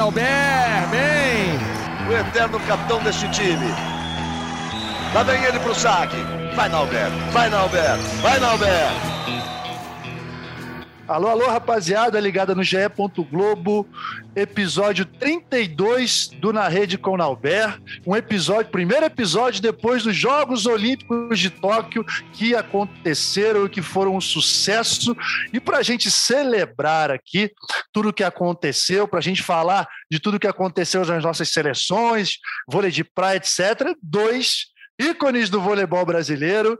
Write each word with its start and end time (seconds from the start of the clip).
Nauber, 0.00 0.24
bem! 0.90 1.58
O 2.08 2.12
eterno 2.14 2.58
capitão 2.60 3.02
deste 3.02 3.28
time. 3.28 3.66
Lá 5.12 5.22
vem 5.22 5.44
ele 5.44 5.58
pro 5.58 5.74
saque. 5.74 6.16
Vai, 6.56 6.70
Nauber, 6.70 7.10
vai, 7.30 7.50
Nauber, 7.50 7.98
vai, 8.22 8.40
Nauber! 8.40 9.09
Alô, 11.10 11.26
alô, 11.26 11.46
rapaziada, 11.48 12.20
ligada 12.20 12.54
no 12.54 12.62
GE. 12.62 12.76
Globo, 13.28 13.84
episódio 14.36 15.04
32 15.04 16.28
do 16.28 16.52
Na 16.52 16.68
Rede 16.68 16.96
com 16.96 17.16
Nauber. 17.16 17.80
Um 18.06 18.14
episódio, 18.14 18.70
primeiro 18.70 19.06
episódio 19.06 19.60
depois 19.60 20.04
dos 20.04 20.14
Jogos 20.14 20.66
Olímpicos 20.66 21.40
de 21.40 21.50
Tóquio 21.50 22.04
que 22.32 22.54
aconteceram 22.54 23.66
e 23.66 23.68
que 23.68 23.82
foram 23.82 24.14
um 24.14 24.20
sucesso. 24.20 25.16
E 25.52 25.58
para 25.58 25.78
a 25.78 25.82
gente 25.82 26.08
celebrar 26.12 27.10
aqui 27.10 27.50
tudo 27.92 28.10
o 28.10 28.12
que 28.12 28.22
aconteceu, 28.22 29.08
para 29.08 29.18
a 29.18 29.22
gente 29.22 29.42
falar 29.42 29.88
de 30.08 30.20
tudo 30.20 30.36
o 30.36 30.40
que 30.40 30.46
aconteceu 30.46 31.04
nas 31.04 31.24
nossas 31.24 31.48
seleções, 31.48 32.36
vôlei 32.68 32.92
de 32.92 33.02
praia, 33.02 33.38
etc., 33.38 33.96
dois 34.00 34.66
ícones 35.00 35.50
do 35.50 35.60
voleibol 35.60 36.06
brasileiro. 36.06 36.78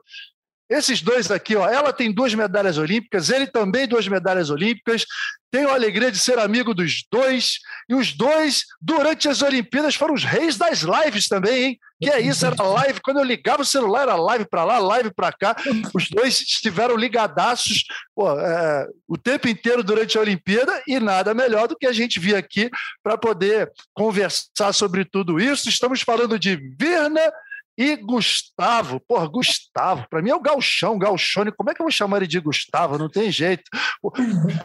Esses 0.71 1.03
dois 1.03 1.29
aqui, 1.33 1.57
ó, 1.57 1.69
ela 1.69 1.93
tem 1.93 2.13
duas 2.13 2.33
medalhas 2.33 2.79
olímpicas, 2.79 3.29
ele 3.29 3.49
também 3.49 3.89
duas 3.89 4.07
medalhas 4.07 4.51
olímpicas. 4.51 5.05
Tenho 5.51 5.69
a 5.69 5.75
alegria 5.75 6.13
de 6.13 6.19
ser 6.19 6.39
amigo 6.39 6.73
dos 6.73 7.05
dois. 7.11 7.59
E 7.89 7.95
os 7.97 8.13
dois, 8.13 8.67
durante 8.81 9.29
as 9.29 9.43
Olimpíadas, 9.43 9.97
foram 9.97 10.15
os 10.15 10.23
reis 10.23 10.57
das 10.57 10.83
lives 10.83 11.27
também, 11.27 11.65
hein? 11.65 11.79
Que 12.01 12.09
é 12.09 12.21
isso, 12.21 12.47
era 12.47 12.63
live. 12.63 13.01
Quando 13.01 13.19
eu 13.19 13.25
ligava 13.25 13.63
o 13.63 13.65
celular, 13.65 14.03
era 14.03 14.15
live 14.15 14.47
para 14.49 14.65
lá, 14.65 14.79
live 14.79 15.13
para 15.13 15.33
cá. 15.33 15.57
Os 15.93 16.09
dois 16.09 16.41
estiveram 16.41 16.97
ligadaços 16.97 17.85
pô, 18.15 18.31
é, 18.39 18.87
o 19.09 19.19
tempo 19.19 19.49
inteiro 19.49 19.83
durante 19.83 20.17
a 20.17 20.21
Olimpíada 20.21 20.81
e 20.87 21.01
nada 21.01 21.35
melhor 21.35 21.67
do 21.67 21.77
que 21.77 21.87
a 21.87 21.93
gente 21.93 22.21
vir 22.21 22.37
aqui 22.37 22.71
para 23.03 23.19
poder 23.19 23.73
conversar 23.93 24.73
sobre 24.73 25.05
tudo 25.05 25.41
isso. 25.41 25.69
Estamos 25.69 26.01
falando 26.01 26.39
de 26.39 26.55
Virna 26.79 27.21
e 27.81 27.97
Gustavo, 27.97 29.01
porra, 29.01 29.27
Gustavo, 29.27 30.07
para 30.11 30.21
mim 30.21 30.29
é 30.29 30.35
o 30.35 30.41
Galchão, 30.41 30.99
Galchone, 30.99 31.51
como 31.51 31.71
é 31.71 31.75
que 31.75 31.81
eu 31.81 31.85
vou 31.85 31.91
chamar 31.91 32.19
ele 32.19 32.27
de 32.27 32.39
Gustavo? 32.39 32.99
Não 32.99 33.09
tem 33.09 33.33
jeito. 33.33 33.63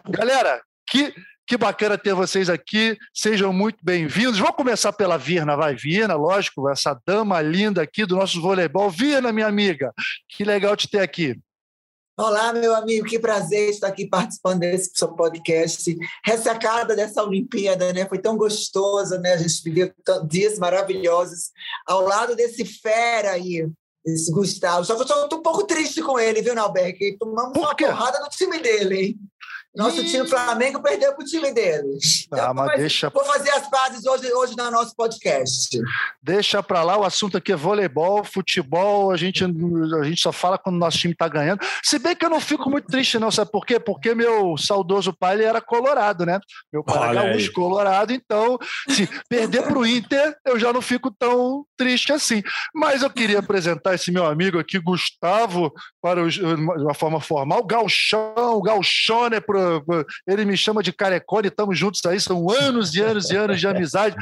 Galera, 0.10 0.62
que, 0.86 1.16
que 1.48 1.56
bacana 1.56 1.98
ter 1.98 2.14
vocês 2.14 2.50
aqui, 2.50 2.98
sejam 3.14 3.54
muito 3.54 3.78
bem-vindos. 3.82 4.38
Vamos 4.38 4.58
começar 4.58 4.92
pela 4.92 5.18
Virna, 5.18 5.56
vai, 5.56 5.74
Virna, 5.76 6.16
lógico, 6.16 6.70
essa 6.70 7.00
dama 7.08 7.42
linda 7.42 7.82
aqui 7.82 8.06
do 8.06 8.18
nosso 8.18 8.42
voleibol. 8.42 8.90
Virna, 8.90 9.32
minha 9.32 9.48
amiga, 9.48 9.94
que 10.28 10.44
legal 10.44 10.76
te 10.76 10.90
ter 10.90 11.00
aqui. 11.00 11.40
Olá, 12.18 12.54
meu 12.54 12.74
amigo, 12.74 13.06
que 13.06 13.20
prazer 13.20 13.70
estar 13.70 13.88
aqui 13.90 14.08
participando 14.08 14.60
desse 14.60 14.90
seu 14.94 15.10
podcast. 15.10 15.98
Ressacada 16.24 16.96
dessa 16.96 17.22
Olimpíada, 17.22 17.92
né? 17.92 18.06
Foi 18.08 18.18
tão 18.18 18.38
gostoso, 18.38 19.20
né? 19.20 19.34
A 19.34 19.38
gente 19.38 19.62
viveu 19.62 19.92
dias 20.26 20.58
maravilhosos 20.58 21.52
ao 21.86 22.00
lado 22.00 22.34
desse 22.34 22.64
fera 22.64 23.32
aí, 23.32 23.70
esse 24.06 24.32
Gustavo. 24.32 24.86
Só 24.86 24.96
que 24.96 25.02
eu 25.02 25.24
estou 25.24 25.40
um 25.40 25.42
pouco 25.42 25.68
triste 25.68 26.02
com 26.02 26.18
ele, 26.18 26.42
viu, 26.42 26.56
Nalberg? 26.56 27.18
Tomamos 27.18 27.58
uma 27.58 27.76
porrada 27.76 28.18
no 28.22 28.30
time 28.30 28.60
dele, 28.60 28.96
hein? 28.96 29.20
Nosso 29.76 30.02
e... 30.02 30.06
time 30.06 30.28
Flamengo 30.28 30.82
perdeu 30.82 31.14
para 31.14 31.24
o 31.24 31.26
time 31.26 31.52
deles. 31.52 32.28
Ah, 32.32 32.54
mas 32.54 32.68
vou, 32.68 32.78
deixa... 32.78 33.10
vou 33.10 33.26
fazer 33.26 33.50
as 33.52 33.70
pazes 33.70 34.06
hoje, 34.06 34.32
hoje 34.34 34.56
no 34.56 34.72
nosso 34.72 34.96
podcast. 34.96 35.78
Deixa 36.22 36.64
para 36.64 36.82
lá, 36.84 36.98
o 36.98 37.04
assunto 37.04 37.38
aqui 37.38 37.52
é 37.52 37.56
voleibol, 37.56 38.24
futebol, 38.24 39.12
a 39.12 39.18
gente, 39.18 39.44
a 39.44 40.04
gente 40.04 40.22
só 40.22 40.32
fala 40.32 40.58
quando 40.58 40.76
o 40.76 40.80
nosso 40.80 40.98
time 40.98 41.14
está 41.14 41.28
ganhando. 41.28 41.60
Se 41.84 42.00
bem 42.00 42.16
que 42.16 42.26
eu 42.26 42.30
não 42.30 42.40
fico 42.40 42.70
muito 42.70 42.88
triste, 42.88 43.20
não, 43.20 43.32
sabe 43.32 43.52
por 43.52 43.66
quê? 43.66 43.80
Porque 43.80 44.16
meu 44.16 44.58
saudoso 44.58 45.14
pai 45.14 45.36
ele 45.36 45.44
era 45.44 45.62
colorado, 45.62 46.26
né? 46.26 46.40
Meu 46.72 46.84
pai 46.84 47.10
era 47.10 47.26
gaúcho 47.26 47.52
colorado, 47.52 48.14
então, 48.14 48.58
se 48.90 49.10
perder 49.30 49.64
para 49.64 49.78
o 49.78 49.86
Inter, 49.86 50.36
eu 50.46 50.58
já 50.58 50.72
não 50.72 50.82
fico 50.82 51.12
tão 51.12 51.66
triste 51.78 52.14
assim. 52.14 52.42
Mas 52.74 53.02
eu 53.02 53.10
queria 53.10 53.40
apresentar 53.40 53.96
esse 53.96 54.12
meu 54.12 54.26
amigo 54.26 54.60
aqui, 54.60 54.80
Gustavo, 54.80 55.74
para 56.02 56.24
os, 56.24 56.36
de 56.36 56.44
uma 56.44 56.94
forma 56.94 57.20
formal, 57.20 57.66
Galchão, 57.66 58.62
Galchone, 58.62 59.42
para 59.42 59.65
ele 60.28 60.46
me 60.46 60.58
chama 60.58 60.82
de 60.82 60.92
Carecone, 60.92 61.48
estamos 61.48 61.78
juntos 61.78 62.02
aí, 62.06 62.20
são 62.20 62.50
anos 62.50 62.94
e 62.96 63.02
anos 63.02 63.30
e 63.30 63.36
anos 63.36 63.60
de 63.60 63.68
amizade. 63.68 64.16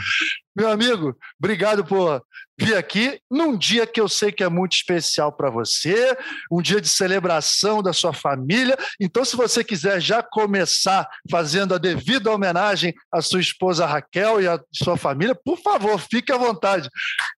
Meu 0.56 0.70
amigo, 0.70 1.18
obrigado 1.40 1.84
por 1.84 2.22
vir 2.60 2.76
aqui 2.76 3.20
num 3.30 3.58
dia 3.58 3.88
que 3.88 4.00
eu 4.00 4.08
sei 4.08 4.32
que 4.32 4.44
é 4.44 4.50
muito 4.50 4.74
especial 4.74 5.32
para 5.32 5.50
você, 5.50 6.16
um 6.52 6.62
dia 6.62 6.80
de 6.80 6.88
celebração 6.88 7.82
da 7.82 7.92
sua 7.92 8.14
família. 8.14 8.78
Então, 9.00 9.26
se 9.26 9.36
você 9.36 9.64
quiser 9.64 10.00
já 10.00 10.22
começar 10.22 11.08
fazendo 11.30 11.74
a 11.74 11.78
devida 11.78 12.32
homenagem 12.32 12.94
à 13.12 13.22
sua 13.22 13.42
esposa 13.42 13.86
Raquel 13.86 14.42
e 14.42 14.48
à 14.48 14.60
sua 14.72 14.96
família, 14.98 15.36
por 15.36 15.58
favor, 15.58 16.00
fique 16.00 16.32
à 16.32 16.38
vontade. 16.38 16.90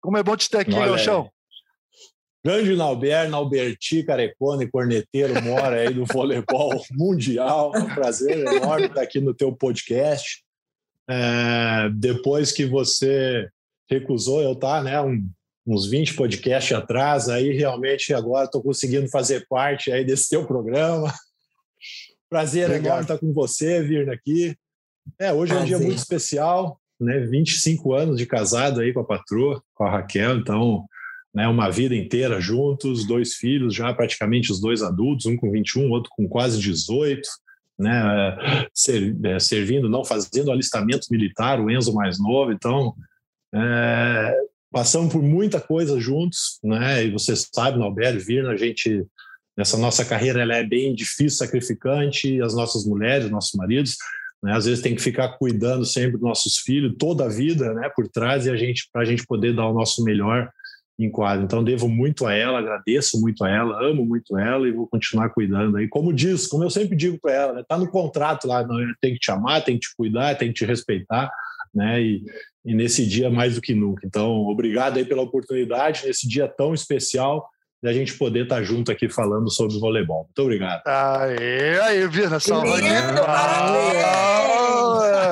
Como 0.01 0.17
é 0.17 0.23
bom 0.23 0.35
te 0.35 0.49
ter 0.49 0.59
aqui, 0.59 0.71
Galchão. 0.71 1.29
Grande 2.45 2.75
Nauber, 2.75 3.27
Nauberti, 3.27 4.03
Carecone, 4.03 4.69
corneteiro, 4.69 5.33
mora 5.41 5.77
aí 5.77 5.91
do 5.91 6.05
voleibol 6.13 6.79
mundial. 6.91 7.71
É 7.73 7.79
um 7.79 7.95
prazer 7.95 8.37
enorme 8.37 8.85
estar 8.85 9.01
aqui 9.01 9.19
no 9.19 9.33
teu 9.33 9.51
podcast. 9.51 10.43
É, 11.09 11.89
depois 11.95 12.51
que 12.51 12.63
você 12.63 13.49
recusou 13.89 14.43
eu 14.43 14.51
estar, 14.51 14.83
né, 14.83 15.01
um, 15.01 15.27
uns 15.65 15.87
20 15.87 16.13
podcasts 16.13 16.71
atrás, 16.71 17.29
aí 17.29 17.51
realmente 17.51 18.13
agora 18.13 18.45
estou 18.45 18.61
conseguindo 18.61 19.09
fazer 19.09 19.47
parte 19.49 19.91
aí 19.91 20.05
desse 20.05 20.29
teu 20.29 20.45
programa. 20.45 21.11
Prazer 22.29 22.65
Obrigado. 22.65 22.85
enorme 22.85 23.01
estar 23.05 23.17
com 23.17 23.33
você, 23.33 23.81
Virna, 23.81 24.13
aqui. 24.13 24.55
É, 25.19 25.33
hoje 25.33 25.51
é 25.51 25.57
um 25.57 25.65
dia 25.65 25.79
muito 25.79 25.97
especial, 25.97 26.79
né? 26.99 27.21
25 27.21 27.91
anos 27.95 28.19
de 28.19 28.27
casado 28.27 28.81
aí 28.81 28.93
com 28.93 28.99
a 28.99 29.05
patroa, 29.05 29.63
com 29.73 29.83
a 29.83 29.89
Raquel, 29.89 30.37
então 30.37 30.85
né, 31.35 31.45
uma 31.49 31.69
vida 31.69 31.93
inteira 31.93 32.39
juntos, 32.39 33.05
dois 33.05 33.35
filhos, 33.35 33.75
já 33.75 33.93
praticamente 33.93 34.53
os 34.53 34.61
dois 34.61 34.81
adultos, 34.81 35.25
um 35.25 35.35
com 35.35 35.51
21, 35.51 35.89
outro 35.91 36.09
com 36.15 36.29
quase 36.29 36.57
18, 36.61 37.27
né, 37.77 38.37
é, 39.25 39.39
servindo, 39.39 39.89
não 39.89 40.05
fazendo 40.05 40.49
alistamento 40.49 41.07
militar, 41.11 41.59
o 41.59 41.69
Enzo 41.69 41.93
mais 41.93 42.17
novo, 42.17 42.53
então 42.53 42.95
é, 43.53 44.33
passamos 44.71 45.11
por 45.11 45.21
muita 45.21 45.59
coisa 45.59 45.99
juntos, 45.99 46.57
né, 46.63 47.03
e 47.03 47.11
você 47.11 47.35
sabe, 47.35 47.77
Norberto, 47.77 48.25
Virna, 48.25 48.51
a 48.51 48.57
gente, 48.57 49.05
nessa 49.57 49.77
nossa 49.77 50.05
carreira, 50.05 50.41
ela 50.41 50.55
é 50.55 50.63
bem 50.63 50.95
difícil, 50.95 51.37
sacrificante, 51.37 52.41
as 52.41 52.55
nossas 52.55 52.85
mulheres, 52.85 53.29
nossos 53.29 53.55
maridos, 53.55 53.97
né, 54.41 54.53
às 54.53 54.63
vezes 54.63 54.81
tem 54.81 54.95
que 54.95 55.01
ficar 55.01 55.37
cuidando 55.37 55.83
sempre 55.83 56.13
dos 56.13 56.21
nossos 56.21 56.59
filhos, 56.59 56.95
toda 56.97 57.25
a 57.25 57.29
vida, 57.29 57.73
né, 57.73 57.89
por 57.93 58.07
trás, 58.07 58.45
e 58.45 58.49
a 58.49 58.55
gente, 58.55 58.87
para 58.93 59.01
a 59.01 59.05
gente 59.05 59.25
poder 59.25 59.53
dar 59.53 59.67
o 59.67 59.73
nosso 59.73 60.01
melhor 60.01 60.49
em 60.97 61.09
quadro. 61.09 61.43
Então, 61.43 61.63
devo 61.63 61.89
muito 61.89 62.25
a 62.25 62.33
ela, 62.33 62.59
agradeço 62.59 63.19
muito 63.19 63.43
a 63.43 63.49
ela, 63.49 63.85
amo 63.85 64.05
muito 64.05 64.37
ela 64.37 64.67
e 64.67 64.71
vou 64.71 64.87
continuar 64.87 65.29
cuidando 65.29 65.77
aí. 65.77 65.87
Como 65.87 66.13
diz, 66.13 66.47
como 66.47 66.63
eu 66.63 66.69
sempre 66.69 66.95
digo 66.95 67.19
para 67.21 67.33
ela, 67.33 67.53
né, 67.53 67.63
tá 67.67 67.77
no 67.77 67.89
contrato 67.89 68.47
lá, 68.47 68.65
não, 68.65 68.77
tem 69.01 69.13
que 69.13 69.19
te 69.19 69.31
amar, 69.31 69.63
tem 69.63 69.75
que 69.75 69.87
te 69.87 69.95
cuidar, 69.95 70.35
tem 70.35 70.49
que 70.49 70.53
te 70.55 70.65
respeitar, 70.65 71.29
né? 71.73 72.01
E, 72.01 72.23
e 72.63 72.73
nesse 72.73 73.05
dia 73.05 73.29
mais 73.29 73.55
do 73.55 73.61
que 73.61 73.75
nunca. 73.75 74.07
Então, 74.07 74.45
obrigado 74.45 74.97
aí 74.97 75.05
pela 75.05 75.21
oportunidade 75.21 76.05
nesse 76.05 76.27
dia 76.27 76.47
tão 76.47 76.73
especial 76.73 77.47
da 77.83 77.91
gente 77.93 78.17
poder 78.17 78.43
estar 78.43 78.55
tá 78.55 78.63
junto 78.63 78.91
aqui 78.91 79.09
falando 79.09 79.51
sobre 79.51 79.77
voleibol. 79.77 80.23
Muito 80.23 80.41
obrigado. 80.41 80.81
Aê, 80.87 81.79
aí, 81.81 82.07
Vina, 82.07 82.39
salve. 82.39 82.69
Lindo, 82.69 83.21
parabéns! 83.25 84.03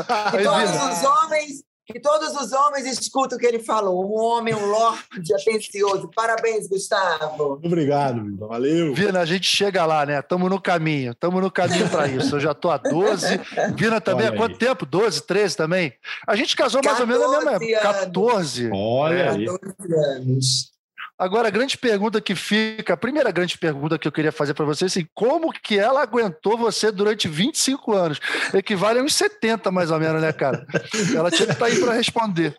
Ah, 0.10 0.32
aí, 0.34 0.44
todos 0.44 0.70
os 0.72 1.04
homens 1.04 1.64
que 1.86 2.00
todos 2.00 2.34
os 2.36 2.52
homens 2.54 2.86
escutam 2.86 3.38
o 3.38 3.42
que 3.42 3.46
ele 3.46 3.60
falou. 3.60 4.06
Um 4.06 4.20
homem, 4.20 4.54
um 4.54 4.66
lorde 4.66 5.34
atencioso. 5.34 6.10
Parabéns, 6.16 6.68
Gustavo. 6.68 7.60
Obrigado, 7.64 8.36
valeu. 8.38 8.94
Vina, 8.94 9.20
a 9.20 9.26
gente 9.26 9.46
chega 9.46 9.86
lá, 9.86 10.06
né? 10.06 10.20
Estamos 10.20 10.50
no 10.50 10.62
caminho, 10.62 11.12
estamos 11.12 11.42
no 11.42 11.52
caminho 11.52 11.90
para 11.90 12.08
isso. 12.08 12.36
Eu 12.36 12.40
já 12.40 12.52
estou 12.52 12.72
há 12.72 12.78
12. 12.78 13.40
Vina 13.76 14.00
também, 14.00 14.28
há 14.28 14.36
quanto 14.36 14.58
tempo? 14.58 14.86
12, 14.86 15.24
13 15.24 15.58
também? 15.58 15.94
A 16.26 16.36
gente 16.36 16.56
casou 16.56 16.82
mais 16.84 17.00
ou 17.00 17.08
menos 17.08 17.32
na 17.32 17.40
mesma 17.40 17.52
época. 17.54 17.82
14. 17.82 18.70
Olha 18.74 19.14
é. 19.16 19.30
aí. 19.30 19.46
14 19.46 19.94
anos. 19.94 20.74
Agora, 21.18 21.48
a 21.48 21.52
grande 21.52 21.78
pergunta 21.78 22.20
que 22.20 22.36
fica, 22.36 22.94
a 22.94 22.98
primeira 22.98 23.32
grande 23.32 23.58
pergunta 23.58 24.00
que 24.00 24.08
eu 24.08 24.12
queria 24.12 24.32
fazer 24.32 24.54
para 24.54 24.66
você, 24.66 24.86
é 24.86 24.88
assim, 24.88 25.08
como 25.14 25.52
que 25.52 25.78
ela 25.78 26.02
aguentou 26.02 26.58
você 26.58 26.92
durante 26.92 27.28
25 27.28 27.94
anos? 27.94 28.20
Equivale 28.54 29.00
a 29.00 29.04
uns 29.04 29.14
70, 29.14 29.72
mais 29.72 29.92
ou 29.92 30.00
menos, 30.00 30.22
né, 30.22 30.34
cara? 30.34 30.66
Ela 31.16 31.30
tinha 31.30 31.46
que 31.46 31.54
estar 31.54 31.66
tá 31.66 31.72
aí 31.72 31.80
para 31.80 31.94
responder. 31.94 32.58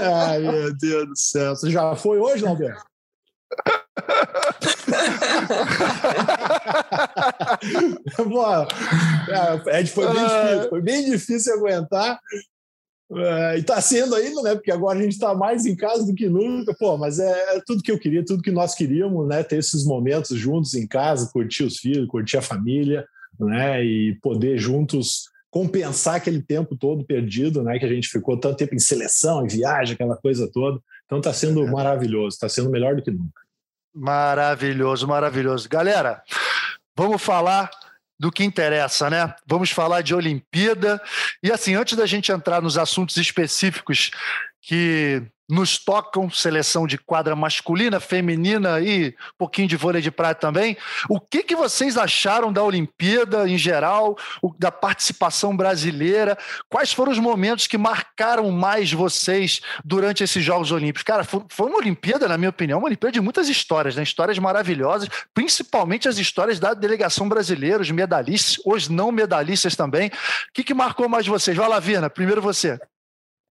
Ai, 0.00 0.38
meu 0.38 0.74
Deus 0.76 1.08
do 1.08 1.16
céu. 1.16 1.56
Você 1.56 1.70
já 1.70 1.94
foi 1.96 2.18
hoje, 2.18 2.46
Alberto? 2.46 2.90
Boa. 8.28 8.68
É, 9.30 9.78
Ed, 9.78 9.90
foi 9.92 10.06
bem 10.06 10.24
difícil, 10.24 10.68
foi 10.68 10.82
bem 10.82 11.04
difícil 11.04 11.54
aguentar. 11.54 12.18
É, 13.12 13.56
e 13.56 13.60
está 13.60 13.80
sendo 13.80 14.14
ainda, 14.14 14.40
né? 14.42 14.54
Porque 14.54 14.70
agora 14.70 14.98
a 14.98 15.02
gente 15.02 15.12
está 15.12 15.34
mais 15.34 15.66
em 15.66 15.74
casa 15.74 16.06
do 16.06 16.14
que 16.14 16.28
nunca. 16.28 16.74
Pô, 16.78 16.96
mas 16.96 17.18
é, 17.18 17.56
é, 17.56 17.62
tudo 17.66 17.82
que 17.82 17.90
eu 17.90 17.98
queria, 17.98 18.24
tudo 18.24 18.42
que 18.42 18.52
nós 18.52 18.74
queríamos, 18.74 19.26
né? 19.26 19.42
Ter 19.42 19.58
esses 19.58 19.84
momentos 19.84 20.38
juntos 20.38 20.74
em 20.74 20.86
casa, 20.86 21.30
curtir 21.32 21.64
os 21.64 21.78
filhos, 21.78 22.08
curtir 22.08 22.36
a 22.36 22.42
família, 22.42 23.04
né? 23.38 23.84
E 23.84 24.14
poder 24.22 24.58
juntos 24.58 25.28
compensar 25.50 26.14
aquele 26.14 26.40
tempo 26.40 26.76
todo 26.76 27.04
perdido, 27.04 27.64
né? 27.64 27.78
Que 27.80 27.84
a 27.84 27.92
gente 27.92 28.08
ficou 28.08 28.38
tanto 28.38 28.56
tempo 28.56 28.76
em 28.76 28.78
seleção, 28.78 29.44
em 29.44 29.48
viagem, 29.48 29.94
aquela 29.94 30.16
coisa 30.16 30.48
toda. 30.52 30.80
Então 31.04 31.18
está 31.18 31.32
sendo 31.32 31.66
é. 31.66 31.70
maravilhoso, 31.70 32.36
está 32.36 32.48
sendo 32.48 32.70
melhor 32.70 32.94
do 32.94 33.02
que 33.02 33.10
nunca. 33.10 33.40
Maravilhoso, 33.92 35.08
maravilhoso. 35.08 35.68
Galera, 35.68 36.22
vamos 36.96 37.20
falar 37.20 37.68
do 38.20 38.30
que 38.30 38.44
interessa, 38.44 39.08
né? 39.08 39.34
Vamos 39.46 39.70
falar 39.70 40.02
de 40.02 40.14
Olimpíada. 40.14 41.00
E 41.42 41.50
assim, 41.50 41.74
antes 41.74 41.96
da 41.96 42.04
gente 42.04 42.30
entrar 42.30 42.60
nos 42.60 42.76
assuntos 42.76 43.16
específicos 43.16 44.10
que 44.60 45.22
nos 45.50 45.78
tocam, 45.78 46.30
seleção 46.30 46.86
de 46.86 46.96
quadra 46.96 47.34
masculina, 47.34 48.00
feminina 48.00 48.80
e 48.80 49.08
um 49.08 49.12
pouquinho 49.36 49.68
de 49.68 49.76
vôlei 49.76 50.00
de 50.00 50.10
praia 50.10 50.34
também. 50.34 50.76
O 51.08 51.20
que, 51.20 51.42
que 51.42 51.56
vocês 51.56 51.96
acharam 51.96 52.52
da 52.52 52.62
Olimpíada 52.62 53.48
em 53.48 53.58
geral, 53.58 54.16
da 54.58 54.70
participação 54.70 55.56
brasileira? 55.56 56.38
Quais 56.68 56.92
foram 56.92 57.12
os 57.12 57.18
momentos 57.18 57.66
que 57.66 57.76
marcaram 57.76 58.50
mais 58.50 58.92
vocês 58.92 59.60
durante 59.84 60.22
esses 60.22 60.42
Jogos 60.42 60.72
Olímpicos? 60.72 61.02
Cara, 61.02 61.24
foi 61.24 61.66
uma 61.66 61.78
Olimpíada, 61.78 62.28
na 62.28 62.38
minha 62.38 62.50
opinião, 62.50 62.78
uma 62.78 62.86
Olimpíada 62.86 63.12
de 63.12 63.20
muitas 63.20 63.48
histórias, 63.48 63.96
né? 63.96 64.02
histórias 64.02 64.38
maravilhosas, 64.38 65.08
principalmente 65.34 66.08
as 66.08 66.18
histórias 66.18 66.60
da 66.60 66.74
delegação 66.74 67.28
brasileira, 67.28 67.82
os 67.82 67.90
medalhistas, 67.90 68.62
os 68.64 68.88
não 68.88 69.10
medalhistas 69.10 69.74
também. 69.74 70.08
O 70.08 70.12
que, 70.54 70.64
que 70.64 70.74
marcou 70.74 71.08
mais 71.08 71.26
vocês? 71.26 71.56
Vai 71.56 71.68
lá, 71.68 71.80
Vina, 71.80 72.08
primeiro 72.08 72.40
você. 72.40 72.78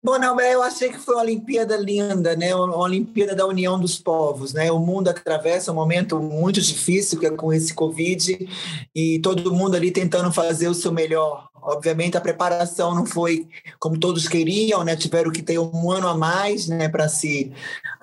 Bom, 0.05 0.19
não, 0.19 0.41
eu 0.41 0.61
achei 0.65 0.89
que 0.91 0.99
foi 0.99 1.15
uma 1.15 1.23
Olimpíada 1.23 1.77
linda, 1.77 2.35
né? 2.35 2.53
Uma 2.57 2.77
Olimpíada 2.77 3.37
da 3.37 3.47
união 3.47 3.79
dos 3.79 3.99
povos, 3.99 4.53
né? 4.53 4.73
O 4.73 4.81
mundo 4.81 5.09
atravessa 5.09 5.71
um 5.71 5.77
momento 5.77 6.19
muito 6.19 6.61
difícil 6.61 7.21
que 7.21 7.27
é 7.27 7.31
com 7.31 7.53
esse 7.53 7.73
Covid 7.73 8.49
e 8.93 9.21
todo 9.21 9.55
mundo 9.55 9.77
ali 9.77 9.93
tentando 9.93 10.33
fazer 10.33 10.67
o 10.67 10.75
seu 10.75 10.91
melhor. 10.91 11.49
Obviamente 11.63 12.17
a 12.17 12.21
preparação 12.21 12.93
não 12.93 13.07
foi 13.07 13.47
como 13.79 13.97
todos 13.97 14.27
queriam, 14.27 14.83
né? 14.83 14.97
Tiveram 14.97 15.31
que 15.31 15.41
ter 15.41 15.61
um 15.61 15.93
ano 15.93 16.09
a 16.09 16.17
mais, 16.17 16.67
né, 16.67 16.89
para 16.89 17.09
se 17.09 17.53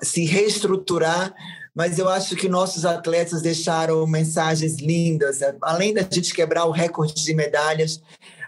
se 0.00 0.24
reestruturar, 0.24 1.34
mas 1.74 1.98
eu 1.98 2.08
acho 2.08 2.34
que 2.34 2.48
nossos 2.48 2.86
atletas 2.86 3.42
deixaram 3.42 4.06
mensagens 4.06 4.78
lindas. 4.78 5.40
Além 5.60 5.92
da 5.92 6.00
gente 6.10 6.34
quebrar 6.34 6.64
o 6.64 6.70
recorde 6.70 7.22
de 7.22 7.34
medalhas, 7.34 8.02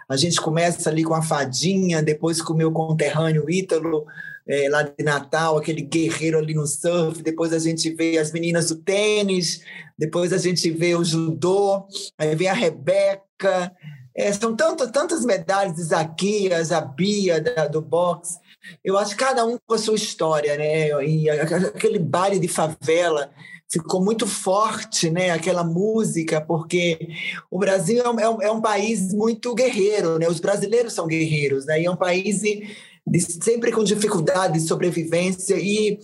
a 0.07 0.15
gente 0.15 0.39
começa 0.39 0.89
ali 0.89 1.03
com 1.03 1.13
a 1.13 1.21
fadinha, 1.21 2.01
depois 2.01 2.41
com 2.41 2.53
o 2.53 2.57
meu 2.57 2.71
conterrâneo 2.71 3.49
Ítalo, 3.49 4.05
é, 4.47 4.69
lá 4.69 4.83
de 4.83 5.03
Natal, 5.03 5.57
aquele 5.57 5.81
guerreiro 5.81 6.37
ali 6.37 6.53
no 6.53 6.67
surf, 6.67 7.21
depois 7.21 7.53
a 7.53 7.59
gente 7.59 7.89
vê 7.93 8.17
as 8.17 8.31
meninas 8.31 8.69
do 8.69 8.75
tênis, 8.75 9.61
depois 9.97 10.33
a 10.33 10.37
gente 10.37 10.69
vê 10.69 10.95
o 10.95 11.03
judô, 11.03 11.85
aí 12.17 12.35
vem 12.35 12.49
a 12.49 12.53
Rebeca, 12.53 13.71
é, 14.15 14.31
são 14.31 14.55
tanto, 14.55 14.91
tantas 14.91 15.25
medalhas, 15.25 15.79
Isaquias, 15.79 16.71
a 16.71 16.81
Bia 16.81 17.41
da, 17.41 17.67
do 17.67 17.81
boxe, 17.81 18.37
eu 18.83 18.97
acho 18.97 19.11
que 19.11 19.23
cada 19.23 19.45
um 19.45 19.57
com 19.65 19.73
a 19.73 19.77
sua 19.77 19.95
história, 19.95 20.57
né? 20.57 20.87
E 21.05 21.29
aquele 21.29 21.99
baile 21.99 22.39
de 22.39 22.47
favela, 22.47 23.29
ficou 23.73 24.03
muito 24.03 24.27
forte, 24.27 25.09
né? 25.09 25.31
Aquela 25.31 25.63
música, 25.63 26.39
porque 26.39 27.09
o 27.49 27.57
Brasil 27.57 28.03
é 28.03 28.29
um, 28.29 28.41
é 28.41 28.51
um, 28.51 28.61
país 28.61 29.11
muito 29.11 29.55
guerreiro, 29.55 30.19
né? 30.19 30.27
Os 30.27 30.39
brasileiros 30.39 30.93
são 30.93 31.07
guerreiros, 31.07 31.65
né? 31.65 31.81
E 31.81 31.85
é 31.85 31.91
um 31.91 31.95
país 31.95 32.41
de, 32.41 33.19
sempre 33.19 33.71
com 33.71 33.83
dificuldade 33.83 34.53
de 34.53 34.67
sobrevivência 34.67 35.55
e, 35.55 35.99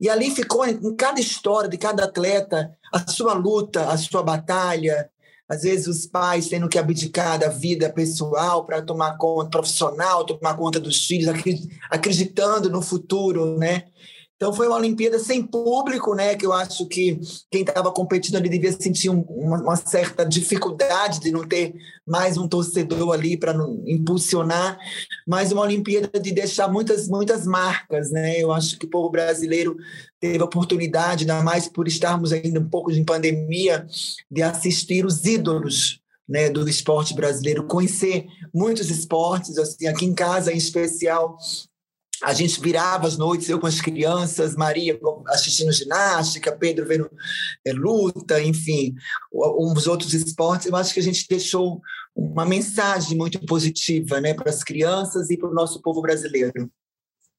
e 0.00 0.08
ali 0.08 0.32
ficou 0.32 0.66
em 0.66 0.96
cada 0.96 1.20
história 1.20 1.70
de 1.70 1.78
cada 1.78 2.04
atleta 2.04 2.72
a 2.92 3.08
sua 3.08 3.34
luta, 3.34 3.88
a 3.88 3.96
sua 3.96 4.22
batalha. 4.22 5.08
Às 5.48 5.62
vezes 5.62 5.86
os 5.86 6.06
pais 6.06 6.48
tendo 6.48 6.68
que 6.68 6.78
abdicar 6.78 7.38
da 7.38 7.48
vida 7.48 7.88
pessoal 7.88 8.64
para 8.64 8.82
tomar 8.82 9.16
conta 9.16 9.50
profissional, 9.50 10.24
tomar 10.24 10.56
conta 10.56 10.80
dos 10.80 11.06
filhos, 11.06 11.32
acreditando 11.88 12.68
no 12.68 12.82
futuro, 12.82 13.58
né? 13.58 13.84
Então 14.42 14.52
foi 14.52 14.66
uma 14.66 14.74
Olimpíada 14.74 15.20
sem 15.20 15.40
público, 15.40 16.16
né? 16.16 16.34
Que 16.34 16.44
eu 16.44 16.52
acho 16.52 16.84
que 16.88 17.20
quem 17.48 17.60
estava 17.60 17.92
competindo 17.92 18.34
ali 18.34 18.48
devia 18.48 18.72
sentir 18.72 19.08
um, 19.08 19.20
uma, 19.20 19.62
uma, 19.62 19.76
certa 19.76 20.26
dificuldade 20.26 21.20
de 21.20 21.30
não 21.30 21.46
ter 21.46 21.72
mais 22.04 22.36
um 22.36 22.48
torcedor 22.48 23.12
ali 23.12 23.36
para 23.36 23.54
impulsionar, 23.86 24.76
mas 25.28 25.52
uma 25.52 25.62
Olimpíada 25.62 26.18
de 26.18 26.32
deixar 26.32 26.66
muitas 26.66 27.06
muitas 27.06 27.46
marcas, 27.46 28.10
né? 28.10 28.40
Eu 28.40 28.50
acho 28.50 28.76
que 28.80 28.86
o 28.86 28.90
povo 28.90 29.10
brasileiro 29.10 29.76
teve 30.18 30.40
a 30.40 30.44
oportunidade, 30.44 31.22
ainda 31.22 31.40
mais 31.40 31.68
por 31.68 31.86
estarmos 31.86 32.32
ainda 32.32 32.58
um 32.58 32.68
pouco 32.68 32.90
em 32.90 33.04
pandemia, 33.04 33.86
de 34.28 34.42
assistir 34.42 35.06
os 35.06 35.24
ídolos 35.24 36.00
né, 36.28 36.50
do 36.50 36.68
esporte 36.68 37.14
brasileiro, 37.14 37.68
conhecer 37.68 38.26
muitos 38.52 38.90
esportes, 38.90 39.56
assim, 39.56 39.86
aqui 39.86 40.04
em 40.04 40.14
casa 40.14 40.52
em 40.52 40.56
especial, 40.56 41.36
a 42.22 42.32
gente 42.32 42.60
virava 42.60 43.06
as 43.06 43.18
noites, 43.18 43.48
eu 43.48 43.58
com 43.58 43.66
as 43.66 43.80
crianças, 43.80 44.54
Maria 44.54 44.98
assistindo 45.28 45.72
ginástica, 45.72 46.56
Pedro 46.56 46.86
vendo 46.86 47.10
é, 47.66 47.72
luta, 47.72 48.40
enfim, 48.40 48.94
uns 49.32 49.86
outros 49.86 50.14
esportes. 50.14 50.66
Eu 50.66 50.76
acho 50.76 50.94
que 50.94 51.00
a 51.00 51.02
gente 51.02 51.26
deixou 51.28 51.80
uma 52.14 52.44
mensagem 52.44 53.16
muito 53.16 53.44
positiva 53.44 54.20
né, 54.20 54.34
para 54.34 54.50
as 54.50 54.62
crianças 54.62 55.30
e 55.30 55.36
para 55.36 55.48
o 55.48 55.54
nosso 55.54 55.82
povo 55.82 56.00
brasileiro. 56.00 56.70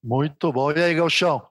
Muito 0.02 0.52
bom. 0.52 0.70
E 0.70 0.82
aí, 0.82 0.94
Galchão? 0.94 1.42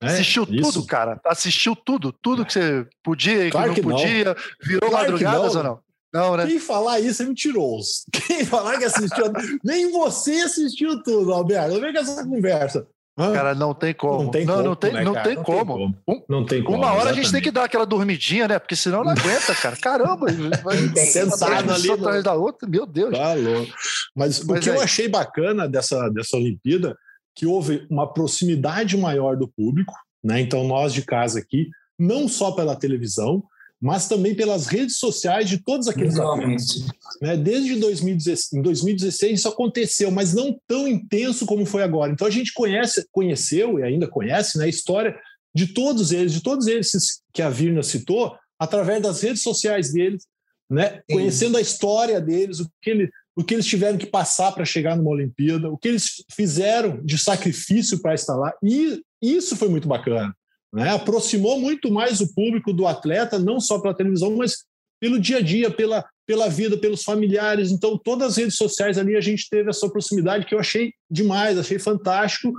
É, 0.00 0.06
Assistiu 0.06 0.44
isso. 0.44 0.72
tudo, 0.72 0.86
cara? 0.86 1.20
Assistiu 1.24 1.74
tudo? 1.74 2.12
Tudo 2.12 2.46
que 2.46 2.52
você 2.52 2.86
podia 3.02 3.48
e 3.48 3.50
claro 3.50 3.74
que 3.74 3.82
não 3.82 3.90
podia? 3.90 4.24
Não. 4.26 4.36
Virou 4.62 4.90
claro 4.90 5.10
madrugadas 5.10 5.56
ou 5.56 5.62
não? 5.64 5.80
Não, 6.12 6.36
né? 6.36 6.46
Quem 6.46 6.58
falar 6.58 7.00
isso 7.00 7.22
é 7.22 7.26
mentiroso. 7.26 8.04
Quem 8.26 8.44
falar 8.44 8.78
que 8.78 8.84
assistiu. 8.84 9.26
Nem 9.62 9.90
você 9.92 10.32
assistiu 10.40 11.02
tudo, 11.02 11.32
Alberto. 11.32 11.80
Vem 11.80 11.92
com 11.92 11.98
essa 11.98 12.24
conversa. 12.24 12.86
Cara, 13.16 13.54
não 13.54 13.74
tem 13.74 13.92
como. 13.92 14.24
Não 14.24 14.30
tem 14.30 14.44
não, 14.46 14.54
como. 14.54 14.68
Não 14.68 14.76
tem, 14.76 14.92
né, 14.92 15.04
não 15.04 15.12
tem, 15.12 15.34
não 15.34 15.44
como. 15.44 15.76
tem 15.76 15.94
como. 16.06 16.24
não 16.28 16.46
tem 16.46 16.64
como. 16.64 16.78
Uma 16.78 16.86
hora 16.86 16.94
exatamente. 16.94 17.18
a 17.18 17.22
gente 17.22 17.32
tem 17.32 17.42
que 17.42 17.50
dar 17.50 17.64
aquela 17.64 17.84
dormidinha, 17.84 18.48
né? 18.48 18.58
Porque 18.58 18.76
senão 18.76 19.04
não 19.04 19.10
aguenta, 19.10 19.54
cara. 19.54 19.76
Caramba, 19.76 20.26
vai 20.64 20.76
sentado 21.04 21.72
ali. 21.72 21.90
atrás 21.90 22.24
da 22.24 22.34
outra, 22.34 22.68
meu 22.68 22.86
Deus. 22.86 23.16
Tá 23.16 23.34
louco. 23.34 23.72
Mas, 24.16 24.42
Mas 24.42 24.58
o 24.58 24.60
que 24.60 24.70
é. 24.70 24.76
eu 24.76 24.80
achei 24.80 25.08
bacana 25.08 25.68
dessa, 25.68 26.08
dessa 26.08 26.36
Olimpíada, 26.36 26.96
que 27.34 27.46
houve 27.46 27.86
uma 27.90 28.10
proximidade 28.10 28.96
maior 28.96 29.36
do 29.36 29.48
público, 29.48 29.92
né? 30.24 30.40
Então, 30.40 30.64
nós 30.64 30.92
de 30.94 31.02
casa 31.02 31.38
aqui, 31.38 31.68
não 31.98 32.26
só 32.26 32.52
pela 32.52 32.76
televisão, 32.76 33.42
mas 33.80 34.06
também 34.06 34.34
pelas 34.34 34.66
redes 34.66 34.98
sociais 34.98 35.48
de 35.48 35.58
todos 35.58 35.88
aqueles 35.88 36.18
atletas. 36.18 36.86
Né? 37.20 37.36
Desde 37.36 37.76
2016, 37.76 38.52
em 38.52 38.62
2016 38.62 39.40
isso 39.40 39.48
aconteceu, 39.48 40.10
mas 40.10 40.34
não 40.34 40.60
tão 40.68 40.86
intenso 40.86 41.46
como 41.46 41.64
foi 41.64 41.82
agora. 41.82 42.12
Então 42.12 42.26
a 42.26 42.30
gente 42.30 42.52
conhece, 42.52 43.06
conheceu 43.10 43.78
e 43.78 43.82
ainda 43.82 44.06
conhece 44.06 44.58
né, 44.58 44.66
a 44.66 44.68
história 44.68 45.18
de 45.54 45.68
todos 45.68 46.12
eles, 46.12 46.32
de 46.32 46.42
todos 46.42 46.66
eles 46.66 46.90
que 47.32 47.40
a 47.40 47.48
Virna 47.48 47.82
citou, 47.82 48.36
através 48.58 49.02
das 49.02 49.22
redes 49.22 49.42
sociais 49.42 49.92
deles, 49.92 50.26
né? 50.68 51.00
conhecendo 51.10 51.56
a 51.56 51.60
história 51.60 52.20
deles, 52.20 52.60
o 52.60 52.70
que, 52.82 52.90
ele, 52.90 53.10
o 53.34 53.42
que 53.42 53.54
eles 53.54 53.66
tiveram 53.66 53.96
que 53.96 54.06
passar 54.06 54.52
para 54.52 54.64
chegar 54.66 54.96
numa 54.96 55.10
Olimpíada, 55.10 55.70
o 55.70 55.78
que 55.78 55.88
eles 55.88 56.22
fizeram 56.30 57.02
de 57.02 57.16
sacrifício 57.16 58.00
para 58.00 58.14
estar 58.14 58.36
lá. 58.36 58.52
E 58.62 59.02
isso 59.20 59.56
foi 59.56 59.68
muito 59.68 59.88
bacana. 59.88 60.34
Né? 60.72 60.90
Aproximou 60.90 61.58
muito 61.58 61.90
mais 61.90 62.20
o 62.20 62.32
público 62.34 62.72
do 62.72 62.86
atleta, 62.86 63.38
não 63.38 63.60
só 63.60 63.80
pela 63.80 63.96
televisão, 63.96 64.36
mas 64.36 64.64
pelo 65.00 65.18
dia 65.18 65.38
a 65.38 65.40
dia, 65.40 65.70
pela, 65.70 66.04
pela 66.26 66.48
vida, 66.48 66.76
pelos 66.78 67.02
familiares. 67.02 67.70
Então, 67.70 67.98
todas 67.98 68.32
as 68.32 68.36
redes 68.36 68.56
sociais 68.56 68.98
ali 68.98 69.16
a 69.16 69.20
gente 69.20 69.48
teve 69.48 69.70
essa 69.70 69.88
proximidade 69.88 70.46
que 70.46 70.54
eu 70.54 70.60
achei 70.60 70.92
demais, 71.10 71.58
achei 71.58 71.78
fantástico. 71.78 72.52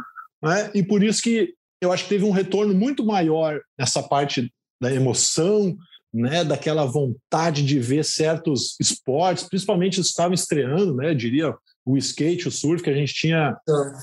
Né? 0.43 0.71
E 0.73 0.83
por 0.83 1.03
isso 1.03 1.21
que 1.21 1.53
eu 1.81 1.91
acho 1.91 2.03
que 2.03 2.09
teve 2.09 2.25
um 2.25 2.31
retorno 2.31 2.73
muito 2.73 3.05
maior 3.05 3.61
nessa 3.77 4.03
parte 4.03 4.51
da 4.81 4.93
emoção, 4.93 5.77
né, 6.13 6.43
daquela 6.43 6.85
vontade 6.85 7.63
de 7.63 7.79
ver 7.79 8.03
certos 8.03 8.75
esportes, 8.79 9.45
principalmente 9.45 10.01
estavam 10.01 10.33
estreando, 10.33 10.95
né, 10.95 11.13
diria 11.13 11.55
o 11.85 11.97
skate, 11.97 12.47
o 12.47 12.51
surf, 12.51 12.83
que 12.83 12.89
a 12.89 12.93
gente 12.93 13.13
tinha 13.13 13.57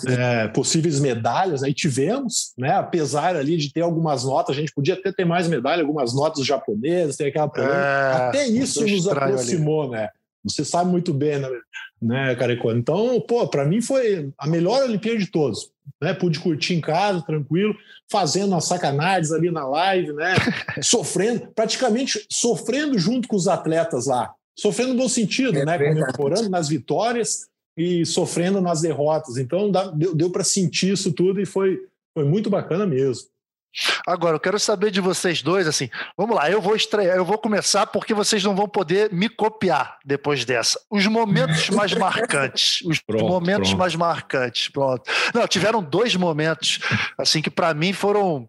é, 0.06 0.48
possíveis 0.48 0.98
medalhas, 0.98 1.62
aí 1.62 1.72
tivemos, 1.72 2.52
né? 2.58 2.72
Apesar 2.72 3.36
ali 3.36 3.56
de 3.56 3.72
ter 3.72 3.82
algumas 3.82 4.24
notas, 4.24 4.56
a 4.56 4.60
gente 4.60 4.72
podia 4.74 4.94
até 4.94 5.12
ter 5.12 5.24
mais 5.24 5.46
medalha, 5.46 5.82
algumas 5.82 6.12
notas 6.12 6.44
japonesas, 6.44 7.16
tem 7.16 7.28
aquela 7.28 7.50
é, 7.56 8.16
até 8.28 8.46
isso 8.46 8.84
nos 8.86 9.06
aproximou, 9.06 9.82
ali. 9.82 9.92
né? 9.92 10.08
Você 10.44 10.64
sabe 10.64 10.90
muito 10.90 11.12
bem, 11.12 11.38
né, 11.38 11.48
né 12.00 12.34
Carecone? 12.34 12.80
Então, 12.80 13.20
pô, 13.20 13.46
para 13.46 13.64
mim 13.64 13.80
foi 13.80 14.30
a 14.38 14.46
melhor 14.46 14.82
Olimpíada 14.82 15.18
de 15.18 15.26
todos. 15.26 15.70
Né? 16.00 16.14
Pude 16.14 16.38
curtir 16.40 16.74
em 16.74 16.80
casa, 16.80 17.22
tranquilo, 17.22 17.74
fazendo 18.10 18.54
as 18.54 18.64
sacanagens 18.64 19.32
ali 19.32 19.50
na 19.50 19.66
live, 19.66 20.12
né? 20.12 20.34
sofrendo, 20.82 21.48
praticamente 21.54 22.24
sofrendo 22.30 22.98
junto 22.98 23.28
com 23.28 23.36
os 23.36 23.48
atletas 23.48 24.06
lá. 24.06 24.32
Sofrendo 24.56 24.94
no 24.94 25.02
bom 25.02 25.08
sentido, 25.08 25.58
é 25.58 25.64
né? 25.64 25.78
Comemorando 25.78 26.48
nas 26.50 26.68
vitórias, 26.68 27.46
e 27.78 28.04
sofrendo 28.04 28.60
nas 28.60 28.80
derrotas. 28.80 29.36
Então 29.36 29.70
dá, 29.70 29.86
deu, 29.86 30.14
deu 30.14 30.30
para 30.30 30.42
sentir 30.42 30.92
isso 30.92 31.12
tudo 31.12 31.40
e 31.40 31.46
foi, 31.46 31.78
foi 32.12 32.24
muito 32.24 32.50
bacana 32.50 32.84
mesmo. 32.84 33.28
Agora, 34.06 34.34
eu 34.34 34.40
quero 34.40 34.58
saber 34.58 34.90
de 34.90 35.00
vocês 35.00 35.42
dois, 35.42 35.68
assim, 35.68 35.88
vamos 36.16 36.34
lá, 36.34 36.50
eu 36.50 36.60
vou 36.60 36.74
estrear, 36.74 37.16
eu 37.16 37.24
vou 37.24 37.38
começar 37.38 37.86
porque 37.86 38.14
vocês 38.14 38.42
não 38.42 38.56
vão 38.56 38.66
poder 38.66 39.12
me 39.12 39.28
copiar 39.28 39.98
depois 40.04 40.44
dessa. 40.44 40.80
Os 40.90 41.06
momentos 41.06 41.68
mais 41.70 41.92
marcantes, 41.92 42.80
os 42.84 42.98
pronto, 42.98 43.26
momentos 43.26 43.68
pronto. 43.68 43.78
mais 43.78 43.94
marcantes, 43.94 44.68
pronto. 44.68 45.02
Não, 45.32 45.46
tiveram 45.46 45.82
dois 45.82 46.16
momentos, 46.16 46.80
assim, 47.16 47.40
que 47.40 47.50
para 47.50 47.72
mim 47.74 47.92
foram 47.92 48.48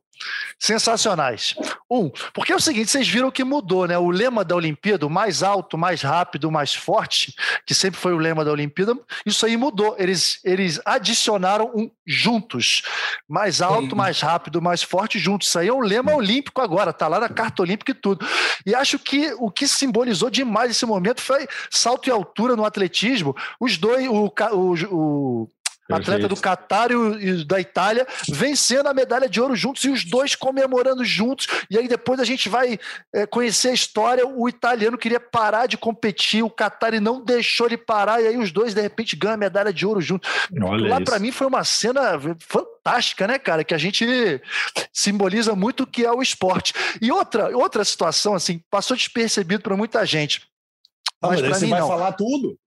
sensacionais. 0.57 1.55
Um, 1.89 2.09
porque 2.33 2.51
é 2.51 2.55
o 2.55 2.59
seguinte, 2.59 2.91
vocês 2.91 3.07
viram 3.07 3.31
que 3.31 3.43
mudou, 3.43 3.87
né? 3.87 3.97
O 3.97 4.09
lema 4.09 4.43
da 4.43 4.55
Olimpíada, 4.55 5.05
o 5.05 5.09
mais 5.09 5.41
alto, 5.41 5.77
mais 5.77 6.01
rápido, 6.01 6.51
mais 6.51 6.73
forte, 6.73 7.33
que 7.65 7.73
sempre 7.73 7.99
foi 7.99 8.13
o 8.13 8.17
lema 8.17 8.43
da 8.45 8.51
Olimpíada, 8.51 8.97
isso 9.25 9.45
aí 9.45 9.57
mudou. 9.57 9.95
Eles, 9.97 10.39
eles 10.43 10.79
adicionaram 10.85 11.71
um 11.75 11.89
juntos. 12.05 12.81
Mais 13.27 13.61
alto, 13.61 13.95
mais 13.95 14.19
rápido, 14.19 14.61
mais 14.61 14.81
forte 14.81 15.19
juntos. 15.19 15.47
Isso 15.47 15.59
aí 15.59 15.67
é 15.67 15.73
um 15.73 15.81
lema 15.81 16.13
olímpico 16.13 16.61
agora, 16.61 16.91
tá 16.91 17.07
lá 17.07 17.19
na 17.19 17.29
carta 17.29 17.61
olímpica 17.61 17.91
e 17.91 17.95
tudo. 17.95 18.25
E 18.65 18.75
acho 18.75 18.99
que 18.99 19.33
o 19.37 19.49
que 19.51 19.67
simbolizou 19.67 20.29
demais 20.29 20.71
esse 20.71 20.85
momento 20.85 21.21
foi 21.21 21.47
salto 21.69 22.07
e 22.07 22.11
altura 22.11 22.55
no 22.55 22.65
atletismo. 22.65 23.35
Os 23.59 23.77
dois, 23.77 24.07
o, 24.07 24.31
o, 24.51 24.73
o 24.91 25.47
atleta 25.97 26.27
do 26.27 26.35
Catar 26.35 26.91
e, 26.91 27.43
da 27.43 27.59
Itália, 27.59 28.07
vencendo 28.29 28.87
a 28.87 28.93
medalha 28.93 29.27
de 29.27 29.41
ouro 29.41 29.55
juntos 29.55 29.83
e 29.83 29.89
os 29.89 30.03
dois 30.03 30.35
comemorando 30.35 31.03
juntos. 31.03 31.47
E 31.69 31.77
aí 31.77 31.87
depois 31.87 32.19
a 32.19 32.23
gente 32.23 32.49
vai 32.49 32.79
é, 33.13 33.25
conhecer 33.25 33.69
a 33.69 33.73
história. 33.73 34.27
O 34.27 34.47
italiano 34.47 34.97
queria 34.97 35.19
parar 35.19 35.67
de 35.67 35.77
competir, 35.77 36.43
o 36.43 36.49
Catar 36.49 36.99
não 36.99 37.23
deixou 37.23 37.67
ele 37.67 37.77
parar, 37.77 38.21
e 38.21 38.27
aí 38.27 38.37
os 38.37 38.51
dois 38.51 38.73
de 38.73 38.81
repente 38.81 39.15
ganham 39.15 39.35
a 39.35 39.37
medalha 39.37 39.73
de 39.73 39.85
ouro 39.85 40.01
juntos. 40.01 40.29
Olha 40.61 40.89
Lá 40.89 41.01
para 41.01 41.19
mim 41.19 41.31
foi 41.31 41.47
uma 41.47 41.63
cena 41.63 42.19
fantástica, 42.39 43.27
né, 43.27 43.37
cara? 43.37 43.63
Que 43.63 43.73
a 43.73 43.77
gente 43.77 44.05
simboliza 44.91 45.55
muito 45.55 45.83
o 45.83 45.87
que 45.87 46.05
é 46.05 46.11
o 46.11 46.21
esporte. 46.21 46.73
E 47.01 47.11
outra, 47.11 47.55
outra 47.55 47.83
situação, 47.83 48.33
assim, 48.33 48.61
passou 48.69 48.95
despercebido 48.95 49.61
para 49.61 49.77
muita 49.77 50.05
gente. 50.05 50.41
Ah, 51.21 51.27
mas, 51.27 51.41
mas 51.41 51.57
você 51.57 51.65
mim, 51.65 51.71
vai 51.71 51.81
não. 51.81 51.87
falar 51.87 52.13
tudo. 52.13 52.57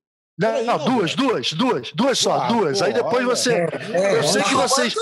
Não, 0.43 0.65
não, 0.65 0.79
não, 0.79 0.85
duas, 0.85 1.15
duas, 1.15 1.53
duas, 1.53 1.93
duas 1.93 2.19
só, 2.19 2.43
ah, 2.43 2.49
duas. 2.49 2.81
Pô, 2.81 2.85
Aí 2.85 2.93
depois 2.93 3.25
você. 3.25 3.55
É, 3.55 3.69
é, 3.93 4.19
eu 4.19 4.25
sei 4.25 4.43
que 4.43 4.55
vocês. 4.55 4.93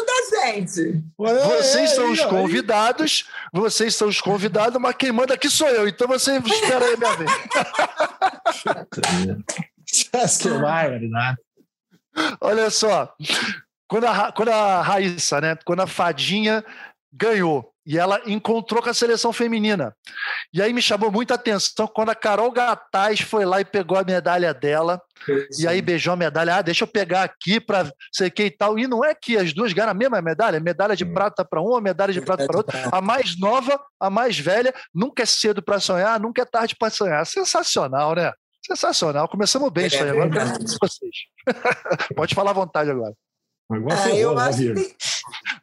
Vocês 1.17 1.91
são 1.91 2.13
os 2.13 2.25
convidados, 2.25 3.25
vocês 3.53 3.95
são 3.95 4.09
os 4.09 4.21
convidados, 4.21 4.81
mas 4.81 4.95
quem 4.97 5.11
manda 5.11 5.35
aqui 5.35 5.49
sou 5.49 5.69
eu. 5.69 5.89
Então 5.89 6.07
você 6.07 6.37
espera 6.39 6.85
aí 6.85 6.97
minha 6.97 7.17
vez. 7.17 7.31
barbaridade. 10.61 11.39
Olha 12.41 12.71
só, 12.71 13.15
quando 13.89 14.07
a, 14.07 14.33
quando 14.33 14.51
a 14.51 14.83
Raíssa, 14.83 15.41
né? 15.41 15.57
Quando 15.65 15.81
a 15.81 15.87
Fadinha 15.87 16.65
ganhou 17.13 17.73
e 17.91 17.99
ela 17.99 18.21
encontrou 18.25 18.81
com 18.81 18.89
a 18.89 18.95
seleção 18.95 19.33
feminina. 19.33 19.93
E 20.55 20.63
aí 20.63 20.73
me 20.73 20.81
chamou 20.81 21.11
muita 21.11 21.35
atenção 21.35 21.89
quando 21.89 22.11
a 22.11 22.15
Carol 22.15 22.53
Gataz 22.53 23.21
foi 23.21 23.45
lá 23.45 23.61
e 23.61 23.65
pegou 23.65 23.99
a 23.99 24.05
medalha 24.05 24.55
dela. 24.55 25.03
E 25.59 25.67
aí 25.67 25.83
beijou 25.83 26.13
a 26.13 26.17
medalha. 26.17 26.55
Ah, 26.55 26.63
deixa 26.63 26.85
eu 26.85 26.89
pegar 26.89 27.25
aqui 27.25 27.59
para 27.59 27.93
sei 28.13 28.31
que 28.31 28.45
e 28.45 28.51
tal. 28.53 28.79
E 28.79 28.87
não 28.87 29.05
é 29.05 29.13
que 29.13 29.37
as 29.37 29.53
duas 29.53 29.73
ganham 29.73 29.91
a 29.91 29.95
mesma 29.95 30.23
medalha, 30.23 30.61
medalha 30.61 30.95
de 30.95 31.03
hum. 31.03 31.13
prata 31.13 31.45
para 31.45 31.61
uma, 31.61 31.81
medalha 31.81 32.13
de 32.13 32.21
prata 32.21 32.47
para 32.47 32.59
outra. 32.59 32.81
A 32.93 33.01
mais 33.01 33.37
nova, 33.37 33.77
a 33.99 34.09
mais 34.09 34.39
velha, 34.39 34.73
nunca 34.95 35.25
é 35.25 35.27
cedo 35.27 35.61
para 35.61 35.81
sonhar, 35.81 36.21
nunca 36.21 36.43
é 36.43 36.45
tarde 36.45 36.77
para 36.79 36.91
sonhar. 36.91 37.27
Sensacional, 37.27 38.15
né? 38.15 38.31
Sensacional. 38.65 39.27
Começamos 39.29 39.69
bem 39.69 39.85
é, 39.85 39.87
isso 39.89 40.01
aí. 40.01 40.11
Agora 40.11 40.31
vocês. 40.81 41.17
Pode 42.15 42.37
falar 42.37 42.53
à 42.53 42.55
vontade 42.55 42.89
agora. 42.89 43.15
Ah, 43.71 44.11
eu 44.11 44.37
acho 44.37 44.59
que 44.59 44.75
tem, 44.75 44.95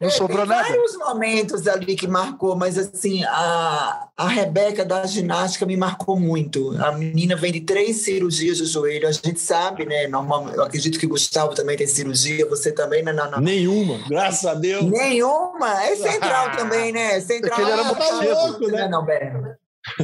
não 0.00 0.10
sobrou 0.10 0.38
tem 0.38 0.48
nada. 0.48 0.62
vários 0.62 0.96
momentos 0.96 1.68
ali 1.68 1.94
que 1.94 2.06
marcou, 2.06 2.56
mas 2.56 2.78
assim, 2.78 3.22
a, 3.24 4.08
a 4.16 4.28
Rebeca 4.28 4.82
da 4.84 5.04
ginástica 5.04 5.66
me 5.66 5.76
marcou 5.76 6.18
muito. 6.18 6.74
A 6.82 6.92
menina 6.92 7.36
vem 7.36 7.52
de 7.52 7.60
três 7.60 7.96
cirurgias 7.96 8.58
do 8.58 8.66
joelho, 8.66 9.06
a 9.06 9.12
gente 9.12 9.38
sabe, 9.38 9.84
né? 9.84 10.06
Normal, 10.08 10.48
eu 10.54 10.62
acredito 10.62 10.98
que 10.98 11.06
Gustavo 11.06 11.54
também 11.54 11.76
tem 11.76 11.86
cirurgia, 11.86 12.48
você 12.48 12.72
também, 12.72 13.02
né? 13.02 13.12
Não, 13.12 13.30
não. 13.30 13.40
Nenhuma, 13.40 13.98
graças 14.08 14.46
a 14.46 14.54
Deus. 14.54 14.84
Nenhuma, 14.84 15.84
é 15.84 15.94
central 15.96 16.52
também, 16.56 16.92
né? 16.92 17.20
Central. 17.20 17.56
Porque 17.56 17.62
ele 17.62 17.70
era 17.70 17.84
muito 17.84 18.02
cedo, 18.02 18.68
né? 18.68 18.88
Não, 18.88 19.04
Berno. 19.04 19.54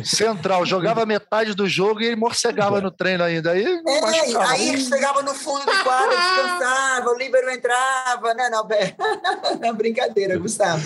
Central, 0.04 0.64
jogava 0.66 1.06
metade 1.06 1.54
do 1.54 1.68
jogo 1.68 2.00
e 2.00 2.14
morcegava 2.16 2.80
no 2.80 2.90
treino 2.90 3.24
ainda. 3.24 3.52
Aí, 3.52 3.64
é, 3.64 4.36
aí 4.48 4.80
chegava 4.80 5.22
no 5.22 5.34
fundo 5.34 5.64
do 5.64 5.84
quadro, 5.84 6.16
descansava, 6.16 7.10
o 7.10 7.18
líbero 7.18 7.50
entrava, 7.50 8.34
né, 8.34 8.48
Nalber? 8.48 8.94
Brincadeira, 9.76 10.38
Gustavo. 10.38 10.84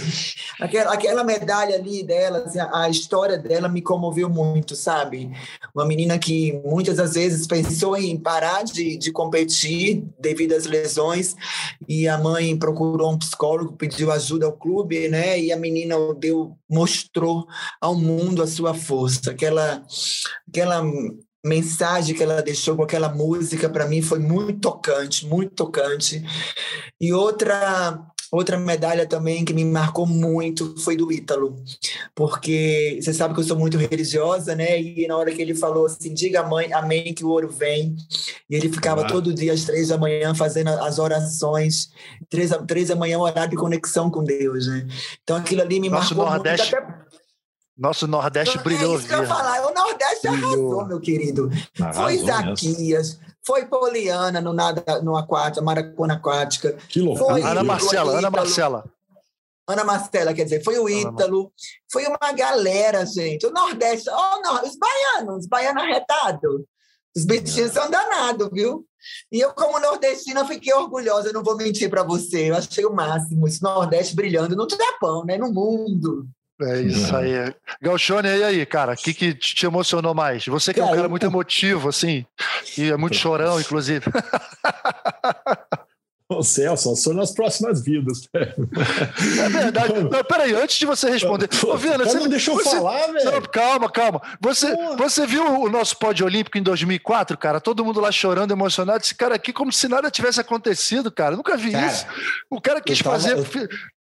Aquela, 0.60 0.92
aquela 0.92 1.24
medalha 1.24 1.76
ali 1.76 2.02
dela, 2.02 2.38
assim, 2.38 2.58
a 2.60 2.88
história 2.88 3.38
dela 3.38 3.68
me 3.68 3.80
comoveu 3.80 4.28
muito, 4.28 4.74
sabe? 4.74 5.30
Uma 5.74 5.86
menina 5.86 6.18
que 6.18 6.60
muitas 6.64 6.96
das 6.96 7.14
vezes 7.14 7.46
pensou 7.46 7.96
em 7.96 8.16
parar 8.16 8.64
de, 8.64 8.96
de 8.96 9.12
competir 9.12 10.04
devido 10.18 10.54
às 10.54 10.66
lesões 10.66 11.36
e 11.88 12.08
a 12.08 12.18
mãe 12.18 12.56
procurou 12.56 13.12
um 13.12 13.18
psicólogo, 13.18 13.76
pediu 13.76 14.10
ajuda 14.10 14.46
ao 14.46 14.52
clube, 14.52 15.08
né? 15.08 15.38
E 15.38 15.52
a 15.52 15.56
menina 15.56 15.94
deu, 16.18 16.56
mostrou 16.68 17.46
ao 17.80 17.94
mundo 17.94 18.42
a 18.42 18.46
sua 18.46 18.74
força, 18.88 19.30
aquela, 19.30 19.82
aquela 20.48 20.82
mensagem 21.44 22.16
que 22.16 22.22
ela 22.22 22.42
deixou 22.42 22.74
com 22.74 22.82
aquela 22.82 23.08
música 23.08 23.68
para 23.68 23.86
mim 23.86 24.02
foi 24.02 24.18
muito 24.18 24.60
tocante, 24.60 25.26
muito 25.26 25.54
tocante. 25.54 26.24
E 27.00 27.12
outra 27.12 28.02
outra 28.30 28.58
medalha 28.58 29.06
também 29.06 29.44
que 29.44 29.54
me 29.54 29.64
marcou 29.64 30.06
muito 30.06 30.76
foi 30.78 30.96
do 30.96 31.10
Ítalo, 31.10 31.56
porque 32.14 32.98
você 33.00 33.12
sabe 33.14 33.34
que 33.34 33.40
eu 33.40 33.44
sou 33.44 33.58
muito 33.58 33.78
religiosa, 33.78 34.54
né? 34.54 34.80
E 34.80 35.06
na 35.06 35.16
hora 35.16 35.32
que 35.32 35.40
ele 35.40 35.54
falou 35.54 35.86
assim, 35.86 36.12
diga 36.12 36.42
mãe, 36.42 36.70
amém 36.72 37.14
que 37.14 37.24
o 37.24 37.28
ouro 37.28 37.48
vem, 37.48 37.96
e 38.50 38.54
ele 38.54 38.68
ficava 38.68 39.02
ah. 39.02 39.06
todo 39.06 39.32
dia 39.32 39.52
às 39.52 39.64
três 39.64 39.88
da 39.88 39.96
manhã 39.96 40.34
fazendo 40.34 40.68
as 40.68 40.98
orações, 40.98 41.88
três, 42.28 42.50
três 42.66 42.88
da 42.88 42.96
manhã 42.96 43.18
horário 43.18 43.50
de 43.50 43.56
conexão 43.56 44.10
com 44.10 44.22
Deus, 44.22 44.66
né? 44.66 44.86
Então 45.22 45.36
aquilo 45.36 45.62
ali 45.62 45.80
me 45.80 45.88
Nosso 45.88 46.14
marcou 46.14 46.34
Nordeste... 46.34 46.74
muito. 46.74 46.86
Até 46.86 47.07
nosso 47.78 48.06
Nordeste 48.06 48.58
brilhou. 48.58 48.94
É 48.94 48.98
isso 48.98 49.06
que 49.06 49.14
eu 49.14 49.26
falar. 49.26 49.64
O 49.66 49.72
Nordeste 49.72 50.28
brilhou. 50.28 50.50
arrasou, 50.50 50.86
meu 50.86 51.00
querido. 51.00 51.50
Arrasou 51.80 52.02
foi 52.02 52.18
Zaquias, 52.18 53.20
foi 53.46 53.66
Poliana 53.66 54.40
no, 54.40 54.52
nada, 54.52 55.00
no 55.00 55.16
aquático, 55.16 55.64
Maracona 55.64 56.14
Aquática. 56.14 56.76
Que 56.88 57.00
loucura. 57.00 57.46
Ana 57.46 57.62
Marcela, 57.62 58.18
Ana 58.18 58.30
Marcela. 58.30 58.84
Ana 59.68 59.84
Marcela, 59.84 60.34
quer 60.34 60.44
dizer, 60.44 60.64
foi 60.64 60.78
o 60.78 60.88
Ítalo, 60.88 61.52
foi 61.92 62.06
uma 62.06 62.32
galera, 62.32 63.04
gente. 63.04 63.46
O 63.46 63.50
Nordeste, 63.50 64.08
oh, 64.10 64.40
não, 64.40 64.62
os 64.62 64.76
baianos, 64.76 65.40
os 65.40 65.46
baianos 65.46 65.82
arretados. 65.82 66.64
Os 67.14 67.24
bichinhos 67.24 67.72
são 67.72 67.90
danados, 67.90 68.48
viu? 68.52 68.86
E 69.30 69.40
eu, 69.40 69.52
como 69.52 69.78
nordestina, 69.80 70.44
fiquei 70.44 70.72
orgulhosa, 70.72 71.32
não 71.32 71.42
vou 71.42 71.56
mentir 71.56 71.90
para 71.90 72.02
você. 72.02 72.50
Eu 72.50 72.56
achei 72.56 72.84
o 72.84 72.92
máximo, 72.92 73.46
esse 73.46 73.62
Nordeste 73.62 74.14
brilhando 74.14 74.56
no 74.56 74.68
Japão, 74.68 75.24
né? 75.24 75.36
no 75.36 75.52
mundo. 75.52 76.28
É 76.60 76.80
isso 76.80 77.14
aí. 77.14 77.54
Galchone, 77.80 78.28
e 78.28 78.42
aí, 78.42 78.66
cara? 78.66 78.92
O 78.94 78.96
que, 78.96 79.14
que 79.14 79.32
te 79.32 79.64
emocionou 79.64 80.12
mais? 80.12 80.44
Você 80.46 80.74
que 80.74 80.80
é 80.80 80.84
um 80.84 80.94
cara 80.94 81.08
muito 81.08 81.24
emotivo, 81.24 81.88
assim, 81.88 82.26
e 82.76 82.90
é 82.90 82.96
muito 82.96 83.16
chorão, 83.16 83.60
inclusive. 83.60 84.04
Ô 86.30 86.42
Celso, 86.42 86.94
só 86.94 87.14
nas 87.14 87.32
próximas 87.32 87.82
vidas. 87.82 88.28
É 88.34 89.48
verdade. 89.48 89.94
Não, 89.94 90.24
peraí, 90.24 90.54
antes 90.54 90.78
de 90.78 90.84
você 90.84 91.08
responder. 91.08 91.48
Ô, 91.66 91.74
Viana, 91.76 92.04
você 92.04 92.18
não 92.18 92.28
deixou 92.28 92.54
você, 92.54 92.68
falar, 92.76 93.06
velho. 93.12 93.48
Calma, 93.48 93.90
calma. 93.90 94.20
Você, 94.38 94.66
você 94.98 95.26
viu 95.26 95.42
o 95.42 95.70
nosso 95.70 95.96
pódio 95.96 96.26
olímpico 96.26 96.58
em 96.58 96.62
2004, 96.62 97.38
cara? 97.38 97.62
Todo 97.62 97.82
mundo 97.82 97.98
lá 97.98 98.12
chorando, 98.12 98.50
emocionado. 98.50 99.02
Esse 99.02 99.14
cara 99.14 99.36
aqui, 99.36 99.54
como 99.54 99.72
se 99.72 99.88
nada 99.88 100.10
tivesse 100.10 100.38
acontecido, 100.38 101.10
cara. 101.10 101.34
Nunca 101.34 101.56
vi 101.56 101.72
cara, 101.72 101.86
isso. 101.86 102.06
O 102.50 102.60
cara 102.60 102.80
quis 102.82 102.98
tava, 102.98 103.18
fazer 103.18 103.38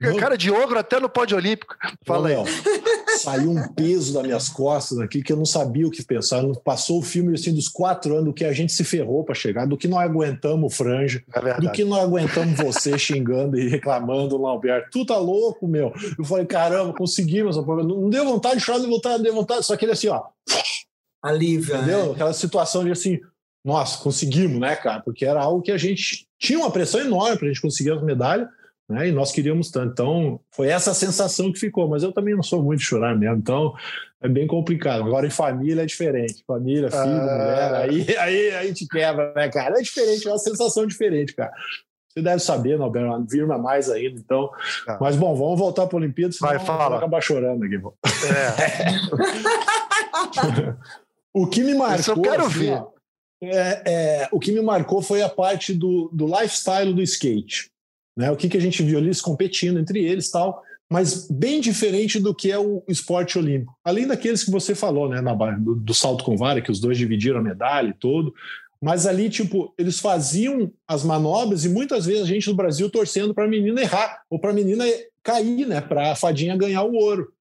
eu, 0.01 0.17
cara 0.17 0.37
de 0.37 0.51
ogro 0.51 0.81
até 0.81 0.99
no 0.99 1.09
pódio 1.09 1.37
olímpico. 1.37 1.77
Fala 2.05 2.29
não, 2.29 2.45
aí. 2.45 3.19
Saiu 3.19 3.53
um 3.53 3.69
peso 3.69 4.13
das 4.13 4.23
minhas 4.25 4.49
costas 4.49 4.99
aqui 4.99 5.23
que 5.23 5.33
eu 5.33 5.37
não 5.37 5.47
sabia 5.47 5.87
o 5.87 5.91
que 5.93 6.05
pensar. 6.05 6.43
Passou 6.65 6.99
o 6.99 7.03
filme 7.03 7.35
assim 7.35 7.55
dos 7.55 7.69
quatro 7.69 8.15
anos 8.15 8.27
do 8.27 8.35
que 8.35 8.45
a 8.45 8.53
gente 8.53 8.73
se 8.73 8.83
ferrou 8.83 9.23
para 9.25 9.35
chegar, 9.35 9.65
do 9.65 9.77
que 9.77 9.87
nós 9.87 10.03
aguentamos 10.03 10.73
o 10.73 10.77
franja, 10.77 11.23
é 11.33 11.61
do 11.61 11.71
que 11.71 11.85
nós 11.85 12.01
aguentamos 12.01 12.16
aguentamos 12.17 12.57
você 12.59 12.97
xingando 12.99 13.59
e 13.59 13.69
reclamando 13.69 14.37
lá, 14.37 14.51
Alberto. 14.51 14.91
Tu 14.91 15.07
tá 15.07 15.19
louco, 15.19 15.69
meu. 15.69 15.93
Eu 16.19 16.25
falei, 16.25 16.47
caramba, 16.47 16.93
conseguimos. 16.93 17.57
Não 17.57 18.11
deu 18.11 18.25
vontade 18.25 18.59
de 18.59 18.65
chorar, 18.65 18.79
não 18.79 18.87
deu 18.87 18.95
vontade, 18.97 19.17
não 19.17 19.23
deu 19.23 19.35
vontade. 19.35 19.67
Só 19.67 19.77
que 19.77 19.85
ele 19.85 19.93
assim, 19.93 20.09
ó. 20.09 20.25
Alívio. 21.23 21.77
Entendeu? 21.77 22.07
Né? 22.07 22.13
Aquela 22.13 22.33
situação 22.33 22.85
de 22.85 22.91
assim, 22.91 23.21
nossa, 23.65 24.03
conseguimos, 24.03 24.59
né, 24.59 24.77
cara? 24.77 25.01
Porque 25.01 25.25
era 25.25 25.41
algo 25.41 25.63
que 25.63 25.73
a 25.73 25.79
gente 25.79 26.27
tinha 26.39 26.59
uma 26.59 26.71
pressão 26.71 27.01
enorme 27.01 27.37
para 27.37 27.47
a 27.47 27.53
gente 27.53 27.63
conseguir 27.63 27.93
as 27.93 28.03
medalhas. 28.03 28.49
Né? 28.89 29.09
E 29.09 29.13
nós 29.13 29.33
queríamos 29.33 29.71
tanto. 29.71 29.93
Então, 29.93 30.41
foi 30.53 30.69
essa 30.69 30.95
sensação 30.95 31.53
que 31.53 31.59
ficou. 31.59 31.89
Mas 31.89 32.03
eu 32.03 32.13
também 32.13 32.35
não 32.35 32.43
sou 32.43 32.63
muito 32.63 32.81
de 32.81 32.87
chorar 32.87 33.17
mesmo. 33.17 33.37
Então, 33.37 33.75
é 34.23 34.29
bem 34.29 34.47
complicado. 34.47 35.05
Agora, 35.05 35.27
em 35.27 35.31
família 35.31 35.83
é 35.83 35.87
diferente. 35.87 36.43
Família, 36.47 36.91
filho, 36.91 37.03
ah. 37.03 37.39
mulher, 37.39 37.75
aí, 37.75 38.17
aí, 38.17 38.51
aí 38.55 38.75
te 38.75 38.87
quebra, 38.87 39.33
né, 39.35 39.49
cara? 39.49 39.79
É 39.79 39.83
diferente, 39.83 40.27
é 40.27 40.31
uma 40.31 40.39
sensação 40.39 40.87
diferente, 40.87 41.35
cara. 41.35 41.53
Você 42.17 42.23
deve 42.23 42.39
saber, 42.41 42.79
Norberto, 42.79 43.27
virma 43.29 43.59
mais 43.59 43.91
ainda. 43.91 44.19
Então, 44.19 44.49
Tá. 44.87 44.97
mas 44.99 45.17
bom, 45.17 45.35
vamos 45.35 45.59
voltar 45.59 45.87
para 45.87 45.99
a 45.99 46.01
Olimpíada, 46.01 46.33
senão 46.33 46.49
Vai, 46.51 46.59
fala. 46.59 46.89
vou 46.89 46.97
acabar 46.99 47.21
chorando 47.21 47.63
aqui. 47.65 47.75
É. 47.77 47.81
O 51.35 51.47
que 51.47 51.63
me 51.63 51.75
marcou. 51.75 52.01
Isso 52.01 52.11
eu 52.13 52.23
quero 52.23 52.47
assim, 52.47 52.59
ver. 52.61 52.73
ó, 52.73 52.89
é, 53.43 53.83
é, 53.87 54.29
o 54.33 54.41
que 54.41 54.51
me 54.53 54.63
marcou 54.63 55.03
foi 55.03 55.21
a 55.21 55.29
parte 55.29 55.75
do, 55.75 56.09
do 56.11 56.25
lifestyle 56.25 56.95
do 56.95 57.03
skate. 57.03 57.71
Né? 58.17 58.31
O 58.31 58.37
que, 58.37 58.49
que 58.49 58.57
a 58.57 58.61
gente 58.61 58.83
viu 58.83 58.99
eles 58.99 59.21
competindo 59.21 59.79
entre 59.79 60.03
eles 60.03 60.31
tal, 60.31 60.63
mas 60.91 61.29
bem 61.31 61.61
diferente 61.61 62.19
do 62.19 62.35
que 62.35 62.51
é 62.51 62.59
o 62.59 62.83
esporte 62.89 63.39
olímpico. 63.39 63.77
Além 63.85 64.07
daqueles 64.07 64.45
que 64.45 64.51
você 64.51 64.75
falou, 64.75 65.11
né, 65.11 65.21
na, 65.21 65.35
do, 65.35 65.75
do 65.75 65.93
salto 65.93 66.25
com 66.25 66.39
vara, 66.39 66.63
que 66.63 66.71
os 66.71 66.81
dois 66.81 66.97
dividiram 66.97 67.41
a 67.41 67.43
medalha 67.43 67.91
e 67.91 67.95
todo. 67.95 68.33
Mas 68.81 69.07
ali, 69.07 69.31
tipo, 69.31 69.73
eles 69.79 69.99
faziam 69.99 70.71
as 70.87 71.03
manobras 71.03 71.65
e 71.65 71.69
muitas 71.69 72.05
vezes 72.07 72.23
a 72.23 72.27
gente 72.27 72.49
no 72.49 72.55
Brasil 72.55 72.91
torcendo 72.91 73.35
para 73.35 73.45
a 73.45 73.49
menina 73.49 73.81
errar 73.81 74.23
ou 74.29 74.39
para 74.39 74.51
a 74.51 74.55
menina 74.55 74.85
cair, 75.23 75.67
né, 75.67 75.81
para 75.81 76.13
a 76.13 76.17
fadinha 76.17 76.57
ganhar 76.57 76.83
o 76.83 76.95
ouro. 76.95 77.33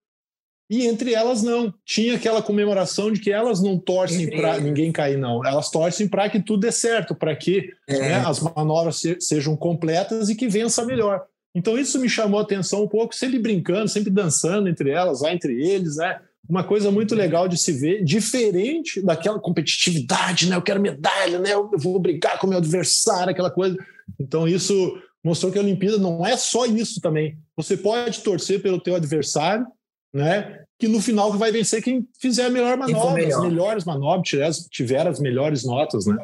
E 0.68 0.88
entre 0.88 1.14
elas 1.14 1.44
não. 1.44 1.72
Tinha 1.86 2.16
aquela 2.16 2.42
comemoração 2.42 3.12
de 3.12 3.20
que 3.20 3.32
elas 3.32 3.62
não 3.62 3.78
torcem 3.78 4.28
para 4.32 4.58
ninguém 4.60 4.92
cair, 4.92 5.16
não. 5.18 5.46
Elas 5.46 5.70
torcem 5.70 6.08
para 6.08 6.28
que 6.28 6.42
tudo 6.42 6.62
dê 6.62 6.72
certo, 6.72 7.14
para 7.14 7.36
que 7.36 7.72
É. 7.88 8.00
né, 8.00 8.16
as 8.26 8.40
manobras 8.40 8.96
se- 8.96 9.18
sejam 9.22 9.56
completas 9.56 10.28
e 10.30 10.36
que 10.36 10.48
vença 10.48 10.84
melhor. 10.84 11.24
Então 11.54 11.78
isso 11.78 12.00
me 12.00 12.10
chamou 12.10 12.40
a 12.40 12.44
atenção 12.44 12.84
um 12.84 12.88
pouco, 12.88 13.14
sempre 13.14 13.38
brincando, 13.38 13.88
sempre 13.88 14.10
dançando 14.10 14.68
entre 14.68 14.90
elas, 14.90 15.22
lá 15.22 15.32
entre 15.32 15.54
eles, 15.64 15.98
né? 15.98 16.20
Uma 16.48 16.64
coisa 16.64 16.92
muito 16.92 17.16
legal 17.16 17.48
de 17.48 17.58
se 17.58 17.72
ver, 17.72 18.04
diferente 18.04 19.02
daquela 19.02 19.40
competitividade, 19.40 20.48
né? 20.48 20.56
Eu 20.56 20.62
quero 20.62 20.82
medalha, 20.82 21.40
né? 21.40 21.54
Eu 21.54 21.70
vou 21.78 22.00
brincar 22.00 22.38
com 22.38 22.46
o 22.46 22.50
meu 22.50 22.60
adversário, 22.60 23.32
aquela 23.32 23.50
coisa. 23.50 23.76
Então 24.20 24.48
isso 24.48 25.02
mostrou 25.24 25.52
que 25.52 25.58
a 25.58 25.62
Olimpíada 25.62 25.98
não 25.98 26.26
é 26.26 26.38
só 26.38 26.66
isso 26.66 27.02
também. 27.02 27.38
Você 27.58 27.76
pode 27.76 28.22
torcer 28.22 28.62
pelo 28.62 28.80
teu 28.80 28.96
adversário, 28.96 29.66
né? 30.14 30.62
Que 30.78 30.88
no 30.88 31.02
final 31.02 31.32
vai 31.34 31.52
vencer 31.52 31.82
quem 31.82 32.08
fizer 32.20 32.46
a 32.46 32.50
melhor 32.50 32.78
manobra, 32.78 33.14
melhor. 33.14 33.38
as 33.38 33.44
melhores 33.44 33.84
manobras, 33.86 34.30
tiver 34.30 34.46
as, 34.46 34.60
tiver 34.66 35.08
as 35.08 35.20
melhores 35.20 35.64
notas, 35.64 36.06
né? 36.06 36.16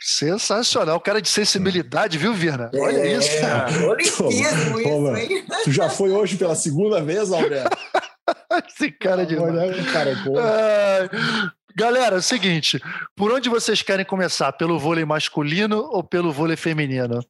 Sensacional, 0.00 1.00
cara 1.00 1.20
de 1.20 1.28
sensibilidade, 1.28 2.18
viu, 2.18 2.32
Virna? 2.32 2.70
Olha 2.72 2.98
É, 2.98 3.16
isso, 3.16 3.40
cara. 3.40 3.88
Olimpismo 3.88 4.82
Pô, 4.82 5.16
isso, 5.16 5.16
hein? 5.16 5.44
Tu 5.64 5.72
já 5.72 5.88
foi 5.90 6.10
hoje 6.10 6.36
pela 6.36 6.54
segunda 6.54 7.02
vez, 7.02 7.32
Alberto? 7.32 7.76
Esse 8.68 8.90
cara 8.92 9.24
de. 9.26 9.36
Olha, 9.36 9.84
cara. 9.92 10.12
Ai, 10.12 11.50
Galera, 11.76 12.16
é 12.16 12.18
o 12.18 12.22
seguinte: 12.22 12.80
por 13.16 13.30
onde 13.32 13.48
vocês 13.48 13.82
querem 13.82 14.04
começar? 14.04 14.52
Pelo 14.52 14.78
vôlei 14.78 15.04
masculino 15.04 15.78
ou 15.90 16.02
pelo 16.02 16.32
vôlei 16.32 16.56
feminino? 16.56 17.20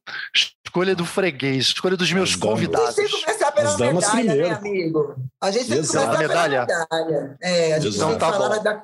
Escolha 0.65 0.95
do 0.95 1.05
freguês, 1.05 1.65
escolha 1.67 1.95
dos 1.97 2.11
meus 2.11 2.31
As 2.31 2.37
damas. 2.39 2.55
A 2.57 2.61
gente 2.61 2.71
convidados. 2.71 2.95
tem 2.95 3.07
que 3.07 3.21
começar 3.25 3.51
pela 3.51 3.69
As 3.69 3.77
medalha, 3.77 4.03
né, 4.03 4.55
primeiro. 4.55 4.55
amigo? 4.55 5.15
A 5.41 5.51
gente 5.51 5.67
tem 5.67 5.81
que 5.81 5.87
começar 5.87 6.17
Medalha? 6.19 6.65
pela 6.65 6.87
medalha. 6.91 7.37
É, 7.41 7.73
a 7.73 7.79
gente 7.79 7.87
Exato. 7.95 8.09
tem 8.11 8.17
que 8.19 8.25
Então 8.25 8.31
tá 8.31 8.31
falar 8.33 8.55
bom. 8.57 8.63
da... 8.63 8.83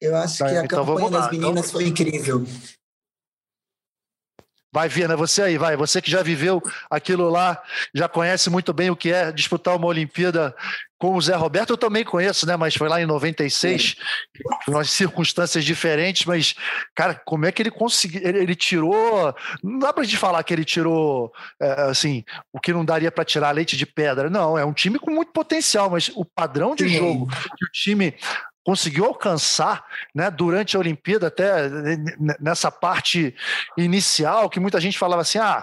Eu 0.00 0.16
acho 0.16 0.38
Tá, 0.38 0.48
que 0.48 0.56
a 0.56 0.64
então 0.64 0.84
campanha 0.86 1.10
das 1.10 1.30
meninas 1.30 1.70
foi 1.70 1.84
incrível. 1.86 2.44
Vai, 4.72 4.88
Virna, 4.88 5.14
você 5.14 5.42
aí, 5.42 5.58
vai. 5.58 5.76
Você 5.76 6.00
que 6.00 6.10
já 6.10 6.22
viveu 6.22 6.62
aquilo 6.90 7.28
lá, 7.28 7.60
já 7.94 8.08
conhece 8.08 8.48
muito 8.48 8.72
bem 8.72 8.90
o 8.90 8.96
que 8.96 9.12
é 9.12 9.30
disputar 9.30 9.76
uma 9.76 9.86
Olimpíada 9.86 10.54
com 10.98 11.14
o 11.14 11.20
Zé 11.20 11.34
Roberto. 11.34 11.70
Eu 11.70 11.76
também 11.76 12.04
conheço, 12.04 12.46
né? 12.46 12.56
Mas 12.56 12.74
foi 12.74 12.88
lá 12.88 12.98
em 12.98 13.04
96, 13.04 13.96
umas 14.66 14.88
circunstâncias 14.88 15.62
diferentes. 15.62 16.24
Mas, 16.24 16.54
cara, 16.94 17.20
como 17.24 17.44
é 17.44 17.52
que 17.52 17.60
ele 17.60 17.70
conseguiu? 17.70 18.22
Ele, 18.24 18.38
ele 18.38 18.54
tirou. 18.54 19.34
Não 19.62 19.78
dá 19.78 19.92
pra 19.92 20.04
gente 20.04 20.16
falar 20.16 20.42
que 20.42 20.54
ele 20.54 20.64
tirou, 20.64 21.30
é, 21.60 21.82
assim, 21.82 22.24
o 22.50 22.58
que 22.58 22.72
não 22.72 22.84
daria 22.84 23.12
para 23.12 23.26
tirar 23.26 23.50
leite 23.50 23.76
de 23.76 23.84
pedra. 23.84 24.30
Não, 24.30 24.56
é 24.56 24.64
um 24.64 24.72
time 24.72 24.98
com 24.98 25.10
muito 25.10 25.32
potencial, 25.32 25.90
mas 25.90 26.10
o 26.14 26.24
padrão 26.24 26.74
de 26.74 26.88
Sim. 26.88 26.96
jogo 26.96 27.26
que 27.26 27.64
o 27.66 27.70
time 27.72 28.14
conseguiu 28.64 29.04
alcançar 29.06 29.84
né, 30.14 30.30
durante 30.30 30.76
a 30.76 30.80
Olimpíada, 30.80 31.26
até 31.26 31.66
n- 31.66 32.36
nessa 32.40 32.70
parte 32.70 33.34
inicial, 33.76 34.48
que 34.48 34.60
muita 34.60 34.80
gente 34.80 34.98
falava 34.98 35.22
assim: 35.22 35.38
ah, 35.38 35.60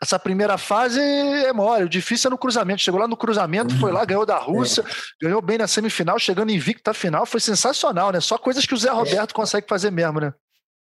essa 0.00 0.18
primeira 0.18 0.58
fase 0.58 1.00
é 1.00 1.52
mole, 1.52 1.84
o 1.84 1.88
difícil 1.88 2.28
é 2.28 2.30
no 2.30 2.38
cruzamento. 2.38 2.82
Chegou 2.82 2.98
lá 3.00 3.06
no 3.06 3.16
cruzamento, 3.16 3.78
foi 3.78 3.92
lá, 3.92 4.04
ganhou 4.04 4.26
da 4.26 4.36
Rússia, 4.36 4.84
ganhou 5.20 5.40
bem 5.40 5.58
na 5.58 5.68
semifinal, 5.68 6.18
chegando 6.18 6.50
invicto 6.50 6.90
à 6.90 6.94
final, 6.94 7.24
foi 7.24 7.38
sensacional, 7.38 8.10
né? 8.10 8.20
Só 8.20 8.36
coisas 8.36 8.66
que 8.66 8.74
o 8.74 8.76
Zé 8.76 8.90
Roberto 8.90 9.32
consegue 9.32 9.68
fazer 9.68 9.92
mesmo, 9.92 10.18
né? 10.20 10.34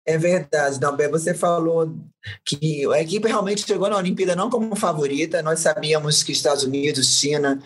É 0.06 0.18
verdade, 0.18 0.78
Dalber. 0.80 1.10
Você 1.10 1.32
falou 1.32 1.96
que 2.44 2.86
a 2.92 3.00
equipe 3.00 3.28
realmente 3.28 3.66
chegou 3.66 3.88
na 3.88 3.96
Olimpíada 3.96 4.36
não 4.36 4.50
como 4.50 4.74
favorita. 4.76 5.42
Nós 5.42 5.60
sabíamos 5.60 6.22
que 6.22 6.32
Estados 6.32 6.64
Unidos, 6.64 7.18
China, 7.18 7.60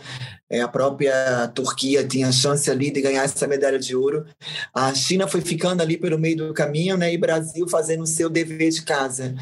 eh, 0.51 0.61
a 0.61 0.69
própria 0.69 1.49
Turquia 1.55 2.07
tinha 2.07 2.33
chance 2.33 2.71
ali 2.71 2.91
de 2.91 3.01
ganhar 3.01 3.25
essa 3.25 3.47
medalha 3.47 3.79
de 3.79 3.95
ouro. 3.95 4.25
A 4.75 4.95
China 4.95 5.29
foi 5.29 5.41
ficando 5.41 5.83
ali 5.83 5.97
pelo 5.97 6.19
meio 6.19 6.37
do 6.37 6.55
caminho, 6.55 6.97
né? 6.97 7.13
E 7.13 7.19
Brasil 7.19 7.69
fazendo 7.69 8.03
o 8.03 8.07
seu 8.07 8.31
dever 8.31 8.71
de 8.71 8.83
casa. 8.83 9.35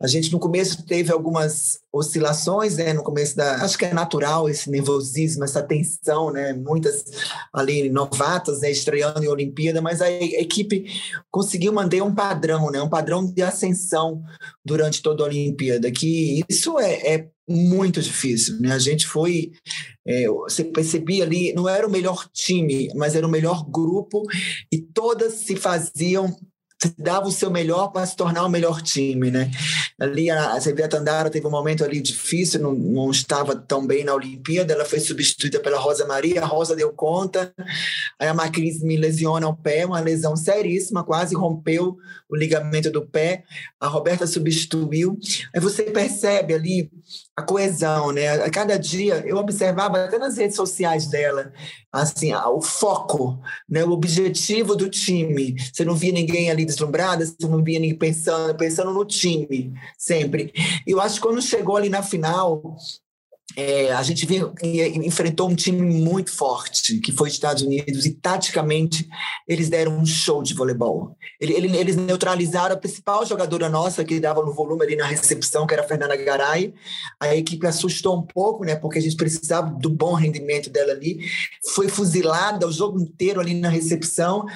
A 0.00 0.06
gente 0.06 0.32
no 0.32 0.38
começo 0.38 0.84
teve 0.86 1.12
algumas 1.12 1.80
oscilações, 1.92 2.76
né? 2.76 2.92
No 2.92 3.02
começo 3.02 3.36
da, 3.36 3.56
acho 3.56 3.76
que 3.76 3.84
é 3.84 3.94
natural 3.94 4.48
esse 4.48 4.70
nervosismo, 4.70 5.44
essa 5.44 5.62
tensão, 5.62 6.30
né? 6.30 6.52
Muitas 6.52 7.04
ali 7.52 7.90
novatas, 7.90 8.60
né? 8.60 8.70
Estreando 8.70 9.24
em 9.24 9.28
Olimpíada, 9.28 9.82
mas 9.82 10.00
a 10.00 10.10
equipe 10.10 10.86
conseguiu 11.30 11.72
manter 11.72 12.02
um 12.02 12.14
padrão, 12.14 12.70
né? 12.70 12.80
Um 12.80 12.88
padrão 12.88 13.24
de 13.24 13.42
ascensão 13.42 14.22
durante 14.66 15.00
toda 15.00 15.22
a 15.22 15.26
Olimpíada, 15.26 15.90
que 15.90 16.44
isso 16.48 16.78
é, 16.78 17.14
é 17.14 17.28
muito 17.48 18.02
difícil, 18.02 18.58
né? 18.60 18.72
A 18.72 18.78
gente 18.78 19.06
foi, 19.06 19.52
é, 20.06 20.26
você 20.28 20.64
percebia 20.64 21.24
ali, 21.24 21.52
não 21.52 21.68
era 21.68 21.86
o 21.86 21.90
melhor 21.90 22.28
time, 22.32 22.88
mas 22.96 23.14
era 23.14 23.26
o 23.26 23.30
melhor 23.30 23.64
grupo 23.70 24.24
e 24.70 24.78
todas 24.78 25.34
se 25.34 25.54
faziam 25.54 26.36
dava 26.98 27.26
o 27.26 27.32
seu 27.32 27.50
melhor 27.50 27.88
para 27.88 28.04
se 28.04 28.14
tornar 28.14 28.44
o 28.44 28.50
melhor 28.50 28.82
time, 28.82 29.30
né? 29.30 29.50
Ali 29.98 30.30
a, 30.30 30.60
Sevilla 30.60 30.88
Tandara 30.88 31.30
teve 31.30 31.46
um 31.46 31.50
momento 31.50 31.82
ali 31.82 32.00
difícil, 32.00 32.60
não, 32.60 32.72
não 32.72 33.10
estava 33.10 33.56
tão 33.56 33.86
bem 33.86 34.04
na 34.04 34.14
Olimpíada, 34.14 34.74
ela 34.74 34.84
foi 34.84 35.00
substituída 35.00 35.58
pela 35.60 35.78
Rosa 35.78 36.06
Maria, 36.06 36.42
a 36.42 36.46
Rosa 36.46 36.76
deu 36.76 36.92
conta, 36.92 37.52
aí 38.20 38.28
a 38.28 38.34
Macris 38.34 38.82
me 38.82 38.96
lesiona 38.96 39.48
o 39.48 39.56
pé, 39.56 39.86
uma 39.86 40.00
lesão 40.00 40.36
seríssima, 40.36 41.02
quase 41.02 41.34
rompeu 41.34 41.96
o 42.28 42.36
ligamento 42.36 42.90
do 42.90 43.06
pé, 43.06 43.44
a 43.80 43.86
Roberta 43.86 44.26
substituiu, 44.26 45.18
aí 45.54 45.60
você 45.60 45.84
percebe 45.84 46.52
ali 46.52 46.90
a 47.36 47.42
coesão, 47.42 48.12
né? 48.12 48.42
A 48.42 48.50
cada 48.50 48.78
dia 48.78 49.22
eu 49.26 49.36
observava 49.36 50.04
até 50.04 50.18
nas 50.18 50.38
redes 50.38 50.56
sociais 50.56 51.06
dela, 51.06 51.52
assim, 51.92 52.32
o 52.34 52.62
foco, 52.62 53.38
né? 53.68 53.84
O 53.84 53.90
objetivo 53.92 54.74
do 54.74 54.88
time. 54.88 55.54
Você 55.60 55.84
não 55.84 55.94
via 55.94 56.12
ninguém 56.12 56.50
ali 56.50 56.64
deslumbrada, 56.64 57.26
você 57.26 57.46
não 57.46 57.62
via 57.62 57.78
ninguém 57.78 57.98
pensando, 57.98 58.56
pensando 58.56 58.90
no 58.90 59.04
time, 59.04 59.74
sempre. 59.98 60.50
E 60.86 60.90
eu 60.92 61.00
acho 61.00 61.16
que 61.16 61.20
quando 61.20 61.42
chegou 61.42 61.76
ali 61.76 61.90
na 61.90 62.02
final, 62.02 62.76
é, 63.56 63.92
a 63.92 64.02
gente 64.02 64.26
enfrentou 65.04 65.48
um 65.48 65.54
time 65.54 65.80
muito 65.80 66.32
forte, 66.32 66.98
que 66.98 67.12
foi 67.12 67.28
os 67.28 67.34
Estados 67.34 67.62
Unidos, 67.62 68.04
e 68.04 68.10
taticamente 68.10 69.08
eles 69.46 69.68
deram 69.68 69.96
um 69.96 70.04
show 70.04 70.42
de 70.42 70.52
voleibol. 70.52 71.16
Ele- 71.40 71.52
ele- 71.54 71.76
Eles 71.76 71.94
neutralizaram 71.94 72.74
a 72.74 72.78
principal 72.78 73.24
jogadora 73.26 73.68
nossa, 73.68 74.04
que 74.04 74.18
dava 74.18 74.42
no 74.42 74.52
volume 74.52 74.82
ali 74.82 74.96
na 74.96 75.06
recepção, 75.06 75.66
que 75.66 75.74
era 75.74 75.84
a 75.84 75.86
Fernanda 75.86 76.16
Garay. 76.16 76.72
A 77.20 77.36
equipe 77.36 77.66
assustou 77.66 78.16
um 78.18 78.22
pouco, 78.22 78.64
né, 78.64 78.74
porque 78.74 78.98
a 78.98 79.02
gente 79.02 79.14
precisava 79.14 79.70
do 79.70 79.90
bom 79.90 80.14
rendimento 80.14 80.70
dela 80.70 80.92
ali. 80.92 81.18
Foi 81.74 81.88
fuzilada 81.88 82.66
o 82.66 82.72
jogo 82.72 82.98
inteiro 83.00 83.40
ali 83.40 83.54
na 83.54 83.68
recepção, 83.68 84.46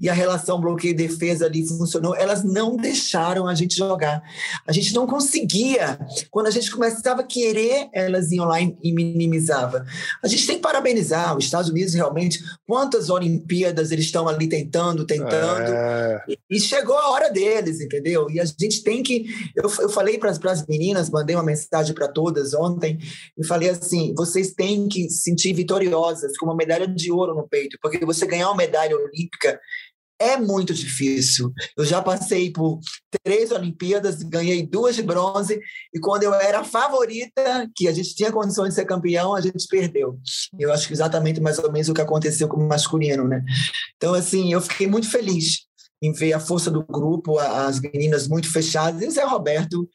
e 0.00 0.08
a 0.08 0.12
relação 0.14 0.60
bloqueio 0.60 0.92
e 0.92 0.94
defesa 0.94 1.46
ali 1.46 1.66
funcionou. 1.66 2.16
Elas 2.16 2.42
não 2.42 2.76
deixaram 2.76 3.46
a 3.46 3.54
gente 3.54 3.76
jogar. 3.76 4.22
A 4.66 4.72
gente 4.72 4.94
não 4.94 5.06
conseguia. 5.06 5.98
Quando 6.30 6.46
a 6.46 6.50
gente 6.50 6.70
começava 6.70 7.20
a 7.20 7.24
querer, 7.24 7.88
elas 7.92 8.32
iam 8.32 8.39
lá 8.44 8.60
e 8.60 8.70
e 8.82 8.92
minimizava. 8.92 9.84
A 10.22 10.28
gente 10.28 10.46
tem 10.46 10.56
que 10.56 10.62
parabenizar 10.62 11.36
os 11.36 11.44
Estados 11.44 11.70
Unidos 11.70 11.94
realmente. 11.94 12.40
Quantas 12.66 13.10
Olimpíadas 13.10 13.90
eles 13.90 14.06
estão 14.06 14.28
ali 14.28 14.48
tentando, 14.48 15.04
tentando. 15.04 15.72
É, 15.72 16.24
E 16.48 16.60
chegou 16.60 16.96
a 16.96 17.10
hora 17.10 17.30
deles, 17.30 17.80
entendeu? 17.80 18.30
E 18.30 18.40
a 18.40 18.44
gente 18.44 18.82
tem 18.82 19.02
que. 19.02 19.26
Eu, 19.54 19.70
eu 19.80 19.88
falei 19.88 20.18
para 20.18 20.30
as 20.30 20.66
meninas, 20.66 21.10
mandei 21.10 21.36
uma 21.36 21.44
mensagem 21.44 21.94
para 21.94 22.08
todas 22.08 22.52
ontem, 22.54 22.98
e 23.38 23.46
falei 23.46 23.70
assim: 23.70 24.14
vocês 24.16 24.52
têm 24.52 24.88
que 24.88 25.08
se 25.08 25.22
sentir 25.22 25.52
vitoriosas, 25.52 26.36
com 26.36 26.46
uma 26.46 26.56
medalha 26.56 26.86
de 26.86 27.12
ouro 27.12 27.34
no 27.34 27.48
peito, 27.48 27.78
porque 27.80 28.04
você 28.04 28.26
ganhar 28.26 28.48
uma 28.48 28.56
medalha 28.56 28.96
olímpica 28.96 29.60
é 30.20 30.36
muito 30.36 30.74
difícil. 30.74 31.52
Eu 31.76 31.84
já 31.84 32.02
passei 32.02 32.52
por 32.52 32.78
três 33.24 33.50
Olimpíadas, 33.50 34.22
ganhei 34.22 34.64
duas 34.64 34.94
de 34.94 35.02
bronze, 35.02 35.58
e 35.92 35.98
quando 35.98 36.24
eu 36.24 36.34
era 36.34 36.60
a 36.60 36.64
favorita, 36.64 37.68
que 37.74 37.88
a 37.88 37.92
gente 37.92 38.14
tinha 38.14 38.30
condições 38.30 38.70
de 38.70 38.74
ser 38.74 38.84
campeão, 38.84 39.34
a 39.34 39.40
gente 39.40 39.66
perdeu. 39.66 40.18
Eu 40.58 40.72
acho 40.72 40.86
que 40.86 40.92
exatamente 40.92 41.40
mais 41.40 41.58
ou 41.58 41.72
menos 41.72 41.88
o 41.88 41.94
que 41.94 42.02
aconteceu 42.02 42.46
com 42.46 42.60
o 42.60 42.68
masculino, 42.68 43.26
né? 43.26 43.42
Então, 43.96 44.12
assim, 44.12 44.52
eu 44.52 44.60
fiquei 44.60 44.86
muito 44.86 45.10
feliz 45.10 45.70
em 46.02 46.12
ver 46.12 46.32
a 46.32 46.40
força 46.40 46.70
do 46.70 46.84
grupo, 46.84 47.38
as 47.38 47.80
meninas 47.80 48.26
muito 48.26 48.50
fechadas. 48.50 49.02
E 49.02 49.06
o 49.06 49.10
Zé 49.10 49.24
Roberto, 49.24 49.88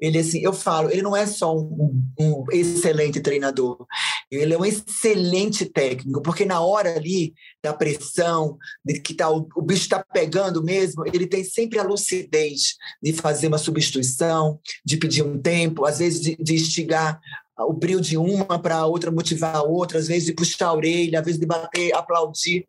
ele 0.00 0.18
assim, 0.18 0.40
eu 0.40 0.52
falo, 0.52 0.90
ele 0.90 1.02
não 1.02 1.16
é 1.16 1.26
só 1.26 1.56
um, 1.56 2.02
um, 2.18 2.44
excelente 2.52 3.20
treinador, 3.20 3.86
ele 4.30 4.54
é 4.54 4.58
um 4.58 4.64
excelente 4.64 5.66
técnico, 5.66 6.22
porque 6.22 6.44
na 6.44 6.60
hora 6.60 6.94
ali 6.94 7.34
da 7.62 7.72
pressão, 7.72 8.56
de 8.84 9.00
que 9.00 9.14
tá, 9.14 9.30
o, 9.30 9.48
o 9.56 9.62
bicho 9.62 9.82
está 9.82 10.04
pegando 10.12 10.62
mesmo, 10.62 11.04
ele 11.06 11.26
tem 11.26 11.42
sempre 11.42 11.78
a 11.78 11.82
lucidez 11.82 12.76
de 13.02 13.12
fazer 13.12 13.48
uma 13.48 13.58
substituição, 13.58 14.60
de 14.84 14.96
pedir 14.96 15.22
um 15.22 15.40
tempo, 15.40 15.84
às 15.84 15.98
vezes 15.98 16.20
de, 16.20 16.36
de 16.36 16.54
instigar 16.54 17.20
o 17.58 17.72
brilho 17.72 18.00
de 18.00 18.16
uma 18.16 18.58
para 18.58 18.76
a 18.76 18.86
outra 18.86 19.10
motivar 19.10 19.56
a 19.56 19.62
outra, 19.62 19.98
às 19.98 20.06
vezes 20.06 20.26
de 20.26 20.32
puxar 20.32 20.68
a 20.68 20.74
orelha, 20.74 21.18
às 21.18 21.24
vezes 21.24 21.40
de 21.40 21.46
bater, 21.46 21.92
aplaudir 21.92 22.66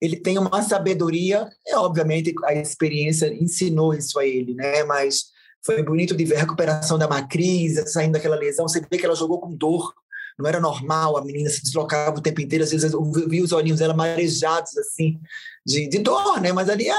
ele 0.00 0.16
tem 0.16 0.38
uma 0.38 0.62
sabedoria, 0.62 1.48
é 1.66 1.76
obviamente 1.76 2.32
a 2.44 2.54
experiência 2.54 3.32
ensinou 3.34 3.92
isso 3.92 4.18
a 4.18 4.26
ele, 4.26 4.54
né? 4.54 4.84
Mas 4.84 5.24
foi 5.64 5.82
bonito 5.82 6.16
de 6.16 6.24
ver 6.24 6.36
a 6.36 6.40
recuperação 6.40 6.98
da 6.98 7.08
Macris, 7.08 7.92
saindo 7.92 8.12
daquela 8.12 8.36
lesão, 8.36 8.68
você 8.68 8.80
vê 8.80 8.98
que 8.98 9.04
ela 9.04 9.14
jogou 9.14 9.40
com 9.40 9.54
dor, 9.54 9.92
não 10.38 10.48
era 10.48 10.60
normal, 10.60 11.16
a 11.16 11.24
menina 11.24 11.50
se 11.50 11.62
deslocava 11.62 12.18
o 12.18 12.22
tempo 12.22 12.40
inteiro, 12.40 12.64
às 12.64 12.70
vezes 12.70 12.92
eu 12.92 13.02
vi 13.28 13.42
os 13.42 13.52
olhinhos 13.52 13.80
dela 13.80 13.92
marejados, 13.92 14.76
assim, 14.78 15.18
de, 15.66 15.88
de 15.88 15.98
dor, 15.98 16.40
né? 16.40 16.52
Mas 16.52 16.68
ali 16.68 16.88
é, 16.88 16.94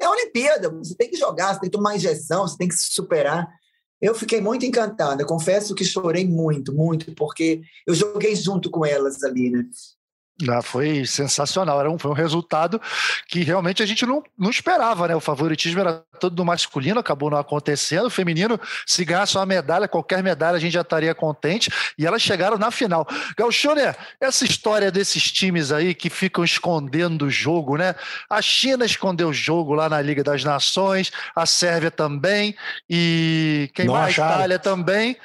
é 0.00 0.04
a 0.04 0.10
Olimpíada, 0.10 0.68
você 0.68 0.94
tem 0.96 1.08
que 1.08 1.16
jogar, 1.16 1.54
você 1.54 1.60
tem 1.60 1.70
que 1.70 1.76
tomar 1.76 1.94
injeção, 1.94 2.46
você 2.46 2.56
tem 2.56 2.68
que 2.68 2.74
se 2.74 2.92
superar. 2.92 3.48
Eu 4.00 4.16
fiquei 4.16 4.40
muito 4.40 4.66
encantada, 4.66 5.24
confesso 5.24 5.76
que 5.76 5.84
chorei 5.84 6.26
muito, 6.26 6.74
muito, 6.74 7.14
porque 7.14 7.62
eu 7.86 7.94
joguei 7.94 8.34
junto 8.34 8.68
com 8.68 8.84
elas 8.84 9.22
ali, 9.22 9.48
né? 9.48 9.64
Ah, 10.48 10.62
foi 10.62 11.04
sensacional. 11.06 11.78
Era 11.78 11.90
um, 11.90 11.98
foi 11.98 12.10
um 12.10 12.14
resultado 12.14 12.80
que 13.28 13.42
realmente 13.42 13.82
a 13.82 13.86
gente 13.86 14.04
não, 14.04 14.22
não 14.36 14.50
esperava, 14.50 15.06
né? 15.06 15.14
O 15.14 15.20
favoritismo 15.20 15.80
era 15.80 16.02
todo 16.18 16.34
do 16.34 16.44
masculino, 16.44 16.98
acabou 16.98 17.30
não 17.30 17.38
acontecendo. 17.38 18.06
O 18.06 18.10
feminino, 18.10 18.58
se 18.86 19.04
ganhasse 19.04 19.36
uma 19.36 19.46
medalha, 19.46 19.86
qualquer 19.86 20.22
medalha, 20.22 20.56
a 20.56 20.60
gente 20.60 20.72
já 20.72 20.80
estaria 20.80 21.14
contente. 21.14 21.70
E 21.96 22.06
elas 22.06 22.22
chegaram 22.22 22.58
na 22.58 22.70
final. 22.70 23.06
Galchone, 23.36 23.82
essa 24.20 24.44
história 24.44 24.90
desses 24.90 25.30
times 25.30 25.70
aí 25.70 25.94
que 25.94 26.10
ficam 26.10 26.42
escondendo 26.42 27.26
o 27.26 27.30
jogo, 27.30 27.76
né? 27.76 27.94
A 28.28 28.42
China 28.42 28.84
escondeu 28.84 29.28
o 29.28 29.34
jogo 29.34 29.74
lá 29.74 29.88
na 29.88 30.00
Liga 30.00 30.24
das 30.24 30.42
Nações, 30.42 31.12
a 31.36 31.46
Sérvia 31.46 31.90
também, 31.90 32.56
e 32.88 33.70
quem 33.74 33.86
mais? 33.86 34.18
A 34.18 34.26
Itália 34.26 34.58
também. 34.58 35.16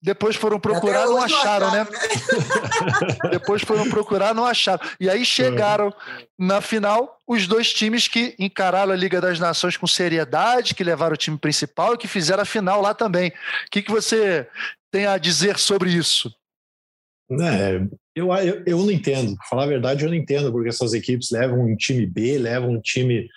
Depois 0.00 0.36
foram 0.36 0.60
procurar, 0.60 1.06
não 1.06 1.20
acharam, 1.20 1.72
né? 1.72 1.84
né? 1.84 3.30
Depois 3.32 3.62
foram 3.62 3.88
procurar, 3.90 4.32
não 4.32 4.44
acharam. 4.44 4.80
E 5.00 5.10
aí 5.10 5.24
chegaram 5.24 5.92
na 6.38 6.60
final 6.60 7.18
os 7.26 7.48
dois 7.48 7.72
times 7.72 8.06
que 8.06 8.34
encararam 8.38 8.92
a 8.92 8.96
Liga 8.96 9.20
das 9.20 9.40
Nações 9.40 9.76
com 9.76 9.88
seriedade, 9.88 10.74
que 10.74 10.84
levaram 10.84 11.14
o 11.14 11.18
time 11.18 11.36
principal 11.36 11.94
e 11.94 11.98
que 11.98 12.06
fizeram 12.06 12.42
a 12.42 12.46
final 12.46 12.80
lá 12.80 12.94
também. 12.94 13.30
O 13.30 13.32
que, 13.72 13.82
que 13.82 13.90
você 13.90 14.46
tem 14.90 15.04
a 15.06 15.18
dizer 15.18 15.58
sobre 15.58 15.90
isso? 15.90 16.32
É, 17.30 17.80
eu, 18.14 18.32
eu, 18.34 18.62
eu 18.64 18.78
não 18.78 18.90
entendo. 18.92 19.36
Pra 19.36 19.46
falar 19.46 19.64
a 19.64 19.68
verdade, 19.68 20.04
eu 20.04 20.08
não 20.08 20.16
entendo 20.16 20.52
porque 20.52 20.68
essas 20.68 20.94
equipes 20.94 21.30
levam 21.30 21.60
um 21.60 21.76
time 21.76 22.06
B, 22.06 22.38
levam 22.38 22.70
um 22.70 22.80
time, 22.80 23.28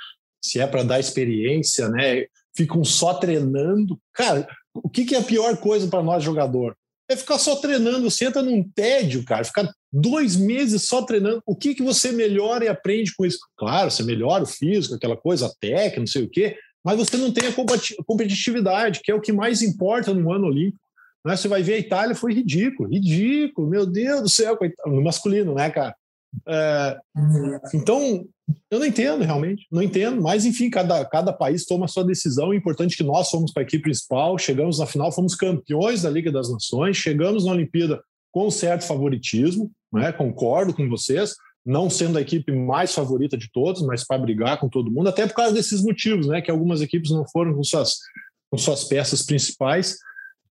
se 0.44 0.60
é 0.60 0.68
para 0.68 0.84
dar 0.84 1.00
experiência, 1.00 1.90
né? 1.90 2.26
Ficam 2.56 2.84
só 2.84 3.16
treinando. 3.16 4.00
Cara, 4.14 4.48
o 4.74 4.90
que, 4.90 5.06
que 5.06 5.16
é 5.16 5.20
a 5.20 5.24
pior 5.24 5.58
coisa 5.58 5.88
para 5.88 6.04
nós, 6.04 6.24
jogador? 6.24 6.76
É 7.10 7.16
ficar 7.16 7.38
só 7.38 7.58
treinando. 7.58 8.10
Você 8.10 8.26
entra 8.26 8.42
num 8.42 8.64
tédio, 8.64 9.24
cara. 9.26 9.44
Ficar 9.44 9.70
dois 9.92 10.36
meses 10.36 10.88
só 10.88 11.02
treinando. 11.02 11.42
O 11.46 11.56
que, 11.56 11.76
que 11.76 11.84
você 11.84 12.12
melhora 12.12 12.66
e 12.66 12.68
aprende 12.70 13.14
com 13.16 13.26
isso? 13.26 13.40
Claro, 13.58 13.92
você 13.92 14.04
melhora 14.04 14.44
o 14.44 14.48
físico, 14.48 14.96
aquela 14.96 15.18
coisa, 15.18 15.48
a 15.48 15.52
técnica, 15.60 16.00
não 16.00 16.08
sei 16.08 16.24
o 16.24 16.30
quê, 16.30 16.58
mas 16.84 16.98
você 16.98 17.18
não 17.18 17.32
tem 17.32 17.48
a 17.48 17.54
competitividade, 18.06 19.02
que 19.04 19.12
é 19.12 19.16
o 19.16 19.22
que 19.22 19.32
mais 19.32 19.62
importa 19.62 20.14
no 20.14 20.32
ano 20.32 20.48
olímpico. 20.48 20.82
Né? 21.26 21.36
Você 21.36 21.48
vai 21.48 21.62
ver 21.62 21.76
a 21.76 21.80
Itália, 21.80 22.16
foi 22.16 22.34
ridículo, 22.34 22.90
ridículo, 22.90 23.70
meu 23.70 23.86
Deus 23.86 24.22
do 24.22 24.30
céu, 24.30 24.58
no 24.86 25.04
masculino, 25.04 25.54
né, 25.54 25.70
cara? 25.70 25.96
É, 26.48 26.98
então, 27.74 28.26
eu 28.70 28.80
não 28.80 28.86
entendo 28.86 29.24
realmente, 29.24 29.68
não 29.72 29.82
entendo, 29.82 30.22
mas 30.22 30.46
enfim, 30.46 30.70
cada, 30.70 31.04
cada 31.06 31.34
país 31.34 31.66
toma 31.66 31.86
a 31.86 31.88
sua 31.88 32.04
decisão. 32.04 32.50
O 32.50 32.54
importante 32.54 32.94
é 32.94 32.98
que 32.98 33.04
nós 33.04 33.30
fomos 33.30 33.52
para 33.52 33.64
a 33.64 33.66
equipe 33.66 33.84
principal, 33.84 34.38
chegamos 34.38 34.80
na 34.80 34.86
final, 34.86 35.12
fomos 35.12 35.36
campeões 35.36 36.02
da 36.02 36.10
Liga 36.10 36.32
das 36.32 36.52
Nações, 36.52 36.98
chegamos 36.98 37.46
na 37.46 37.52
Olimpíada 37.52 38.02
com 38.32 38.50
certo 38.50 38.86
favoritismo, 38.86 39.72
né? 39.92 40.12
concordo 40.12 40.74
com 40.74 40.88
vocês, 40.90 41.36
não 41.66 41.90
sendo 41.90 42.18
a 42.18 42.22
equipe 42.22 42.52
mais 42.52 42.94
favorita 42.94 43.38
de 43.38 43.52
todos, 43.52 43.82
mas 43.82 44.06
para 44.06 44.18
brigar 44.18 44.60
com 44.60 44.70
todo 44.70 44.90
mundo, 44.90 45.10
até 45.10 45.28
por 45.28 45.36
causa 45.36 45.54
desses 45.54 45.84
motivos, 45.84 46.28
né? 46.28 46.42
que 46.42 46.50
algumas 46.50 46.82
equipes 46.82 47.12
não 47.12 47.28
foram 47.28 47.54
com 47.54 47.64
suas, 47.64 47.98
com 48.50 48.58
suas 48.58 48.86
peças 48.86 49.22
principais. 49.22 49.98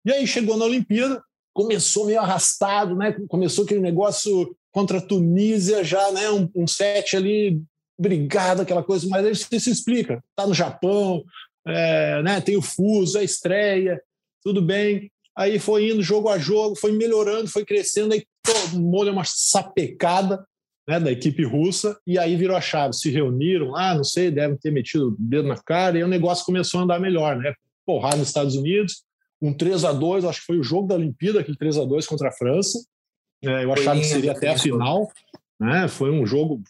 E 0.06 0.12
aí 0.12 0.26
chegou 0.26 0.58
na 0.58 0.66
Olimpíada, 0.66 1.22
começou 1.54 2.06
meio 2.06 2.20
arrastado, 2.20 2.96
né? 2.96 3.16
começou 3.28 3.64
aquele 3.64 3.80
negócio 3.80 4.56
contra 4.72 4.98
a 4.98 5.02
Tunísia, 5.02 5.84
já 5.84 6.12
né? 6.12 6.30
um, 6.30 6.50
um 6.56 6.68
set 6.68 7.16
ali 7.16 7.62
brigado, 7.98 8.62
aquela 8.62 8.84
coisa, 8.84 9.08
mas 9.10 9.26
aí 9.26 9.36
você 9.36 9.60
se 9.60 9.72
explica. 9.72 10.24
Está 10.30 10.46
no 10.48 10.54
Japão, 10.54 11.24
é, 11.66 12.22
né, 12.22 12.42
tem 12.42 12.56
o 12.56 12.62
fuso, 12.62 13.18
a 13.18 13.24
estreia, 13.24 14.02
tudo 14.44 14.62
bem. 14.62 15.12
Aí 15.36 15.60
foi 15.60 15.92
indo 15.92 16.02
jogo 16.02 16.30
a 16.30 16.38
jogo, 16.38 16.76
foi 16.76 16.92
melhorando, 16.92 17.48
foi 17.48 17.64
crescendo, 17.64 18.14
aí 18.14 18.26
todo 18.44 18.82
mundo 18.82 19.10
é 19.10 19.12
uma 19.12 19.24
sapecada 19.26 20.44
né, 20.88 21.00
da 21.00 21.12
equipe 21.12 21.44
russa, 21.44 22.00
e 22.08 22.18
aí 22.18 22.36
virou 22.36 22.56
a 22.56 22.62
chave. 22.62 22.94
Se 22.94 23.10
reuniram 23.10 23.72
lá, 23.72 23.94
não 23.94 24.04
sei, 24.04 24.32
devem 24.32 24.58
ter 24.58 24.72
metido 24.72 25.10
o 25.10 25.16
dedo 25.20 25.48
na 25.48 25.58
cara, 25.58 25.98
e 25.98 26.04
o 26.04 26.08
negócio 26.08 26.46
começou 26.46 26.80
a 26.80 26.84
andar 26.84 27.00
melhor, 27.00 27.36
né? 27.38 27.54
Porrada 27.86 28.18
nos 28.18 28.30
Estados 28.30 28.56
Unidos, 28.56 29.04
um 29.42 29.54
3 29.54 29.86
a 29.86 29.92
2 29.92 30.26
acho 30.26 30.40
que 30.40 30.46
foi 30.46 30.58
o 30.58 30.64
jogo 30.64 30.88
da 30.88 30.96
Olimpíada, 30.96 31.40
aquele 31.40 31.58
3 31.58 31.78
a 31.78 31.86
2 31.86 32.08
contra 32.08 32.30
a 32.30 32.32
França. 32.32 32.80
É, 33.44 33.64
eu 33.64 33.72
achava 33.72 34.00
que 34.00 34.06
seria 34.06 34.32
até 34.32 34.50
a 34.50 34.58
final. 34.58 35.08
Né? 35.60 35.88
Foi 35.88 36.12
um 36.12 36.26
jogo 36.26 36.62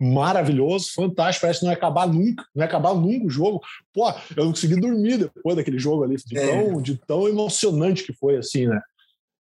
maravilhoso, 0.00 0.92
fantástico, 0.94 1.42
parece 1.42 1.60
que 1.60 1.66
não 1.66 1.72
ia 1.72 1.76
acabar 1.76 2.06
nunca, 2.06 2.44
não 2.54 2.62
ia 2.62 2.68
acabar 2.68 2.94
nunca 2.94 3.26
o 3.26 3.30
jogo. 3.30 3.60
Pô, 3.92 4.08
eu 4.36 4.44
não 4.44 4.52
consegui 4.52 4.76
dormir 4.76 5.18
depois 5.18 5.56
daquele 5.56 5.78
jogo 5.78 6.04
ali, 6.04 6.16
de, 6.16 6.38
é. 6.38 6.62
tão, 6.62 6.80
de 6.80 6.96
tão 7.06 7.28
emocionante 7.28 8.04
que 8.04 8.12
foi, 8.12 8.36
assim, 8.36 8.66
né? 8.66 8.80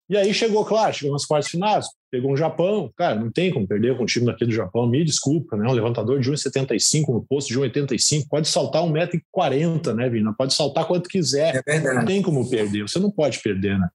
E 0.10 0.16
aí 0.16 0.34
chegou, 0.34 0.64
claro, 0.64 0.94
chegou 0.94 1.12
nas 1.12 1.26
quartas 1.26 1.52
finais, 1.52 1.86
pegou 2.10 2.32
um 2.32 2.38
Japão, 2.38 2.90
cara, 2.96 3.16
não 3.16 3.30
tem 3.30 3.52
como 3.52 3.68
perder 3.68 3.98
com 3.98 4.04
um 4.04 4.06
time 4.06 4.26
daquele 4.26 4.52
do 4.52 4.56
Japão, 4.56 4.88
me 4.88 5.04
desculpa, 5.04 5.58
né? 5.58 5.68
Um 5.68 5.74
levantador 5.74 6.20
de 6.22 6.32
1,75 6.32 7.10
no 7.10 7.26
posto 7.26 7.50
de 7.50 7.60
1,85, 7.60 8.28
pode 8.30 8.48
saltar 8.48 8.84
1,40m, 8.84 9.94
né, 9.94 10.10
Vina? 10.10 10.34
Pode 10.34 10.54
saltar 10.54 10.88
quanto 10.88 11.10
quiser, 11.10 11.62
é 11.68 11.80
não 11.82 12.06
tem 12.06 12.22
como 12.22 12.50
perder, 12.50 12.84
você 12.84 13.00
não 13.00 13.12
pode 13.12 13.40
perder, 13.40 13.78
né? 13.78 13.90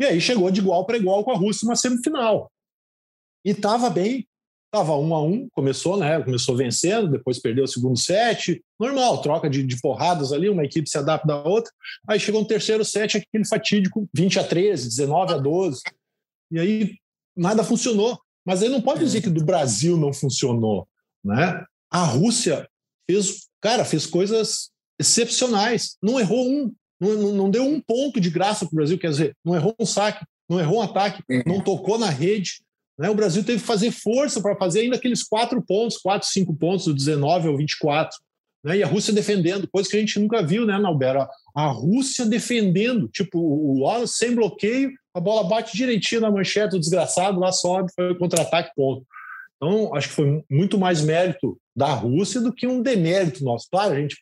E 0.00 0.06
aí 0.06 0.20
chegou 0.20 0.50
de 0.50 0.60
igual 0.60 0.86
para 0.86 0.96
igual 0.96 1.22
com 1.22 1.32
a 1.32 1.36
Rússia 1.36 1.66
numa 1.66 1.76
semifinal. 1.76 2.50
E 3.44 3.52
tava 3.52 3.90
bem, 3.90 4.26
Tava 4.70 4.94
um 4.96 5.14
a 5.14 5.22
um, 5.22 5.48
começou, 5.52 5.96
né? 5.96 6.22
Começou 6.22 6.54
vencendo, 6.54 7.10
depois 7.10 7.38
perdeu 7.38 7.64
o 7.64 7.68
segundo 7.68 7.98
set. 7.98 8.62
Normal, 8.78 9.22
troca 9.22 9.48
de, 9.48 9.62
de 9.62 9.80
porradas 9.80 10.32
ali, 10.32 10.48
uma 10.50 10.64
equipe 10.64 10.88
se 10.88 10.98
adapta 10.98 11.32
à 11.32 11.48
outra. 11.48 11.72
Aí 12.06 12.20
chegou 12.20 12.42
no 12.42 12.46
terceiro 12.46 12.84
set, 12.84 13.16
aquele 13.16 13.46
fatídico 13.46 14.08
20 14.14 14.38
a 14.40 14.44
13, 14.44 14.88
19 14.88 15.32
a 15.32 15.38
12. 15.38 15.80
E 16.50 16.58
aí 16.58 16.94
nada 17.34 17.64
funcionou. 17.64 18.18
Mas 18.44 18.62
aí 18.62 18.68
não 18.68 18.80
pode 18.80 19.00
dizer 19.00 19.22
que 19.22 19.30
do 19.30 19.44
Brasil 19.44 19.96
não 19.96 20.12
funcionou, 20.12 20.86
né? 21.24 21.64
A 21.90 22.04
Rússia 22.04 22.68
fez, 23.10 23.48
cara, 23.60 23.84
fez 23.84 24.06
coisas 24.06 24.70
excepcionais. 24.98 25.96
Não 26.02 26.20
errou 26.20 26.46
um, 26.46 26.72
não, 27.00 27.32
não 27.32 27.50
deu 27.50 27.64
um 27.64 27.80
ponto 27.80 28.20
de 28.20 28.30
graça 28.30 28.66
para 28.66 28.72
o 28.72 28.76
Brasil, 28.76 28.98
quer 28.98 29.10
dizer, 29.10 29.36
não 29.44 29.54
errou 29.54 29.74
um 29.78 29.86
saque, 29.86 30.24
não 30.48 30.58
errou 30.58 30.78
um 30.78 30.82
ataque, 30.82 31.22
não 31.46 31.62
tocou 31.62 31.98
na 31.98 32.10
rede, 32.10 32.62
né? 32.98 33.08
O 33.08 33.14
Brasil 33.14 33.44
teve 33.44 33.60
que 33.60 33.66
fazer 33.66 33.92
força 33.92 34.42
para 34.42 34.56
fazer 34.56 34.80
ainda 34.80 34.96
aqueles 34.96 35.22
quatro 35.22 35.62
pontos, 35.62 35.96
quatro, 35.98 36.26
cinco 36.28 36.54
pontos, 36.54 36.86
do 36.86 36.94
19 36.94 37.48
ao 37.48 37.56
24. 37.56 38.16
Né? 38.64 38.78
E 38.78 38.82
a 38.82 38.86
Rússia 38.86 39.14
defendendo, 39.14 39.68
coisa 39.68 39.88
que 39.88 39.96
a 39.96 40.00
gente 40.00 40.18
nunca 40.18 40.42
viu, 40.42 40.66
né, 40.66 40.76
Nalbero? 40.78 41.26
A 41.54 41.66
Rússia 41.66 42.26
defendendo, 42.26 43.08
tipo, 43.08 43.38
o 43.38 43.80
Wallace 43.82 44.16
sem 44.16 44.34
bloqueio, 44.34 44.90
a 45.14 45.20
bola 45.20 45.48
bate 45.48 45.76
direitinho 45.76 46.20
na 46.20 46.30
manchete, 46.30 46.76
o 46.76 46.80
desgraçado 46.80 47.38
lá 47.38 47.52
sobe, 47.52 47.92
foi 47.94 48.14
contra-ataque, 48.16 48.72
ponto. 48.74 49.06
Então, 49.56 49.94
acho 49.94 50.08
que 50.08 50.14
foi 50.14 50.44
muito 50.50 50.78
mais 50.78 51.00
mérito 51.00 51.58
da 51.74 51.92
Rússia 51.92 52.40
do 52.40 52.52
que 52.52 52.66
um 52.66 52.82
demérito 52.82 53.44
nosso. 53.44 53.68
Claro, 53.70 53.94
a 53.94 54.00
gente. 54.00 54.16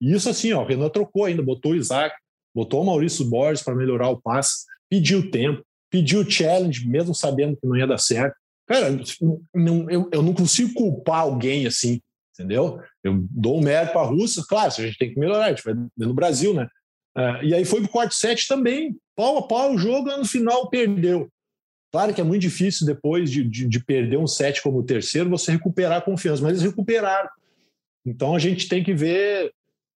Isso 0.00 0.28
assim, 0.28 0.52
ó, 0.52 0.62
o 0.62 0.66
Renan 0.66 0.88
trocou 0.88 1.24
ainda, 1.24 1.42
botou 1.42 1.72
o 1.72 1.76
Isaac, 1.76 2.14
botou 2.54 2.82
o 2.82 2.86
Maurício 2.86 3.24
Borges 3.24 3.62
para 3.64 3.74
melhorar 3.74 4.10
o 4.10 4.20
passe, 4.20 4.64
pediu 4.90 5.30
tempo 5.30 5.64
pediu 5.90 6.20
o 6.20 6.30
challenge, 6.30 6.88
mesmo 6.88 7.14
sabendo 7.14 7.56
que 7.56 7.66
não 7.66 7.76
ia 7.76 7.86
dar 7.86 7.98
certo. 7.98 8.36
Cara, 8.66 8.90
não, 9.54 9.88
eu, 9.90 10.08
eu 10.12 10.22
não 10.22 10.34
consigo 10.34 10.74
culpar 10.74 11.20
alguém 11.20 11.66
assim, 11.66 12.00
entendeu? 12.34 12.80
Eu 13.02 13.24
dou 13.30 13.58
um 13.58 13.62
mérito 13.62 13.92
para 13.92 14.02
a 14.02 14.06
Rússia, 14.06 14.42
claro, 14.48 14.72
a 14.76 14.82
gente 14.82 14.98
tem 14.98 15.12
que 15.12 15.18
melhorar, 15.18 15.46
a 15.46 15.48
gente 15.50 15.64
vai 15.64 15.74
no 15.96 16.14
Brasil, 16.14 16.52
né? 16.52 16.68
Uh, 17.16 17.44
e 17.44 17.54
aí 17.54 17.64
foi 17.64 17.80
pro 17.80 17.88
quarto 17.88 18.14
set 18.14 18.46
também, 18.46 18.96
pau 19.14 19.38
a 19.38 19.46
pau 19.46 19.72
o 19.72 19.78
jogo, 19.78 20.14
no 20.16 20.24
final 20.24 20.68
perdeu. 20.68 21.30
Claro 21.92 22.12
que 22.12 22.20
é 22.20 22.24
muito 22.24 22.42
difícil 22.42 22.86
depois 22.86 23.30
de, 23.30 23.42
de, 23.42 23.66
de, 23.66 23.84
perder 23.84 24.18
um 24.18 24.26
set 24.26 24.60
como 24.60 24.80
o 24.80 24.84
terceiro, 24.84 25.30
você 25.30 25.52
recuperar 25.52 25.98
a 25.98 26.02
confiança, 26.02 26.42
mas 26.42 26.52
eles 26.52 26.62
recuperaram. 26.62 27.30
Então 28.04 28.34
a 28.34 28.38
gente 28.38 28.68
tem 28.68 28.84
que 28.84 28.92
ver 28.92 29.50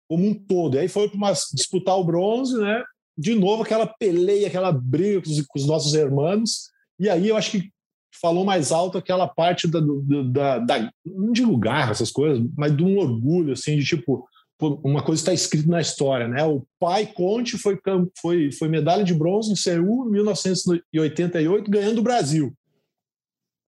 como 0.08 0.26
um 0.26 0.34
todo. 0.34 0.76
E 0.76 0.78
aí 0.78 0.88
foi 0.88 1.08
para 1.08 1.32
disputar 1.52 1.96
o 1.96 2.04
bronze, 2.04 2.56
né? 2.56 2.84
De 3.18 3.34
novo 3.34 3.64
aquela 3.64 3.86
peleia, 3.86 4.46
aquela 4.46 4.70
briga 4.70 5.20
com 5.20 5.28
os, 5.28 5.46
com 5.46 5.58
os 5.58 5.66
nossos 5.66 5.92
irmãos. 5.92 6.70
E 7.00 7.08
aí 7.08 7.28
eu 7.28 7.36
acho 7.36 7.50
que 7.50 7.72
falou 8.20 8.44
mais 8.44 8.70
alto 8.72 8.96
aquela 8.96 9.26
parte 9.26 9.66
da, 9.66 9.80
da, 9.80 10.58
da, 10.58 10.92
não 11.04 11.32
digo 11.32 11.56
garra, 11.56 11.90
essas 11.90 12.10
coisas, 12.10 12.44
mas 12.56 12.76
de 12.76 12.82
um 12.82 12.98
orgulho, 12.98 13.52
assim, 13.52 13.76
de 13.76 13.84
tipo, 13.84 14.26
uma 14.60 15.02
coisa 15.02 15.20
está 15.20 15.32
escrita 15.32 15.68
na 15.68 15.80
história, 15.80 16.26
né? 16.26 16.44
O 16.44 16.66
pai 16.80 17.06
Conte 17.06 17.56
foi, 17.56 17.78
foi, 18.20 18.50
foi 18.52 18.68
medalha 18.68 19.04
de 19.04 19.14
bronze 19.14 19.52
em 19.52 19.56
Seul 19.56 20.08
em 20.08 20.12
1988, 20.12 21.70
ganhando 21.70 21.98
o 21.98 22.02
Brasil. 22.02 22.52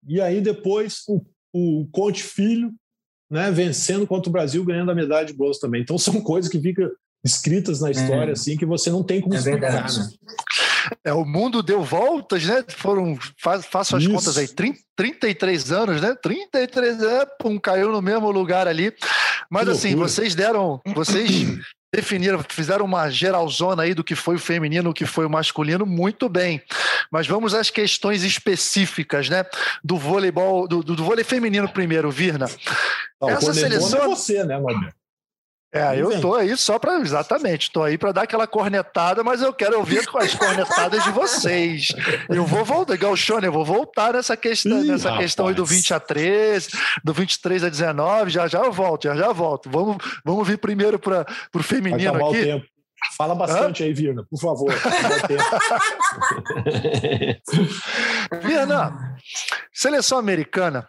E 0.07 0.19
aí 0.19 0.41
depois 0.41 1.03
o, 1.07 1.21
o 1.53 1.87
Conte 1.91 2.23
filho, 2.23 2.73
né, 3.29 3.49
vencendo 3.51 4.05
contra 4.05 4.29
o 4.29 4.33
Brasil, 4.33 4.65
ganhando 4.65 4.91
a 4.91 4.95
medalha 4.95 5.25
de 5.25 5.33
bronze 5.33 5.59
também. 5.59 5.81
Então 5.81 5.97
são 5.97 6.19
coisas 6.21 6.51
que 6.51 6.59
ficam 6.59 6.89
escritas 7.23 7.81
na 7.81 7.91
história, 7.91 8.31
é. 8.31 8.33
assim, 8.33 8.57
que 8.57 8.65
você 8.65 8.89
não 8.89 9.03
tem 9.03 9.21
como 9.21 9.33
é 9.33 9.37
explicar. 9.37 9.83
Né? 9.83 10.09
É, 11.03 11.13
o 11.13 11.23
mundo 11.23 11.61
deu 11.61 11.83
voltas, 11.83 12.43
né? 12.43 12.63
Foram, 12.69 13.17
faz, 13.37 13.65
faço 13.65 13.95
as 13.95 14.03
Isso. 14.03 14.11
contas 14.11 14.37
aí, 14.37 14.47
30, 14.47 14.79
33 14.95 15.71
anos, 15.71 16.01
né? 16.01 16.15
33 16.21 17.03
anos, 17.03 17.27
pum, 17.39 17.59
caiu 17.59 17.91
no 17.91 18.01
mesmo 18.01 18.31
lugar 18.31 18.67
ali. 18.67 18.93
Mas 19.49 19.65
que 19.65 19.71
assim, 19.71 19.87
loucura. 19.89 20.09
vocês 20.09 20.33
deram, 20.33 20.81
vocês 20.95 21.29
definiram, 21.93 22.43
fizeram 22.49 22.85
uma 22.85 23.09
geralzona 23.09 23.83
aí 23.83 23.93
do 23.93 24.03
que 24.03 24.15
foi 24.15 24.35
o 24.35 24.39
feminino, 24.39 24.89
o 24.89 24.93
que 24.93 25.05
foi 25.05 25.25
o 25.25 25.29
masculino, 25.29 25.85
muito 25.85 26.27
bem. 26.27 26.61
Mas 27.11 27.27
vamos 27.27 27.53
às 27.53 27.69
questões 27.69 28.23
específicas, 28.23 29.29
né? 29.29 29.45
Do 29.83 29.97
voleibol, 29.97 30.67
do, 30.67 30.81
do 30.81 31.03
vôlei 31.03 31.23
feminino 31.23 31.69
primeiro, 31.69 32.09
Virna. 32.09 32.47
Não, 33.21 33.29
Essa 33.29 33.53
seleção 33.53 34.03
é 34.03 34.07
você, 34.07 34.43
né, 34.43 34.57
Maurício? 34.57 35.00
É, 35.73 35.97
eu 35.97 36.19
tô 36.19 36.35
aí 36.35 36.57
só 36.57 36.77
para 36.77 36.99
exatamente, 36.99 37.71
tô 37.71 37.81
aí 37.81 37.97
para 37.97 38.11
dar 38.11 38.23
aquela 38.23 38.45
cornetada, 38.45 39.23
mas 39.23 39.41
eu 39.41 39.53
quero 39.53 39.77
ouvir 39.77 39.99
as 39.99 40.35
cornetadas 40.35 41.01
de 41.01 41.11
vocês. 41.11 41.93
Eu 42.27 42.45
vou 42.45 42.65
voltar, 42.65 42.97
Galchone, 42.97 43.45
eu 43.45 43.53
vou 43.53 43.63
voltar 43.63 44.11
nessa 44.13 44.35
questão, 44.35 44.83
Ih, 44.83 44.87
nessa 44.87 45.09
rapaz. 45.09 45.25
questão 45.25 45.47
aí 45.47 45.53
do 45.53 45.65
20 45.65 45.93
a 45.93 45.99
13, 45.99 46.71
do 47.05 47.13
23 47.13 47.63
a 47.63 47.69
19, 47.69 48.29
já 48.31 48.47
já 48.49 48.59
eu 48.59 48.73
volto, 48.73 49.05
já 49.05 49.15
já 49.15 49.31
volto. 49.31 49.69
Vamos, 49.69 49.95
vamos 50.25 50.45
vir 50.45 50.57
primeiro 50.57 50.99
para 50.99 51.25
o 51.55 51.63
feminino 51.63 52.15
aqui. 52.15 52.39
O 52.39 52.43
tempo. 52.43 52.65
Fala 53.17 53.33
bastante 53.33 53.81
Hã? 53.81 53.85
aí, 53.87 53.93
Virna, 53.93 54.25
por 54.29 54.39
favor. 54.39 54.73
Virna, 58.43 59.15
seleção 59.73 60.17
americana 60.17 60.87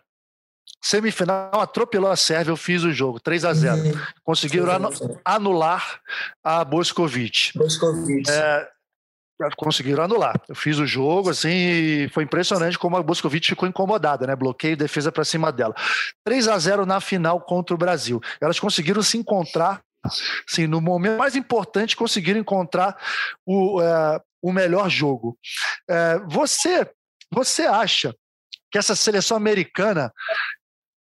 Semifinal 0.83 1.61
atropelou 1.61 2.11
a 2.11 2.17
Sérvia, 2.17 2.51
eu 2.51 2.57
fiz 2.57 2.83
o 2.83 2.91
jogo, 2.93 3.21
3 3.21 3.45
a 3.45 3.55
0 3.55 3.77
uhum. 3.81 3.93
Conseguiram 4.25 4.73
anular 5.25 6.01
a 6.43 6.65
Boscovic. 6.65 7.57
Boscovic. 7.57 8.29
É, 8.29 8.69
conseguiram 9.57 10.03
anular. 10.05 10.35
Eu 10.49 10.57
fiz 10.57 10.79
o 10.79 10.87
jogo, 10.87 11.31
assim, 11.31 11.49
e 11.49 12.09
foi 12.09 12.25
impressionante 12.25 12.79
como 12.79 12.97
a 12.97 13.03
Boscovic 13.03 13.47
ficou 13.47 13.69
incomodada, 13.69 14.27
né? 14.27 14.35
Bloqueio, 14.35 14.77
defesa 14.77 15.13
para 15.13 15.25
cima 15.25 15.53
dela. 15.53 15.75
3 16.25 16.49
a 16.49 16.59
0 16.59 16.85
na 16.85 17.01
final 17.01 17.41
contra 17.41 17.75
o 17.75 17.79
Brasil. 17.79 18.21
Elas 18.41 18.59
conseguiram 18.59 19.03
se 19.03 19.17
encontrar, 19.17 19.83
assim, 20.49 20.67
no 20.67 20.81
momento 20.81 21.19
mais 21.19 21.37
importante, 21.37 21.97
conseguiram 21.97 22.41
encontrar 22.41 22.97
o, 23.47 23.81
é, 23.81 24.21
o 24.43 24.53
melhor 24.53 24.91
jogo. 24.91 25.39
É, 25.89 26.19
você, 26.27 26.91
você 27.31 27.63
acha 27.63 28.15
que 28.71 28.79
essa 28.79 28.97
seleção 28.97 29.37
americana 29.37 30.13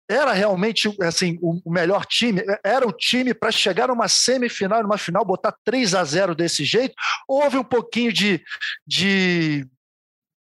era 0.08 0.32
realmente 0.32 0.94
assim 1.02 1.38
o 1.40 1.70
melhor 1.70 2.04
time, 2.04 2.42
era 2.62 2.86
o 2.86 2.92
time 2.92 3.32
para 3.32 3.50
chegar 3.50 3.88
numa 3.88 4.08
semifinal, 4.08 4.82
numa 4.82 4.98
final, 4.98 5.24
botar 5.24 5.56
3 5.64 5.94
a 5.94 6.04
0 6.04 6.34
desse 6.34 6.64
jeito. 6.64 6.94
Houve 7.26 7.56
um 7.56 7.64
pouquinho 7.64 8.12
de, 8.12 8.42
de, 8.86 9.66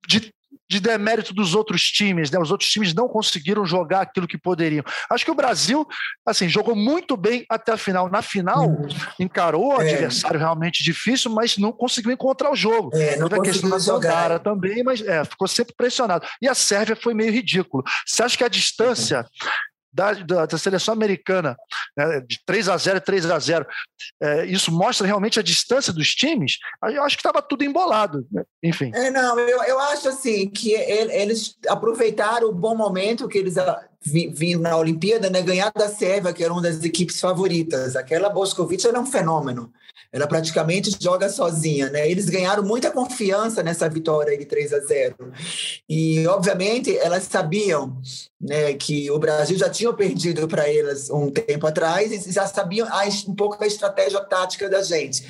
de 0.08 0.34
de 0.73 0.79
demérito 0.79 1.33
dos 1.33 1.53
outros 1.53 1.83
times, 1.83 2.31
né? 2.31 2.39
Os 2.39 2.49
outros 2.49 2.69
times 2.69 2.93
não 2.93 3.07
conseguiram 3.07 3.63
jogar 3.65 4.01
aquilo 4.01 4.27
que 4.27 4.38
poderiam. 4.38 4.83
Acho 5.09 5.23
que 5.23 5.31
o 5.31 5.36
Brasil, 5.36 5.88
assim, 6.25 6.49
jogou 6.49 6.75
muito 6.75 7.15
bem 7.15 7.45
até 7.47 7.71
a 7.71 7.77
final. 7.77 8.09
Na 8.09 8.21
final, 8.21 8.67
uhum. 8.67 8.88
encarou 9.19 9.75
o 9.75 9.81
é. 9.81 9.91
adversário 9.91 10.39
realmente 10.39 10.83
difícil, 10.83 11.31
mas 11.31 11.57
não 11.57 11.71
conseguiu 11.71 12.12
encontrar 12.12 12.51
o 12.51 12.55
jogo. 12.55 12.89
É, 12.95 13.17
não 13.17 13.29
Teve 13.29 13.41
a 13.41 13.43
questão 13.43 13.69
da 13.69 13.77
Zangara 13.77 14.39
também, 14.39 14.83
mas 14.83 15.01
é, 15.01 15.23
ficou 15.23 15.47
sempre 15.47 15.75
pressionado. 15.77 16.25
E 16.41 16.47
a 16.47 16.55
Sérvia 16.55 16.95
foi 16.95 17.13
meio 17.13 17.31
ridículo. 17.31 17.83
Você 18.05 18.23
acha 18.23 18.38
que 18.38 18.43
a 18.43 18.49
distância 18.49 19.25
da, 19.93 20.13
da, 20.13 20.45
da, 20.45 20.58
seleção 20.58 20.93
americana, 20.93 21.56
né, 21.95 22.21
de 22.21 22.39
3 22.45 22.69
a 22.69 22.77
0 22.77 23.01
3 23.01 23.29
a 23.29 23.39
0 23.39 23.65
é, 24.21 24.45
isso 24.45 24.71
mostra 24.71 25.06
realmente 25.06 25.39
a 25.39 25.43
distância 25.43 25.93
dos 25.93 26.10
times. 26.15 26.58
Eu 26.84 27.03
acho 27.03 27.15
que 27.15 27.21
estava 27.21 27.41
tudo 27.41 27.63
embolado, 27.63 28.25
né? 28.32 28.43
enfim. 28.62 28.91
É, 28.93 29.12
não, 29.12 29.39
eu, 29.39 29.63
eu 29.63 29.79
acho 29.79 30.10
assim 30.10 30.49
que 30.49 30.73
eles 30.73 31.56
aproveitaram 31.67 32.49
o 32.49 32.53
bom 32.53 32.75
momento 32.75 33.27
que 33.27 33.38
eles 33.38 33.58
ah, 33.58 33.88
vinham 34.06 34.60
na 34.60 34.75
Olimpíada, 34.75 35.29
né, 35.29 35.41
ganhar 35.41 35.71
da 35.71 35.88
Sérvia, 35.88 36.34
que 36.34 36.43
era 36.43 36.51
uma 36.51 36.62
das 36.62 36.84
equipes 36.84 37.19
favoritas. 37.19 37.95
Aquela 37.95 38.29
Boscovic 38.29 38.86
era 38.86 38.99
um 38.99 39.06
fenômeno. 39.06 39.71
Ela 40.12 40.27
praticamente 40.27 40.95
joga 40.99 41.29
sozinha, 41.29 41.89
né? 41.89 42.10
Eles 42.10 42.29
ganharam 42.29 42.63
muita 42.63 42.91
confiança 42.91 43.63
nessa 43.63 43.89
vitória 43.89 44.38
de 44.38 44.45
3 44.45 44.73
a 44.73 44.79
0. 44.79 45.15
E, 45.89 46.25
obviamente, 46.27 46.95
elas 46.97 47.23
sabiam 47.23 47.99
né, 48.39 48.73
que 48.73 49.10
o 49.10 49.17
Brasil 49.17 49.58
já 49.58 49.69
tinha 49.69 49.91
perdido 49.93 50.47
para 50.47 50.71
elas 50.71 51.10
um 51.10 51.32
tempo 51.32 51.65
atrás 51.65 52.27
e 52.27 52.32
já 52.32 52.45
sabiam 52.45 52.88
um 53.27 53.36
pouco 53.36 53.63
a 53.63 53.67
estratégia 53.67 54.19
tática 54.21 54.69
da 54.69 54.82
gente. 54.82 55.23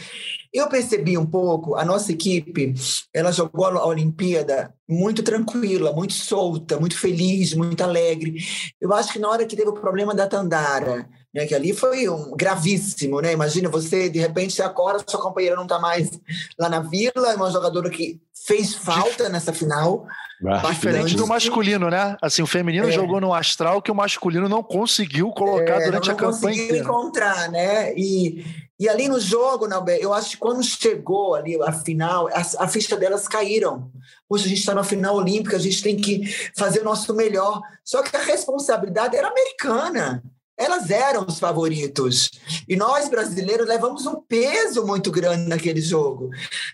Eu 0.54 0.70
percebi 0.70 1.18
um 1.18 1.26
pouco, 1.26 1.76
a 1.76 1.84
nossa 1.84 2.12
equipe, 2.12 2.76
ela 3.12 3.32
jogou 3.32 3.66
a 3.66 3.88
Olimpíada 3.88 4.72
muito 4.88 5.24
tranquila, 5.24 5.92
muito 5.92 6.14
solta, 6.14 6.80
muito 6.80 6.96
feliz, 6.96 7.56
muito 7.56 7.84
alegre. 7.84 8.36
Eu 8.80 8.94
acho 8.94 9.12
que 9.12 9.18
na 9.18 9.30
hora 9.30 9.48
que 9.48 9.56
teve 9.56 9.70
o 9.70 9.74
problema 9.74 10.14
da 10.14 10.28
Tandara, 10.28 11.10
né, 11.34 11.48
que 11.48 11.56
ali 11.56 11.74
foi 11.74 12.08
um 12.08 12.36
gravíssimo, 12.36 13.20
né? 13.20 13.34
Imagina 13.34 13.68
você, 13.68 14.08
de 14.08 14.20
repente, 14.20 14.54
você 14.54 14.62
acorda, 14.62 15.04
sua 15.08 15.22
companheira 15.22 15.56
não 15.56 15.64
está 15.64 15.80
mais 15.80 16.12
lá 16.60 16.70
na 16.70 16.80
vila, 16.80 17.32
é 17.32 17.36
uma 17.36 17.50
jogadora 17.50 17.90
que 17.90 18.22
fez 18.46 18.76
falta 18.76 19.30
nessa 19.30 19.52
final. 19.52 20.06
Diferente 20.70 21.16
do 21.16 21.26
masculino, 21.26 21.90
né? 21.90 22.18
Assim, 22.22 22.42
o 22.42 22.48
feminino 22.48 22.90
é. 22.90 22.92
jogou 22.92 23.20
no 23.20 23.34
astral 23.34 23.82
que 23.82 23.92
o 23.92 23.96
masculino 23.96 24.48
não 24.48 24.62
conseguiu 24.62 25.32
colocar 25.32 25.82
é, 25.82 25.86
durante 25.86 26.12
a 26.12 26.16
campanha. 26.16 26.42
Não 26.42 26.50
conseguiu 26.50 26.76
encontrar, 26.76 27.50
né? 27.50 27.94
E, 27.96 28.46
e 28.78 28.90
ali 28.90 29.08
no 29.08 29.20
jogo, 29.20 29.68
Nelber, 29.68 29.98
eu 30.02 30.14
acho 30.14 30.32
que 30.32 30.38
quando 30.38 30.62
chegou 30.62 31.34
ali 31.34 31.58
a 31.64 31.72
final, 31.72 32.28
a, 32.28 32.64
a 32.64 32.68
ficha 32.68 32.98
delas 32.98 33.28
caíram. 33.28 33.90
Poxa, 34.28 34.46
a 34.46 34.50
gente 34.50 34.60
está 34.60 34.76
na 34.76 34.84
final 34.84 35.16
olímpica, 35.16 35.56
a 35.56 35.60
gente 35.60 35.82
tem 35.82 35.96
que 35.96 36.26
fazer 36.56 36.82
o 36.82 36.86
nosso 36.86 37.16
melhor. 37.16 37.62
Só 37.84 38.04
que 38.04 38.16
a 38.16 38.22
responsabilidade 38.22 39.16
era 39.16 39.30
americana 39.30 40.22
elas 40.64 40.90
eram 40.90 41.26
os 41.28 41.40
favoritos. 41.40 42.32
E 42.68 42.76
nós, 42.76 43.10
brasileiros, 43.10 43.68
levamos 43.68 44.06
um 44.06 44.16
peso 44.22 44.86
muito 44.86 45.12
grande 45.12 45.50
naquele 45.50 45.82
jogo. 45.82 46.30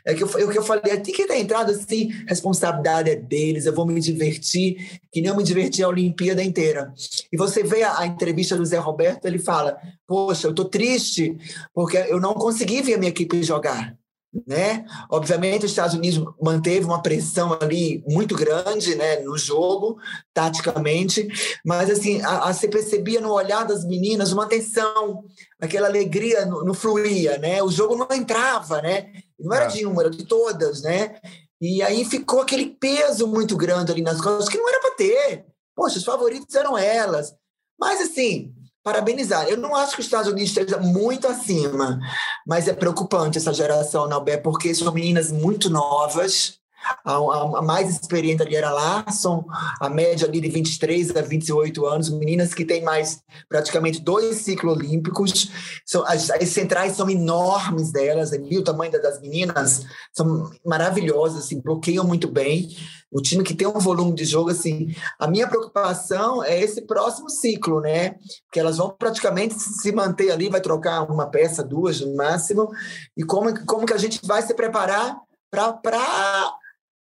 É 0.06 0.14
que 0.14 0.24
eu, 0.24 0.28
é 0.28 0.52
que 0.52 0.58
eu 0.58 0.64
falei, 0.64 0.98
tem 0.98 1.14
que 1.14 1.26
ter 1.26 1.38
entrado 1.38 1.72
assim, 1.72 2.12
responsabilidade 2.28 3.10
é 3.10 3.16
deles, 3.16 3.66
eu 3.66 3.74
vou 3.74 3.86
me 3.86 4.00
divertir, 4.00 5.02
que 5.12 5.22
nem 5.22 5.30
eu 5.30 5.38
me 5.38 5.44
diverti 5.44 5.84
a 5.84 5.90
Olimpíada 5.90 6.44
inteira. 6.44 6.94
E 7.32 7.38
você 7.38 7.64
vê 7.64 7.84
a, 7.84 8.00
a 8.00 8.08
entrevista 8.08 8.56
do 8.56 8.66
Zé 8.66 8.78
Roberto, 8.78 9.26
ele 9.26 9.40
fala, 9.40 9.78
poxa, 10.08 10.48
eu 10.48 10.54
tô 10.54 10.66
triste 10.66 11.36
porque 11.74 11.98
eu 11.98 12.20
não 12.20 12.34
consegui 12.34 12.82
ver 12.82 12.96
a 12.96 12.98
minha 12.98 13.10
equipe 13.10 13.44
jogar 13.44 13.99
né? 14.46 14.86
Obviamente, 15.10 15.66
os 15.66 15.72
Estados 15.72 15.96
Unidos 15.96 16.24
manteve 16.42 16.86
uma 16.86 17.02
pressão 17.02 17.58
ali 17.60 18.04
muito 18.08 18.36
grande, 18.36 18.96
né, 18.96 19.20
no 19.22 19.38
jogo, 19.38 19.98
taticamente, 20.34 21.28
mas 21.66 21.90
assim, 21.90 22.22
a, 22.22 22.46
a, 22.46 22.54
você 22.54 22.68
percebia 22.68 23.20
no 23.20 23.32
olhar 23.32 23.66
das 23.66 23.84
meninas 23.86 24.32
uma 24.32 24.48
tensão, 24.48 25.24
aquela 25.60 25.88
alegria 25.88 26.46
no, 26.46 26.64
no 26.64 26.74
fluía, 26.74 27.38
né? 27.38 27.64
O 27.64 27.72
jogo 27.72 27.96
não 27.96 28.08
entrava, 28.16 28.82
né? 28.82 29.12
Não 29.40 29.56
era 29.56 29.66
é. 29.66 29.68
de 29.70 29.86
uma, 29.86 30.02
era 30.02 30.12
de 30.12 30.26
todas, 30.26 30.82
né? 30.82 31.16
E 31.62 31.82
aí 31.82 32.06
ficou 32.06 32.42
aquele 32.42 32.68
peso 32.68 33.28
muito 33.28 33.58
grande 33.58 33.92
ali 33.92 34.02
nas 34.02 34.22
costas 34.22 34.48
que 34.48 34.58
não 34.58 34.70
era 34.70 34.80
para 34.80 34.96
ter. 34.96 35.46
Poxa, 35.76 35.98
os 35.98 36.06
favoritos 36.06 36.56
eram 36.56 36.78
elas. 36.78 37.34
Mas 37.78 38.02
assim, 38.02 38.54
parabenizar. 38.84 39.48
Eu 39.48 39.58
não 39.58 39.76
acho 39.76 39.94
que 39.94 40.02
os 40.02 40.06
Estados 40.06 40.32
Unidos 40.32 40.50
esteja 40.50 40.78
muito 40.78 41.28
acima, 41.28 42.00
mas 42.46 42.68
é 42.68 42.74
preocupante 42.74 43.38
essa 43.38 43.54
geração, 43.54 44.08
Nobel, 44.08 44.42
porque 44.42 44.74
são 44.74 44.94
meninas 44.94 45.32
muito 45.32 45.70
novas, 45.70 46.59
A, 47.04 47.14
a, 47.14 47.60
a, 47.60 47.62
mais 47.62 47.90
experiente 47.90 48.42
ali 48.42 48.56
era 48.56 48.72
Larson, 48.72 49.46
a 49.80 49.90
média 49.90 50.28
ali 50.28 50.42
de 50.42 50.50
23 50.50 51.16
a 51.16 51.22
28 51.22 51.86
anos, 51.86 52.10
meninas 52.10 52.54
que 52.54 52.66
têm 52.66 52.84
mais 52.84 53.22
praticamente 53.48 54.02
dois 54.02 54.38
ciclos 54.38 54.76
olímpicos. 54.76 55.52
São, 55.86 56.06
as, 56.06 56.30
as 56.30 56.50
centrais 56.50 56.94
são 56.94 57.10
enormes 57.10 57.92
delas, 57.92 58.34
ali, 58.34 58.58
o 58.58 58.64
tamanho 58.64 58.92
das 58.92 59.20
meninas 59.22 59.86
são 60.14 60.50
maravilhosas, 60.66 61.46
assim, 61.46 61.62
bloqueiam 61.62 62.06
muito 62.06 62.28
bem. 62.28 62.70
O 63.12 63.22
time 63.22 63.44
que 63.44 63.56
tem 63.56 63.68
um 63.68 63.80
volume 63.80 64.14
de 64.14 64.24
jogo, 64.24 64.52
assim, 64.52 64.94
a 65.18 65.28
minha 65.28 65.48
preocupação 65.48 66.44
é 66.44 66.60
esse 66.60 66.82
próximo 66.82 67.30
ciclo, 67.30 67.82
né? 67.82 68.16
Porque 68.46 68.60
elas 68.60 68.78
vão 68.78 68.90
praticamente 68.90 69.56
se 69.56 69.92
manter 69.92 70.32
ali, 70.32 70.48
vai 70.48 70.62
trocar 70.62 71.04
uma 71.04 71.26
peça, 71.26 71.64
duas 71.64 72.00
no 72.02 72.16
máximo, 72.16 72.70
e 73.18 73.24
como, 73.24 73.66
como 73.66 73.86
que 73.86 73.94
a 73.94 73.98
gente 73.98 74.20
vai 74.26 74.42
se 74.44 74.54
preparar 74.54 75.18
para 75.50 76.54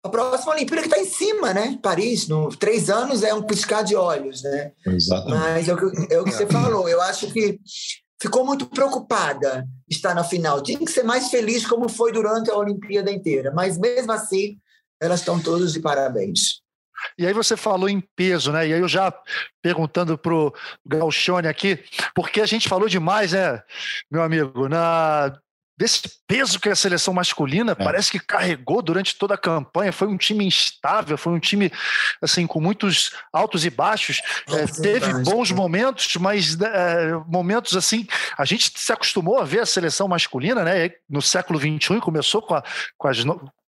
a 0.05 0.09
próxima 0.11 0.53
Olimpíada 0.53 0.83
que 0.83 0.89
está 0.89 1.01
em 1.01 1.09
cima, 1.09 1.55
né? 1.55 1.79
Paris, 1.83 2.29
no, 2.29 2.51
três 2.51 2.91
anos 2.91 3.23
é 3.23 3.33
um 3.33 3.43
piscar 3.43 3.83
de 3.83 3.97
olhos, 3.97 4.43
né? 4.43 4.73
Exatamente. 4.87 5.41
Mas 5.41 5.69
é 5.69 5.73
o 5.73 5.77
que, 5.79 6.15
é 6.15 6.21
o 6.21 6.25
que 6.25 6.31
você 6.31 6.47
falou. 6.47 6.87
Eu 6.87 7.01
acho 7.01 7.33
que 7.33 7.59
ficou 8.21 8.45
muito 8.45 8.67
preocupada 8.67 9.67
estar 9.89 10.15
na 10.15 10.23
final. 10.23 10.63
Tinha 10.63 10.79
que 10.79 10.91
ser 10.91 11.05
mais 11.05 11.31
feliz 11.31 11.67
como 11.67 11.89
foi 11.89 12.13
durante 12.13 12.51
a 12.51 12.57
Olimpíada 12.57 13.11
inteira. 13.11 13.51
Mas 13.55 13.79
mesmo 13.79 14.13
assim, 14.13 14.59
elas 15.01 15.21
estão 15.21 15.41
todas 15.41 15.73
de 15.73 15.81
parabéns. 15.81 16.63
E 17.19 17.27
aí 17.27 17.33
você 17.33 17.57
falou 17.57 17.89
em 17.89 18.03
peso, 18.15 18.53
né? 18.53 18.69
E 18.69 18.75
aí 18.75 18.81
eu 18.81 18.89
já 18.89 19.13
perguntando 19.63 20.19
pro 20.19 20.55
Galchone 20.85 21.49
aqui, 21.49 21.83
porque 22.15 22.43
a 22.43 22.47
gente 22.47 22.69
falou 22.69 22.89
demais, 22.89 23.33
né, 23.33 23.63
meu 24.11 24.23
amigo, 24.23 24.69
na 24.69 25.35
desse 25.77 26.03
peso 26.27 26.61
que 26.61 26.69
a 26.69 26.77
seleção 26.77 27.13
masculina 27.13 27.73
é. 27.73 27.75
parece 27.75 28.11
que 28.11 28.21
carregou 28.21 28.81
durante 28.81 29.17
toda 29.17 29.35
a 29.35 29.39
campanha. 29.39 29.93
Foi 29.93 30.09
um 30.09 30.17
time 30.17 30.45
instável, 30.45 31.19
foi 31.19 31.33
um 31.33 31.39
time 31.39 31.71
assim 32.23 32.47
com 32.47 32.61
muitos 32.61 33.13
altos 33.33 33.65
e 33.65 33.71
baixos. 33.71 34.23
É, 34.49 34.67
teve 34.67 35.13
bons 35.23 35.51
momentos, 35.51 36.17
mas 36.17 36.61
é, 36.61 37.13
momentos 37.27 37.77
assim 37.77 38.07
a 38.39 38.45
gente 38.45 38.73
se 38.77 38.93
acostumou 38.93 39.41
a 39.41 39.45
ver 39.45 39.61
a 39.61 39.67
seleção 39.67 40.07
masculina, 40.09 40.63
né? 40.65 40.91
No 41.09 41.21
século 41.21 41.59
XXI 41.59 42.01
começou 42.01 42.41
com, 42.41 42.55
a, 42.55 42.63
com 42.97 43.09
as 43.09 43.25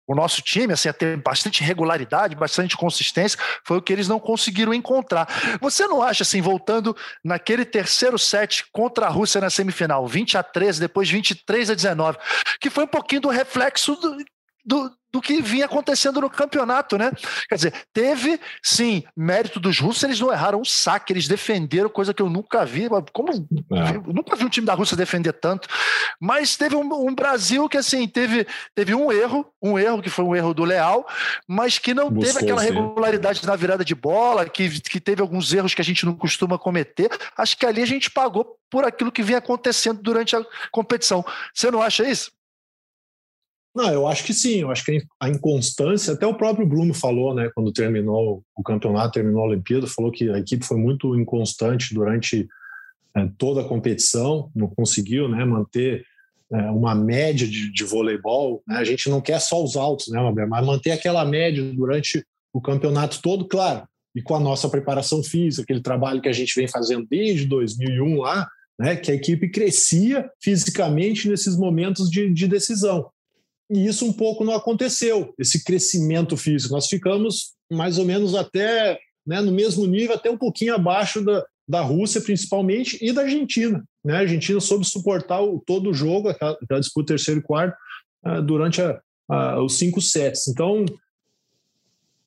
o 0.06 0.14
nosso 0.14 0.42
time 0.42 0.72
assim, 0.72 0.88
a 0.88 0.92
ter 0.92 1.16
bastante 1.16 1.62
regularidade, 1.62 2.34
bastante 2.34 2.76
consistência, 2.76 3.38
foi 3.64 3.78
o 3.78 3.82
que 3.82 3.92
eles 3.92 4.08
não 4.08 4.20
conseguiram 4.20 4.74
encontrar. 4.74 5.28
Você 5.60 5.86
não 5.86 6.02
acha, 6.02 6.22
assim, 6.22 6.40
voltando 6.40 6.96
naquele 7.22 7.64
terceiro 7.64 8.18
set 8.18 8.64
contra 8.72 9.06
a 9.06 9.08
Rússia 9.08 9.40
na 9.40 9.50
semifinal, 9.50 10.06
20 10.06 10.38
a 10.38 10.42
13, 10.42 10.80
depois 10.80 11.08
23 11.10 11.70
a 11.70 11.74
19, 11.74 12.18
que 12.60 12.70
foi 12.70 12.84
um 12.84 12.88
pouquinho 12.88 13.22
do 13.22 13.28
reflexo 13.28 13.96
do, 13.96 14.16
do, 14.64 14.90
do 15.12 15.20
que 15.20 15.40
vinha 15.40 15.66
acontecendo 15.66 16.20
no 16.20 16.28
campeonato, 16.28 16.98
né? 16.98 17.12
Quer 17.48 17.54
dizer, 17.54 17.74
teve, 17.92 18.40
sim, 18.60 19.04
mérito 19.16 19.60
dos 19.60 19.78
russos, 19.78 20.02
eles 20.02 20.18
não 20.18 20.32
erraram 20.32 20.60
um 20.60 20.64
saque, 20.64 21.12
eles 21.12 21.28
defenderam, 21.28 21.88
coisa 21.88 22.12
que 22.12 22.20
eu 22.20 22.28
nunca 22.28 22.64
vi. 22.64 22.88
Como 23.12 23.30
é. 23.32 24.12
nunca 24.12 24.34
vi 24.34 24.44
um 24.44 24.48
time 24.48 24.66
da 24.66 24.74
Rússia 24.74 24.96
defender 24.96 25.32
tanto. 25.34 25.68
Mas 26.18 26.56
teve 26.56 26.74
um, 26.74 26.92
um, 27.06 27.14
Brasil 27.14 27.68
que, 27.68 27.76
assim, 27.76 28.08
teve, 28.08 28.44
teve 28.74 28.92
um 28.92 29.12
erro, 29.12 29.46
um 29.62 29.78
erro 29.78 30.02
que 30.02 30.10
foi 30.10 30.24
um 30.24 30.34
erro 30.34 30.52
do 30.52 30.64
Leal, 30.64 31.06
mas 31.46 31.78
que 31.78 31.94
não 31.94 32.10
Buscou, 32.10 32.34
teve 32.34 32.44
aquela 32.44 32.62
regularidade 32.62 33.38
sim. 33.38 33.46
na 33.46 33.54
virada 33.54 33.84
de 33.84 33.94
bola, 33.94 34.48
que, 34.48 34.80
que 34.80 34.98
teve 34.98 35.22
alguns 35.22 35.52
erros 35.52 35.74
que 35.74 35.80
a 35.80 35.84
gente 35.84 36.04
não 36.04 36.14
costuma 36.14 36.58
cometer. 36.58 37.10
Acho 37.36 37.56
que 37.56 37.66
ali 37.66 37.82
a 37.82 37.86
gente 37.86 38.10
pagou 38.10 38.58
por 38.68 38.84
aquilo 38.84 39.12
que 39.12 39.22
vinha 39.22 39.38
acontecendo 39.38 40.02
durante 40.02 40.34
a 40.34 40.44
competição. 40.72 41.24
Você 41.54 41.70
não 41.70 41.80
acha 41.80 42.02
isso? 42.02 42.32
Não, 43.74 43.92
eu 43.92 44.06
acho 44.06 44.24
que 44.24 44.32
sim. 44.32 44.60
Eu 44.60 44.70
acho 44.70 44.84
que 44.84 45.02
a 45.20 45.28
inconstância, 45.28 46.12
até 46.12 46.26
o 46.26 46.36
próprio 46.36 46.66
Bruno 46.66 46.94
falou, 46.94 47.34
né, 47.34 47.50
quando 47.54 47.72
terminou 47.72 48.44
o 48.56 48.62
campeonato, 48.62 49.14
terminou 49.14 49.42
a 49.42 49.48
Olimpíada, 49.48 49.86
falou 49.86 50.12
que 50.12 50.30
a 50.30 50.38
equipe 50.38 50.64
foi 50.64 50.76
muito 50.76 51.18
inconstante 51.18 51.92
durante 51.92 52.46
é, 53.16 53.28
toda 53.36 53.62
a 53.62 53.68
competição, 53.68 54.50
não 54.54 54.68
conseguiu, 54.68 55.28
né, 55.28 55.44
manter 55.44 56.04
é, 56.52 56.56
uma 56.70 56.94
média 56.94 57.48
de, 57.48 57.72
de 57.72 57.84
voleibol. 57.84 58.62
Né? 58.66 58.76
A 58.76 58.84
gente 58.84 59.10
não 59.10 59.20
quer 59.20 59.40
só 59.40 59.62
os 59.62 59.76
altos, 59.76 60.08
né, 60.08 60.20
Mabel, 60.20 60.48
mas 60.48 60.64
manter 60.64 60.92
aquela 60.92 61.24
média 61.24 61.62
durante 61.72 62.24
o 62.52 62.60
campeonato 62.60 63.20
todo, 63.20 63.48
claro. 63.48 63.88
E 64.14 64.22
com 64.22 64.36
a 64.36 64.40
nossa 64.40 64.68
preparação 64.68 65.20
física, 65.24 65.64
aquele 65.64 65.82
trabalho 65.82 66.22
que 66.22 66.28
a 66.28 66.32
gente 66.32 66.54
vem 66.54 66.68
fazendo 66.68 67.04
desde 67.10 67.46
2001 67.46 68.18
lá, 68.18 68.48
né, 68.78 68.94
que 68.94 69.10
a 69.10 69.14
equipe 69.14 69.48
crescia 69.48 70.30
fisicamente 70.40 71.28
nesses 71.28 71.56
momentos 71.56 72.08
de, 72.08 72.32
de 72.32 72.46
decisão. 72.46 73.10
E 73.70 73.86
isso 73.86 74.04
um 74.04 74.12
pouco 74.12 74.44
não 74.44 74.54
aconteceu, 74.54 75.34
esse 75.38 75.64
crescimento 75.64 76.36
físico. 76.36 76.74
Nós 76.74 76.86
ficamos 76.86 77.54
mais 77.70 77.98
ou 77.98 78.04
menos 78.04 78.34
até 78.34 78.98
né, 79.26 79.40
no 79.40 79.52
mesmo 79.52 79.86
nível, 79.86 80.14
até 80.14 80.30
um 80.30 80.36
pouquinho 80.36 80.74
abaixo 80.74 81.24
da, 81.24 81.44
da 81.66 81.80
Rússia, 81.80 82.20
principalmente, 82.20 82.98
e 83.00 83.10
da 83.12 83.22
Argentina. 83.22 83.82
Né? 84.04 84.16
A 84.16 84.20
Argentina 84.20 84.60
soube 84.60 84.84
suportar 84.84 85.40
o, 85.40 85.62
todo 85.64 85.90
o 85.90 85.94
jogo, 85.94 86.28
aquela, 86.28 86.52
aquela 86.62 86.80
disputa 86.80 87.14
terceiro 87.14 87.40
e 87.40 87.42
quarto, 87.42 87.76
uh, 88.26 88.42
durante 88.42 88.82
a, 88.82 89.00
a, 89.28 89.62
os 89.62 89.78
cinco 89.78 90.00
sets. 90.00 90.46
Então, 90.48 90.84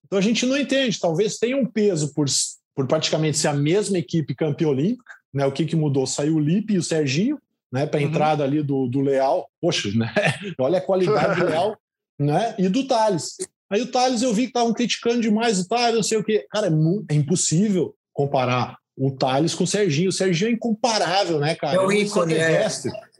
então, 0.05 0.17
a 0.17 0.21
gente 0.21 0.45
não 0.45 0.57
entende. 0.57 0.99
Talvez 0.99 1.37
tenha 1.37 1.57
um 1.57 1.65
peso 1.65 2.13
por, 2.13 2.25
por 2.73 2.87
praticamente 2.87 3.37
ser 3.37 3.49
a 3.49 3.53
mesma 3.53 3.97
equipe 3.97 4.33
campeã 4.33 4.69
olímpica. 4.69 5.13
Né? 5.33 5.45
O 5.45 5.51
que, 5.51 5.65
que 5.65 5.75
mudou? 5.75 6.07
Saiu 6.07 6.35
o 6.35 6.39
Lipe 6.39 6.73
e 6.73 6.77
o 6.77 6.83
Serginho 6.83 7.37
né, 7.71 7.85
para 7.85 7.99
a 7.99 8.03
uhum. 8.03 8.09
entrada 8.09 8.43
ali 8.43 8.61
do, 8.61 8.87
do 8.87 9.01
Leal. 9.01 9.49
Poxa, 9.61 9.89
né? 9.95 10.11
olha 10.59 10.77
a 10.77 10.81
qualidade 10.81 11.39
do 11.39 11.45
Leal 11.45 11.77
né? 12.19 12.55
e 12.57 12.67
do 12.69 12.87
Thales. 12.87 13.37
Aí 13.69 13.81
o 13.81 13.91
Thales 13.91 14.21
eu 14.21 14.33
vi 14.33 14.43
que 14.43 14.49
estavam 14.49 14.73
criticando 14.73 15.21
demais 15.21 15.59
o 15.59 15.67
Thales, 15.67 15.95
não 15.95 16.03
sei 16.03 16.17
o 16.17 16.23
quê. 16.23 16.45
Cara, 16.49 16.67
é, 16.67 17.13
é 17.13 17.15
impossível 17.15 17.93
comparar 18.13 18.77
o 18.97 19.11
Thales 19.11 19.53
com 19.53 19.65
o 19.65 19.67
Serginho. 19.67 20.09
O 20.09 20.13
Serginho 20.13 20.49
é 20.49 20.53
incomparável, 20.53 21.39
né, 21.39 21.53
cara? 21.55 21.75
É 21.75 21.79
o 21.79 21.91
ícone, 21.91 22.33
é. 22.33 22.65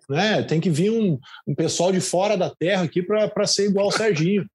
Né? 0.10 0.42
Tem 0.44 0.60
que 0.60 0.70
vir 0.70 0.90
um, 0.90 1.20
um 1.46 1.54
pessoal 1.54 1.92
de 1.92 2.00
fora 2.00 2.38
da 2.38 2.50
terra 2.50 2.84
aqui 2.84 3.04
para 3.04 3.46
ser 3.46 3.66
igual 3.66 3.86
ao 3.88 3.92
Serginho. 3.92 4.46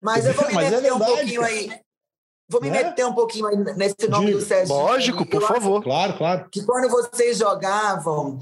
Mas 0.00 0.26
eu 0.26 0.32
vou 0.32 0.46
me 0.48 0.54
é 0.56 0.56
meter 0.56 0.76
é 0.76 0.80
verdade, 0.80 1.02
um 1.02 1.14
pouquinho 1.14 1.40
cara. 1.42 1.52
aí. 1.52 1.70
Vou 2.48 2.60
me 2.60 2.68
é? 2.68 2.72
meter 2.72 3.06
um 3.06 3.14
pouquinho 3.14 3.46
aí 3.46 3.56
nesse 3.76 4.08
nome 4.08 4.26
de, 4.26 4.32
do 4.32 4.40
Serginho. 4.40 4.78
Lógico, 4.78 5.26
por 5.26 5.42
favor. 5.42 5.82
Claro, 5.82 6.16
claro. 6.16 6.48
Que 6.50 6.64
quando 6.64 6.88
vocês 6.88 7.38
jogavam, 7.38 8.38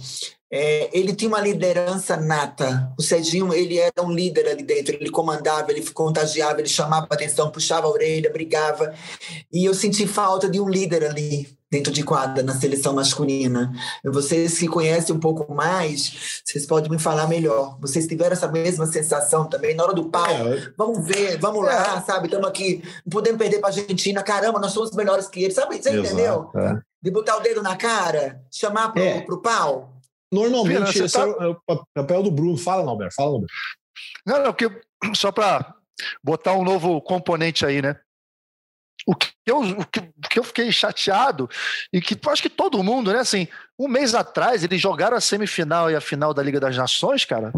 é, 0.53 0.91
ele 0.93 1.15
tinha 1.15 1.29
uma 1.29 1.41
liderança 1.41 2.17
nata. 2.17 2.93
O 2.99 3.03
Serginho, 3.03 3.55
ele 3.55 3.79
era 3.79 4.03
um 4.03 4.11
líder 4.11 4.49
ali 4.49 4.65
dentro, 4.65 4.97
ele 4.97 5.11
comandava, 5.11 5.71
ele 5.71 5.89
contagiava, 5.93 6.61
ele 6.61 6.69
chamava 6.69 7.07
a 7.09 7.15
atenção, 7.15 7.51
puxava 7.51 7.87
a 7.87 7.91
orelha, 7.91 8.33
brigava. 8.33 8.93
E 9.53 9.65
eu 9.65 9.73
senti 9.75 10.07
falta 10.07 10.49
de 10.49 10.61
um 10.61 10.69
líder 10.69 11.05
ali 11.05 11.47
dentro 11.71 11.93
de 11.93 12.03
quadra, 12.03 12.43
na 12.43 12.53
seleção 12.53 12.93
masculina. 12.93 13.73
Vocês 14.05 14.59
que 14.59 14.67
conhecem 14.67 15.15
um 15.15 15.21
pouco 15.21 15.55
mais, 15.55 16.43
vocês 16.45 16.67
podem 16.67 16.91
me 16.91 16.99
falar 16.99 17.29
melhor. 17.29 17.79
Vocês 17.81 18.09
tiveram 18.09 18.33
essa 18.33 18.49
mesma 18.49 18.87
sensação 18.87 19.49
também, 19.49 19.77
na 19.77 19.85
hora 19.85 19.95
do 19.95 20.11
pau? 20.11 20.27
É. 20.27 20.73
Vamos 20.77 21.07
ver, 21.07 21.39
vamos 21.39 21.63
é. 21.63 21.73
lá, 21.73 22.03
sabe? 22.03 22.27
Estamos 22.27 22.49
aqui, 22.49 22.83
não 23.07 23.11
podemos 23.11 23.39
perder 23.39 23.61
para 23.61 23.69
a 23.69 23.73
Argentina. 23.73 24.21
Caramba, 24.21 24.59
nós 24.59 24.73
somos 24.73 24.91
melhores 24.91 25.29
que 25.29 25.45
eles. 25.45 25.55
Sabe, 25.55 25.77
você 25.77 25.91
Exato, 25.91 26.07
entendeu? 26.07 26.51
É. 26.57 26.77
De 27.01 27.11
botar 27.13 27.37
o 27.37 27.41
dedo 27.41 27.63
na 27.63 27.77
cara, 27.77 28.43
chamar 28.51 28.93
para 28.93 29.01
o 29.01 29.05
é. 29.05 29.41
pau. 29.41 29.90
Normalmente, 30.33 30.99
esse 30.99 31.19
tá... 31.19 31.23
é 31.23 31.47
o 31.47 31.87
papel 31.95 32.23
do 32.23 32.31
Bruno. 32.31 32.57
Fala, 32.57 32.85
Norberto, 32.85 33.15
fala, 33.15 33.31
Norberto. 33.33 33.55
Não, 34.25 34.45
não, 34.45 34.53
porque 34.53 34.81
só 35.15 35.33
para 35.33 35.75
botar 36.23 36.55
um 36.55 36.65
novo 36.65 37.01
componente 37.01 37.67
aí, 37.67 37.83
né? 37.83 37.99
O 39.07 39.15
que, 39.15 39.31
eu, 39.47 39.61
o 39.61 39.87
que, 39.87 39.99
o 39.99 40.29
que 40.29 40.39
eu 40.39 40.45
fiquei 40.45 40.71
chateado, 40.71 41.49
e 41.91 42.03
que 42.03 42.19
acho 42.29 42.43
que 42.43 42.51
todo 42.51 42.83
mundo, 42.83 43.13
né? 43.13 43.21
Assim, 43.21 43.49
um 43.79 43.89
mês 43.89 44.15
atrás, 44.15 44.63
eles 44.63 44.81
jogaram 44.81 45.17
a 45.17 45.21
semifinal 45.21 45.91
e 45.91 45.97
a 45.97 46.01
final 46.01 46.35
da 46.35 46.43
Liga 46.43 46.61
das 46.61 46.77
Nações, 46.77 47.25
cara. 47.25 47.51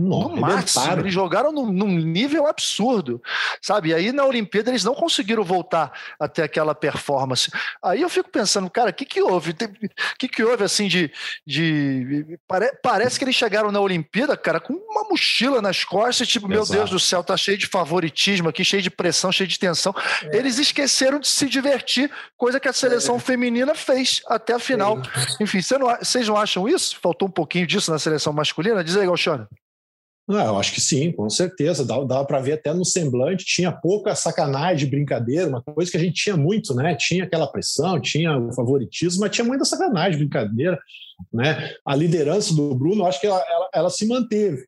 No 0.00 0.36
máximo, 0.36 1.00
eles 1.00 1.12
jogaram 1.12 1.52
num, 1.52 1.70
num, 1.72 1.98
nível 1.98 2.46
absurdo, 2.46 3.22
sabe? 3.60 3.90
E 3.90 3.94
aí 3.94 4.12
na 4.12 4.24
Olimpíada 4.24 4.70
eles 4.70 4.84
não 4.84 4.94
conseguiram 4.94 5.42
voltar 5.42 5.92
até 6.18 6.42
aquela 6.42 6.74
performance. 6.74 7.50
Aí 7.82 8.02
eu 8.02 8.08
fico 8.08 8.30
pensando, 8.30 8.70
cara, 8.70 8.90
o 8.90 8.94
que 8.94 9.04
que 9.04 9.20
houve? 9.20 9.50
O 9.50 10.18
que 10.18 10.28
que 10.28 10.42
houve 10.42 10.64
assim 10.64 10.88
de, 10.88 11.10
de 11.46 12.38
pare, 12.46 12.72
parece 12.82 13.18
que 13.18 13.24
eles 13.24 13.34
chegaram 13.34 13.70
na 13.70 13.80
Olimpíada, 13.80 14.36
cara, 14.36 14.60
com 14.60 14.72
uma 14.72 15.08
mochila 15.08 15.60
nas 15.60 15.84
costas, 15.84 16.28
tipo, 16.28 16.46
Exato. 16.46 16.70
meu 16.70 16.78
Deus 16.78 16.90
do 16.90 17.00
céu, 17.00 17.22
tá 17.22 17.36
cheio 17.36 17.58
de 17.58 17.66
favoritismo 17.66 18.48
aqui, 18.48 18.64
cheio 18.64 18.82
de 18.82 18.90
pressão, 18.90 19.32
cheio 19.32 19.48
de 19.48 19.58
tensão. 19.58 19.94
É. 20.24 20.36
Eles 20.36 20.58
esqueceram 20.58 21.18
de 21.18 21.28
se 21.28 21.46
divertir, 21.46 22.10
coisa 22.36 22.60
que 22.60 22.68
a 22.68 22.72
seleção 22.72 23.16
é. 23.16 23.20
feminina 23.20 23.74
fez 23.74 24.22
até 24.26 24.54
a 24.54 24.58
final. 24.58 24.98
É. 24.98 25.42
Enfim, 25.42 25.60
vocês 25.60 26.26
não, 26.26 26.34
não 26.34 26.40
acham 26.40 26.68
isso? 26.68 26.98
Faltou 27.00 27.28
um 27.28 27.30
pouquinho 27.30 27.66
disso 27.66 27.90
na 27.90 27.98
seleção 27.98 28.32
masculina? 28.32 28.84
Diz 28.84 28.96
aí, 28.96 29.06
Galchone. 29.06 29.46
Não, 30.28 30.44
eu 30.44 30.58
acho 30.58 30.74
que 30.74 30.80
sim, 30.80 31.10
com 31.10 31.28
certeza. 31.30 31.86
Dava, 31.86 32.04
dava 32.04 32.24
para 32.26 32.40
ver 32.40 32.52
até 32.52 32.74
no 32.74 32.84
semblante, 32.84 33.46
tinha 33.46 33.72
pouca 33.72 34.14
sacanagem, 34.14 34.90
brincadeira, 34.90 35.48
uma 35.48 35.62
coisa 35.62 35.90
que 35.90 35.96
a 35.96 36.00
gente 36.00 36.22
tinha 36.22 36.36
muito, 36.36 36.74
né? 36.74 36.94
Tinha 36.94 37.24
aquela 37.24 37.46
pressão, 37.46 37.98
tinha 37.98 38.36
o 38.36 38.52
favoritismo, 38.52 39.22
mas 39.22 39.30
tinha 39.30 39.44
muita 39.44 39.64
sacanagem, 39.64 40.18
brincadeira, 40.18 40.78
né? 41.32 41.72
A 41.82 41.94
liderança 41.94 42.54
do 42.54 42.74
Bruno, 42.74 43.06
acho 43.06 43.18
que 43.18 43.26
ela, 43.26 43.42
ela, 43.48 43.70
ela 43.74 43.90
se 43.90 44.06
manteve, 44.06 44.66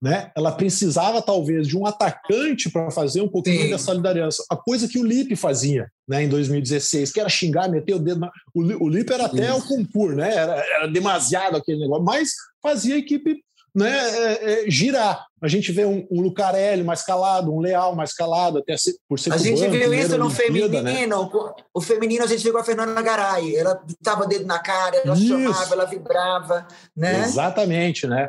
né? 0.00 0.30
Ela 0.36 0.52
precisava 0.52 1.20
talvez 1.20 1.66
de 1.66 1.76
um 1.76 1.86
atacante 1.86 2.70
para 2.70 2.88
fazer 2.92 3.20
um 3.20 3.28
pouquinho 3.28 3.62
Sim. 3.62 3.70
dessa 3.70 3.92
liderança. 3.92 4.44
A 4.48 4.56
coisa 4.56 4.86
que 4.86 5.00
o 5.00 5.04
Lipe 5.04 5.34
fazia, 5.34 5.90
né, 6.08 6.22
em 6.22 6.28
2016, 6.28 7.10
que 7.10 7.18
era 7.18 7.28
xingar, 7.28 7.68
meter 7.68 7.94
o 7.94 7.98
dedo 7.98 8.20
na... 8.20 8.30
o, 8.54 8.84
o 8.84 8.88
Lipe 8.88 9.12
era 9.12 9.24
até 9.24 9.52
o 9.52 9.60
concurso, 9.60 10.14
né? 10.14 10.32
Era, 10.32 10.54
era 10.54 10.86
demasiado 10.86 11.56
aquele 11.56 11.80
negócio, 11.80 12.04
mas 12.04 12.30
fazia 12.62 12.94
a 12.94 12.98
equipe 12.98 13.42
né, 13.74 13.98
é, 13.98 14.64
é, 14.66 14.70
girar. 14.70 15.26
A 15.42 15.48
gente 15.48 15.72
vê 15.72 15.84
um, 15.84 16.06
um 16.10 16.20
Lucarelli 16.20 16.82
mais 16.82 17.02
calado, 17.02 17.52
um 17.54 17.60
Leal 17.60 17.94
mais 17.94 18.12
calado, 18.12 18.58
até 18.58 18.76
se- 18.76 18.98
por 19.08 19.18
ser 19.18 19.32
A 19.32 19.36
gente 19.36 19.66
viu 19.68 19.94
isso 19.94 20.18
no 20.18 20.28
né? 20.28 20.34
feminino. 20.34 21.30
O 21.72 21.80
feminino 21.80 22.24
a 22.24 22.26
gente 22.26 22.42
viu 22.42 22.52
com 22.52 22.58
a 22.58 22.64
Fernanda 22.64 23.00
Garay. 23.00 23.56
Ela 23.56 23.74
botava 23.74 24.24
o 24.24 24.26
dedo 24.28 24.44
na 24.46 24.58
cara, 24.58 24.96
ela 25.04 25.14
Isso. 25.14 25.28
chamava, 25.28 25.74
ela 25.74 25.84
vibrava, 25.86 26.66
né? 26.96 27.22
Exatamente, 27.24 28.06
né? 28.06 28.28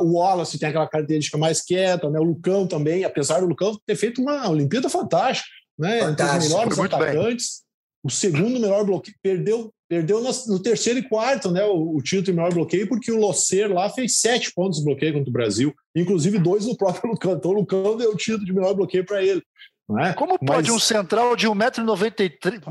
O 0.00 0.18
Wallace 0.18 0.58
tem 0.58 0.68
aquela 0.68 0.86
característica 0.88 1.36
mais 1.36 1.60
quieta, 1.60 2.08
né? 2.08 2.20
O 2.20 2.24
Lucão 2.24 2.66
também, 2.66 3.02
apesar 3.04 3.40
do 3.40 3.46
Lucão 3.46 3.76
ter 3.84 3.96
feito 3.96 4.22
uma 4.22 4.48
Olimpíada 4.48 4.88
fantástica, 4.88 5.48
né? 5.76 5.96
Entre 5.98 6.04
os 6.04 6.10
Fantástico, 6.10 6.48
melhores 6.58 6.76
bem. 6.76 6.84
atacantes, 6.86 7.62
o 8.04 8.10
segundo 8.10 8.60
melhor 8.60 8.84
bloqueio, 8.84 9.16
perdeu, 9.20 9.72
perdeu 9.92 10.22
no 10.22 10.58
terceiro 10.58 11.00
e 11.00 11.06
quarto, 11.06 11.50
né? 11.50 11.62
O, 11.66 11.96
o 11.96 12.02
título 12.02 12.22
de 12.22 12.32
melhor 12.32 12.54
bloqueio, 12.54 12.88
porque 12.88 13.12
o 13.12 13.18
Locer 13.18 13.70
lá 13.70 13.90
fez 13.90 14.20
sete 14.20 14.50
pontos 14.54 14.78
de 14.78 14.84
bloqueio 14.86 15.12
contra 15.12 15.28
o 15.28 15.32
Brasil, 15.32 15.74
inclusive 15.94 16.38
dois 16.38 16.64
no 16.64 16.74
próprio 16.74 17.10
Lucão. 17.12 17.32
Então 17.34 17.50
o 17.50 17.54
Lucão 17.54 17.94
deu 17.98 18.10
o 18.10 18.16
título 18.16 18.46
de 18.46 18.54
melhor 18.54 18.72
bloqueio 18.72 19.04
para 19.04 19.22
ele. 19.22 19.42
É? 19.98 20.12
Como 20.14 20.38
pode 20.38 20.70
Mas- 20.70 20.76
um 20.76 20.78
central 20.78 21.36
de 21.36 21.46
1,94m, 21.46 22.62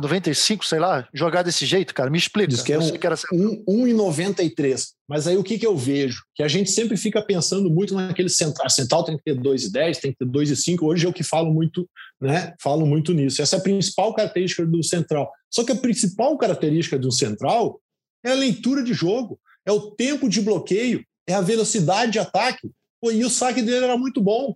95, 0.00 0.64
sei 0.64 0.78
lá, 0.78 1.06
jogar 1.12 1.42
desse 1.42 1.66
jeito, 1.66 1.92
cara? 1.92 2.08
Me 2.08 2.16
explica. 2.16 2.48
Diz 2.48 2.62
que 2.62 2.72
é 2.72 2.78
um- 2.78 2.90
que 2.96 3.06
era 3.06 3.16
central. 3.16 3.62
1,93. 3.68 4.94
Mas 5.08 5.26
aí 5.26 5.36
o 5.36 5.42
que, 5.44 5.58
que 5.58 5.66
eu 5.66 5.76
vejo? 5.76 6.22
Que 6.34 6.42
a 6.42 6.48
gente 6.48 6.70
sempre 6.70 6.96
fica 6.96 7.20
pensando 7.22 7.68
muito 7.70 7.94
naquele 7.94 8.28
central. 8.28 8.70
Central 8.70 9.04
tem 9.04 9.16
que 9.16 9.24
ter 9.24 9.34
2,10, 9.34 9.98
tem 9.98 10.12
que 10.12 10.18
ter 10.18 10.24
2,5. 10.26 10.86
Hoje 10.86 11.06
é 11.06 11.08
o 11.08 11.12
que 11.12 11.22
falo 11.22 11.52
muito, 11.52 11.88
né? 12.20 12.54
Falo 12.60 12.86
muito 12.86 13.12
nisso. 13.12 13.42
Essa 13.42 13.56
é 13.56 13.58
a 13.58 13.62
principal 13.62 14.14
característica 14.14 14.64
do 14.64 14.82
central. 14.82 15.30
Só 15.52 15.64
que 15.64 15.72
a 15.72 15.76
principal 15.76 16.36
característica 16.38 16.98
do 16.98 17.10
central 17.12 17.80
é 18.24 18.30
a 18.32 18.34
leitura 18.34 18.82
de 18.82 18.92
jogo, 18.94 19.38
é 19.66 19.72
o 19.72 19.90
tempo 19.92 20.28
de 20.28 20.40
bloqueio, 20.40 21.04
é 21.26 21.34
a 21.34 21.40
velocidade 21.40 22.12
de 22.12 22.18
ataque. 22.18 22.70
Pô, 23.00 23.10
e 23.10 23.24
o 23.24 23.30
saque 23.30 23.62
dele 23.62 23.84
era 23.84 23.96
muito 23.96 24.20
bom. 24.20 24.54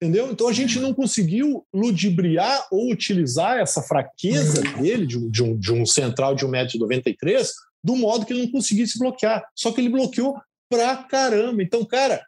Entendeu? 0.00 0.30
Então 0.30 0.46
a 0.48 0.52
gente 0.52 0.78
não 0.78 0.94
conseguiu 0.94 1.66
ludibriar 1.74 2.68
ou 2.70 2.92
utilizar 2.92 3.58
essa 3.58 3.82
fraqueza 3.82 4.62
dele, 4.80 5.04
de 5.04 5.18
um, 5.18 5.28
de 5.28 5.42
um, 5.42 5.58
de 5.58 5.72
um 5.72 5.84
central 5.84 6.36
de 6.36 6.46
1,93m, 6.46 7.48
do 7.82 7.96
modo 7.96 8.24
que 8.24 8.32
ele 8.32 8.44
não 8.44 8.52
conseguisse 8.52 8.98
bloquear. 8.98 9.44
Só 9.56 9.72
que 9.72 9.80
ele 9.80 9.88
bloqueou 9.88 10.36
pra 10.70 10.96
caramba. 10.96 11.62
Então, 11.62 11.84
cara, 11.84 12.24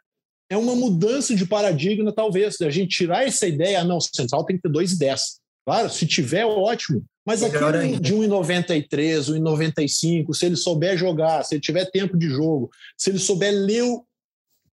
é 0.49 0.57
uma 0.57 0.75
mudança 0.75 1.33
de 1.33 1.45
paradigma, 1.45 2.11
talvez, 2.11 2.57
da 2.57 2.69
gente 2.69 2.97
tirar 2.97 3.25
essa 3.25 3.47
ideia, 3.47 3.79
ah, 3.79 3.83
não, 3.85 3.97
o 3.97 4.01
central 4.01 4.45
tem 4.45 4.57
que 4.57 4.63
ter 4.63 4.69
2,10. 4.69 5.19
Claro, 5.65 5.89
se 5.89 6.05
tiver, 6.05 6.45
ótimo. 6.45 7.05
Mas 7.25 7.41
ainda. 7.79 7.99
de 8.01 8.13
1,93, 8.13 9.31
1,95, 9.39 10.33
se 10.33 10.45
ele 10.45 10.55
souber 10.57 10.97
jogar, 10.97 11.43
se 11.43 11.55
ele 11.55 11.61
tiver 11.61 11.85
tempo 11.89 12.17
de 12.17 12.27
jogo, 12.27 12.69
se 12.97 13.11
ele 13.11 13.19
souber 13.19 13.53
ler 13.53 13.83
o, 13.83 14.03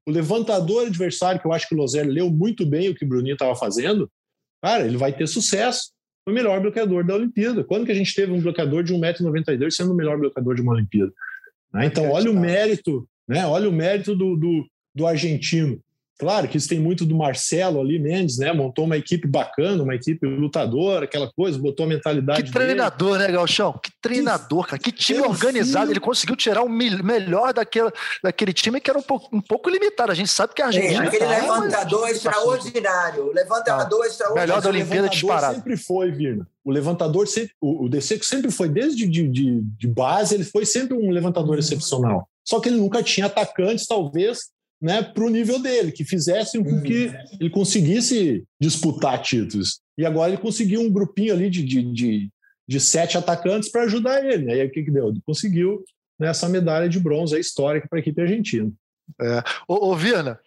o 0.09 0.11
levantador 0.11 0.87
adversário, 0.87 1.39
que 1.39 1.47
eu 1.47 1.53
acho 1.53 1.69
que 1.69 1.75
o 1.75 1.79
Lozer 1.79 2.07
leu 2.09 2.31
muito 2.31 2.65
bem 2.65 2.89
o 2.89 2.95
que 2.95 3.05
o 3.05 3.09
Bruninho 3.09 3.35
estava 3.35 3.55
fazendo, 3.55 4.11
cara, 4.63 4.87
ele 4.87 4.97
vai 4.97 5.13
ter 5.13 5.27
sucesso. 5.27 5.91
O 6.27 6.33
melhor 6.33 6.61
bloqueador 6.61 7.07
da 7.07 7.15
Olimpíada. 7.15 7.63
Quando 7.63 7.85
que 7.85 7.93
a 7.93 7.95
gente 7.95 8.15
teve 8.15 8.33
um 8.33 8.41
bloqueador 8.41 8.83
de 8.83 8.95
1,92m 8.95 9.71
sendo 9.71 9.93
o 9.93 9.95
melhor 9.95 10.19
bloqueador 10.19 10.55
de 10.55 10.63
uma 10.63 10.73
Olimpíada? 10.73 11.13
Né? 11.75 11.87
Então, 11.87 12.11
olha 12.11 12.31
o 12.31 12.35
mérito, 12.35 13.07
né? 13.29 13.47
olha 13.47 13.69
o 13.69 13.73
mérito 13.73 14.17
do, 14.17 14.35
do, 14.35 14.67
do 14.95 15.07
argentino. 15.07 15.79
Claro 16.19 16.49
que 16.49 16.57
isso 16.57 16.69
tem 16.69 16.81
muito 16.81 17.07
do 17.07 17.15
Marcelo 17.15 17.81
ali, 17.81 17.99
Mendes, 17.99 18.39
né? 18.39 18.53
Montou 18.53 18.85
uma 18.85 18.97
equipe 18.97 19.27
bacana, 19.29 19.83
uma 19.85 19.95
equipe 19.95 20.27
lutadora, 20.27 21.05
aquela 21.05 21.31
coisa, 21.33 21.57
botou 21.59 21.87
a 21.87 21.89
mentalidade 21.89 22.43
Que 22.43 22.51
dele. 22.51 22.65
treinador, 22.67 23.19
né, 23.19 23.31
Galchão? 23.31 23.73
Que 23.81 23.91
treinador, 24.03 24.67
cara. 24.67 24.83
Que 24.83 24.91
time 24.91 25.21
organizado. 25.21 25.87
filho. 25.87 25.93
Ele 25.93 26.01
conseguiu 26.01 26.35
tirar 26.35 26.63
o 26.63 26.69
melhor 26.69 27.53
daquele, 27.55 27.91
daquele 28.23 28.53
time 28.53 28.81
que 28.81 28.91
era 28.91 28.99
um 28.99 29.03
pouco, 29.03 29.29
um 29.35 29.41
pouco 29.41 29.71
limitado. 29.71 30.11
A 30.11 30.15
gente 30.15 30.29
sabe 30.31 30.55
que 30.55 30.61
a 30.61 30.65
É, 30.65 30.69
Argentina. 30.69 31.05
aquele 31.05 31.25
tá, 31.25 31.29
mas- 31.31 31.43
levantador 31.43 32.09
extraordinário. 32.09 33.33
Levantador 33.33 34.05
extraordinário. 34.07 34.49
Melhor 34.49 34.63
da 34.63 34.69
Olimpíada 34.69 34.95
levantador 35.03 35.11
disparado. 35.11 35.55
sempre 35.55 35.77
foi, 35.77 36.11
Virna. 36.11 36.49
O 36.65 36.71
levantador, 36.71 37.27
sempre, 37.29 37.53
o, 37.61 37.85
o 37.85 37.89
DC 37.89 38.19
sempre 38.23 38.51
foi, 38.51 38.69
desde 38.69 39.07
de, 39.07 39.29
de, 39.29 39.61
de 39.63 39.87
base, 39.87 40.35
ele 40.35 40.45
foi 40.45 40.67
sempre 40.67 40.97
um 40.97 41.11
levantador 41.11 41.53
Uhum. 41.55 41.59
excepcional. 41.59 42.29
Só 42.45 42.61
que 42.61 42.69
ele 42.69 42.77
nunca 42.79 43.03
tinha 43.03 43.27
atacantes, 43.27 43.87
talvez, 43.87 44.49
né, 44.81 45.03
para 45.03 45.25
o 45.25 45.29
nível 45.31 45.61
dele, 45.61 45.91
que 45.93 46.05
fizessem 46.05 46.63
com 46.63 46.81
que 46.83 47.13
ele 47.41 47.51
conseguisse 47.51 48.45
disputar 48.61 49.21
títulos. 49.21 49.81
E 49.97 50.07
agora 50.07 50.31
ele 50.31 50.41
conseguiu 50.41 50.81
um 50.81 50.91
grupinho 50.91 51.35
ali 51.35 51.51
de, 51.51 51.65
de, 51.65 51.83
de, 51.93 52.29
de 52.69 52.81
sete 52.81 53.19
atacantes 53.19 53.71
para 53.71 53.83
ajudar 53.83 54.25
ele. 54.25 54.51
Aí 54.53 54.65
o 54.65 54.71
que, 54.71 54.85
que 54.85 54.91
deu? 54.91 55.09
Ele 55.09 55.21
conseguiu 55.27 55.83
né, 56.19 56.29
essa 56.29 56.49
medalha 56.49 56.89
de 56.89 57.01
bronze 57.01 57.35
aí, 57.35 57.41
histórica 57.41 57.89
para 57.89 57.99
a 57.99 58.01
equipe 58.01 58.21
argentina. 58.21 58.71
Ô, 59.67 59.89
ô 59.91 59.97
Viana, 59.97 60.39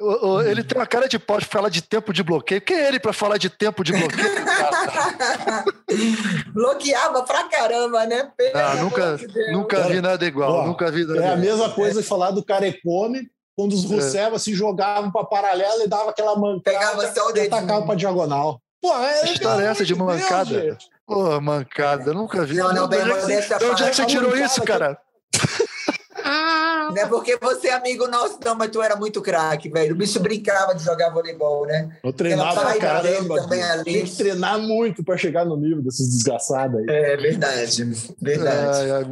ô, 0.00 0.26
ô, 0.26 0.42
ele 0.42 0.64
tem 0.64 0.76
uma 0.76 0.86
cara 0.86 1.06
de 1.08 1.20
pau 1.20 1.38
de 1.38 1.46
falar 1.46 1.68
de 1.68 1.80
tempo 1.80 2.12
de 2.12 2.20
bloqueio. 2.22 2.60
Quem 2.60 2.76
é 2.76 2.88
ele 2.88 2.98
para 2.98 3.12
falar 3.12 3.38
de 3.38 3.48
tempo 3.48 3.84
de 3.84 3.92
bloqueio? 3.92 4.28
Bloqueava 6.52 7.22
pra 7.22 7.44
caramba, 7.44 8.04
né? 8.06 8.28
Ah, 8.54 8.74
nunca, 8.76 9.18
nunca 9.52 9.88
vi 9.88 10.00
nada 10.00 10.26
igual. 10.26 10.52
Ó, 10.52 10.66
nunca 10.66 10.90
vi 10.90 11.04
nada 11.04 11.20
É 11.20 11.22
a 11.22 11.22
igual. 11.22 11.38
mesma 11.38 11.70
coisa 11.70 12.02
de 12.02 12.08
falar 12.08 12.32
do 12.32 12.44
Carecone, 12.44 13.30
quando 13.58 13.72
os 13.72 13.84
Russeva 13.84 14.38
se 14.38 14.54
jogavam 14.54 15.10
para 15.10 15.24
paralela 15.26 15.82
e 15.82 15.88
dava 15.88 16.10
aquela 16.10 16.36
mancada 16.36 16.62
Pegava 16.78 17.12
só 17.12 17.26
o 17.32 17.36
e 17.36 17.40
atacava 17.40 17.84
para 17.84 17.96
diagonal. 17.96 18.60
Pô, 18.80 18.94
é, 18.96 19.22
Que 19.22 19.32
história 19.32 19.64
é 19.64 19.66
essa 19.66 19.84
de 19.84 19.96
mancada? 19.96 20.60
Deus. 20.60 20.88
Pô, 21.04 21.40
mancada, 21.40 22.14
nunca 22.14 22.44
vi. 22.44 22.54
Não, 22.54 22.72
não, 22.72 22.86
bem 22.86 23.02
de 23.02 23.10
onde 23.10 23.32
é 23.32 23.40
que 23.40 23.46
você- 23.48 23.54
é 23.54 23.58
você 23.58 23.66
parte. 24.02 24.06
tirou 24.06 24.36
isso, 24.36 24.62
cara? 24.62 24.96
Não 26.90 27.02
é 27.02 27.06
porque 27.06 27.36
você 27.40 27.68
é 27.68 27.74
amigo 27.74 28.06
nosso, 28.08 28.38
não, 28.44 28.54
mas 28.54 28.70
tu 28.70 28.82
era 28.82 28.96
muito 28.96 29.20
craque, 29.22 29.68
velho. 29.68 29.94
O 29.94 29.96
bicho 29.98 30.18
brincava 30.20 30.74
de 30.74 30.82
jogar 30.84 31.10
voleibol, 31.10 31.66
né? 31.66 31.96
Eu 32.02 32.12
treinava 32.12 32.60
pra 32.60 32.76
caramba. 32.78 33.36
também 33.42 33.62
ali. 33.62 33.84
Tem 33.84 34.04
que 34.04 34.16
treinar 34.16 34.58
muito 34.58 35.04
para 35.04 35.16
chegar 35.16 35.44
no 35.44 35.56
nível 35.56 35.82
desses 35.82 36.08
desgraçados 36.08 36.78
aí. 36.80 36.86
É 36.88 37.16
verdade, 37.16 37.84
verdade. 38.20 38.90
É, 38.90 39.00
é, 39.02 39.06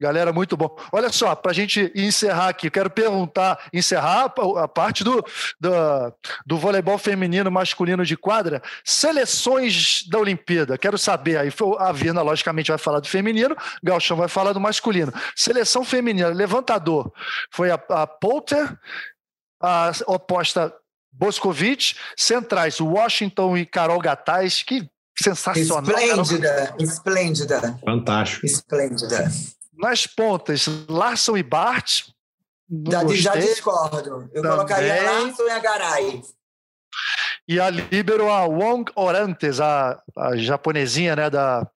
galera, 0.00 0.32
muito 0.32 0.56
bom. 0.56 0.76
Olha 0.92 1.10
só, 1.10 1.34
para 1.34 1.50
a 1.50 1.54
gente 1.54 1.90
encerrar 1.94 2.48
aqui, 2.48 2.70
quero 2.70 2.90
perguntar, 2.90 3.58
encerrar 3.72 4.32
a- 4.56 4.68
parte 4.68 5.02
do, 5.04 5.24
do, 5.60 5.70
do 6.46 6.58
voleibol 6.58 6.98
feminino 6.98 7.50
masculino 7.50 8.04
de 8.04 8.16
quadra, 8.16 8.62
seleções 8.84 10.04
da 10.08 10.18
Olimpíada. 10.18 10.76
Quero 10.76 10.98
saber 10.98 11.36
aí, 11.38 11.52
a 11.78 11.92
Virna, 11.92 12.22
logicamente, 12.22 12.70
vai 12.70 12.78
falar 12.78 13.00
do 13.00 13.08
feminino, 13.08 13.56
Galchão 13.82 14.16
vai 14.16 14.28
falar 14.28 14.52
do 14.52 14.60
masculino. 14.60 15.12
Seleção 15.36 15.84
feminina, 15.84 16.28
levantador, 16.28 17.12
foi 17.50 17.70
a, 17.70 17.74
a 17.74 18.06
Poulter, 18.06 18.78
a 19.60 19.92
oposta 20.06 20.74
Boscovich, 21.12 21.96
centrais, 22.16 22.80
Washington 22.80 23.56
e 23.56 23.64
Carol 23.64 24.00
Gataz, 24.00 24.62
que 24.62 24.88
sensacional. 25.16 25.82
Esplêndida, 25.82 26.74
esplêndida, 26.78 27.80
Fantástico. 27.84 28.46
esplêndida. 28.46 29.30
Nas 29.76 30.06
pontas, 30.06 30.66
Larson 30.88 31.36
e 31.36 31.42
Bart. 31.42 32.08
Já, 32.88 33.06
já 33.08 33.36
discordo. 33.36 34.28
Eu 34.32 34.42
Também. 34.42 34.50
colocaria 34.50 35.02
Larson 35.02 35.42
e 35.44 35.50
a 35.50 35.58
Garay. 35.58 36.22
E 37.46 37.60
a 37.60 37.68
líbero, 37.68 38.30
a 38.30 38.46
Wong 38.46 38.90
Orantes, 38.96 39.60
a, 39.60 40.00
a 40.16 40.36
japonesinha 40.36 41.14
né, 41.14 41.28
da, 41.28 41.68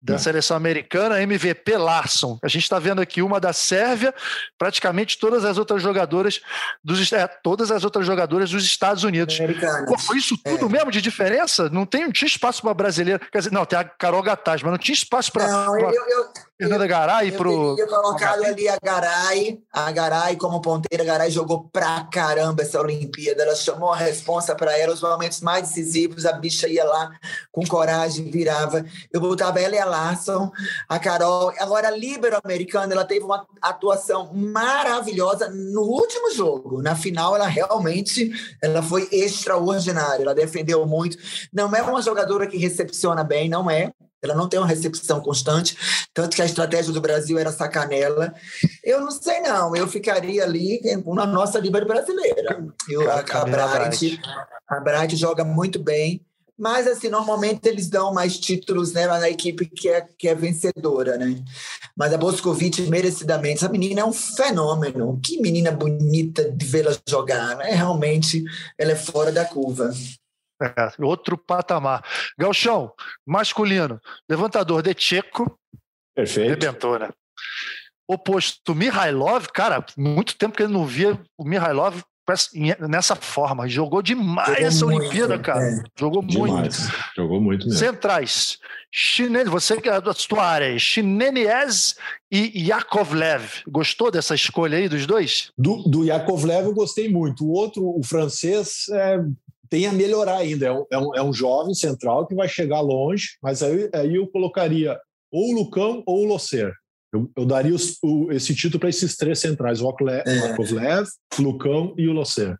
da 0.00 0.14
É. 0.14 0.18
seleção 0.18 0.56
americana, 0.56 1.20
MVP 1.20 1.76
Larson. 1.76 2.38
A 2.42 2.48
gente 2.48 2.62
está 2.62 2.78
vendo 2.78 3.00
aqui 3.00 3.20
uma 3.20 3.40
da 3.40 3.52
Sérvia, 3.52 4.14
praticamente 4.56 5.18
todas 5.18 5.44
as 5.44 5.58
outras 5.58 5.82
jogadoras 5.82 6.40
dos 6.84 7.12
é, 7.12 7.26
todas 7.26 7.70
as 7.70 7.82
outras 7.84 8.06
jogadoras 8.06 8.50
dos 8.50 8.64
Estados 8.64 9.02
Unidos. 9.04 9.38
Pô, 9.86 9.98
foi 9.98 10.18
isso 10.18 10.36
tudo 10.44 10.66
É. 10.66 10.68
mesmo 10.68 10.90
de 10.90 11.02
diferença? 11.02 11.68
Não, 11.68 11.84
tem, 11.84 12.04
não 12.04 12.12
tinha 12.12 12.28
espaço 12.28 12.62
para 12.62 12.72
brasileira. 12.74 13.20
Quer 13.32 13.38
dizer, 13.38 13.52
não, 13.52 13.64
tem 13.64 13.78
a 13.78 13.84
Carol 13.84 14.22
Gataz, 14.22 14.62
mas 14.62 14.70
não 14.70 14.78
tinha 14.78 14.94
espaço 14.94 15.32
para 15.32 15.46
Não, 15.48 15.78
eu, 15.78 15.90
eu, 15.90 16.32
Fernanda 16.60 16.88
Garay 16.88 17.30
eu 17.30 17.36
para 17.36 17.48
o. 17.48 17.76
teria 17.76 17.88
colocado 17.88 18.44
ali 18.44 18.68
a 18.68 18.76
Garay, 18.82 19.62
a 19.72 19.92
Garay 19.92 20.36
como 20.36 20.60
ponteira. 20.60 21.04
A 21.04 21.06
Garay 21.06 21.30
jogou 21.30 21.68
pra 21.72 22.02
caramba 22.10 22.62
essa 22.62 22.80
Olimpíada. 22.80 23.44
Ela 23.44 23.54
chamou 23.54 23.92
a 23.92 23.96
responsa 23.96 24.56
para 24.56 24.76
ela, 24.76 24.92
os 24.92 25.00
momentos 25.00 25.40
mais 25.40 25.68
decisivos. 25.68 26.26
A 26.26 26.32
bicha 26.32 26.66
ia 26.66 26.82
lá 26.82 27.12
com 27.52 27.64
coragem, 27.64 28.28
virava. 28.28 28.84
Eu 29.12 29.20
botava 29.20 29.60
ela 29.60 29.76
e 29.76 29.78
a 29.78 29.84
Larson, 29.84 30.50
a 30.88 30.98
Carol. 30.98 31.52
Agora, 31.60 31.88
a 31.88 31.92
líbero 31.92 32.36
americana, 32.42 32.92
ela 32.92 33.04
teve 33.04 33.24
uma 33.24 33.46
atuação 33.62 34.34
maravilhosa 34.34 35.48
no 35.50 35.82
último 35.82 36.32
jogo. 36.32 36.82
Na 36.82 36.96
final, 36.96 37.36
ela 37.36 37.46
realmente 37.46 38.32
ela 38.60 38.82
foi 38.82 39.08
extraordinária. 39.12 40.24
Ela 40.24 40.34
defendeu 40.34 40.84
muito. 40.84 41.16
Não 41.52 41.72
é 41.72 41.82
uma 41.82 42.02
jogadora 42.02 42.48
que 42.48 42.56
recepciona 42.56 43.22
bem, 43.22 43.48
não 43.48 43.70
é 43.70 43.92
Ela 44.22 44.34
não 44.34 44.48
tem 44.48 44.58
uma 44.58 44.66
recepção 44.66 45.20
constante, 45.20 45.76
tanto 46.12 46.34
que 46.34 46.42
a 46.42 46.46
estratégia 46.46 46.92
do 46.92 47.00
Brasil 47.00 47.38
era 47.38 47.52
sacanela. 47.52 48.34
Eu 48.82 49.00
não 49.00 49.10
sei, 49.10 49.40
não. 49.40 49.74
Eu 49.76 49.86
ficaria 49.86 50.42
ali 50.42 50.80
na 51.06 51.26
nossa 51.26 51.58
Liga 51.58 51.84
brasileira. 51.84 52.66
Eu, 52.88 53.10
a, 53.10 53.20
a, 53.20 53.44
Bright, 53.44 54.20
a 54.68 54.80
Bright 54.80 55.16
joga 55.16 55.44
muito 55.44 55.78
bem. 55.78 56.24
Mas, 56.58 56.88
assim, 56.88 57.08
normalmente 57.08 57.68
eles 57.68 57.88
dão 57.88 58.12
mais 58.12 58.36
títulos 58.36 58.92
né, 58.92 59.06
na 59.06 59.30
equipe 59.30 59.64
que 59.64 59.88
é, 59.88 60.00
que 60.00 60.26
é 60.26 60.34
vencedora, 60.34 61.16
né? 61.16 61.40
Mas 61.96 62.12
a 62.12 62.18
Boscovite, 62.18 62.82
merecidamente, 62.82 63.58
essa 63.58 63.68
menina 63.68 64.00
é 64.00 64.04
um 64.04 64.12
fenômeno. 64.12 65.20
Que 65.24 65.40
menina 65.40 65.70
bonita 65.70 66.50
de 66.50 66.66
vê-la 66.66 66.96
jogar, 67.08 67.56
né? 67.56 67.70
Realmente, 67.70 68.42
ela 68.76 68.90
é 68.90 68.96
fora 68.96 69.30
da 69.30 69.44
curva. 69.44 69.92
É, 70.60 70.90
outro 70.98 71.38
patamar. 71.38 72.04
Galchão, 72.36 72.92
masculino, 73.24 74.00
levantador 74.28 74.82
de 74.82 74.92
Tcheco. 74.92 75.58
Perfeito. 76.14 76.50
Rebentou, 76.50 76.98
né? 76.98 77.10
Oposto, 78.08 78.74
Mihailov, 78.74 79.46
cara, 79.52 79.84
muito 79.96 80.36
tempo 80.36 80.56
que 80.56 80.62
ele 80.62 80.72
não 80.72 80.84
via 80.84 81.20
o 81.36 81.44
Mihailov 81.44 82.02
nessa 82.88 83.14
forma. 83.14 83.68
Jogou 83.68 84.02
demais 84.02 84.48
Jogou 84.48 84.66
essa 84.66 84.84
muito, 84.84 85.00
Olimpíada, 85.00 85.38
cara. 85.38 85.64
É. 85.64 85.82
Jogou 85.98 86.22
demais. 86.22 86.50
muito. 86.50 86.76
Jogou 87.16 87.40
muito 87.40 87.66
mesmo. 87.66 87.78
Centrais. 87.78 88.58
Chinene, 88.90 89.50
você 89.50 89.80
que 89.80 89.88
é 89.88 90.00
da 90.00 90.14
sua 90.14 90.44
área, 90.44 90.78
Chinenies 90.78 91.96
e 92.30 92.68
Yakovlev. 92.68 93.62
Gostou 93.68 94.10
dessa 94.10 94.34
escolha 94.34 94.78
aí 94.78 94.88
dos 94.88 95.06
dois? 95.06 95.52
Do, 95.56 95.82
do 95.82 96.04
Yakovlev 96.04 96.66
eu 96.66 96.74
gostei 96.74 97.08
muito. 97.08 97.44
O 97.44 97.52
outro, 97.52 97.82
o 97.84 98.02
francês, 98.02 98.88
é, 98.90 99.20
tem 99.68 99.86
a 99.86 99.92
melhorar 99.92 100.38
ainda. 100.38 100.66
É 100.66 100.72
um, 100.72 100.84
é 100.90 100.98
um, 100.98 101.14
é 101.16 101.22
um 101.22 101.32
jovem 101.32 101.74
central 101.74 102.26
que 102.26 102.34
vai 102.34 102.48
chegar 102.48 102.80
longe, 102.80 103.36
mas 103.42 103.62
aí, 103.62 103.88
aí 103.94 104.16
eu 104.16 104.26
colocaria 104.26 104.98
ou 105.30 105.50
o 105.50 105.54
Lucão 105.54 106.02
ou 106.06 106.24
o 106.24 106.26
Locer. 106.26 106.72
Eu, 107.12 107.30
eu 107.36 107.46
daria 107.46 107.74
os, 107.74 107.96
o, 108.02 108.30
esse 108.32 108.54
título 108.54 108.80
para 108.80 108.88
esses 108.88 109.16
três 109.16 109.38
centrais, 109.38 109.80
o 109.80 109.88
é. 110.10 110.24
Lucão 111.38 111.94
e 111.96 112.06
o 112.08 112.12
Locer. 112.12 112.58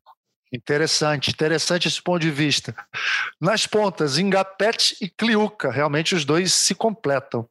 Interessante, 0.52 1.30
interessante 1.30 1.88
esse 1.88 2.02
ponto 2.02 2.20
de 2.20 2.30
vista. 2.30 2.74
Nas 3.38 3.66
pontas, 3.66 4.16
Ingapet 4.16 4.96
e 5.00 5.08
Kliuka, 5.10 5.70
realmente 5.70 6.14
os 6.14 6.24
dois 6.24 6.54
se 6.54 6.74
completam. 6.74 7.46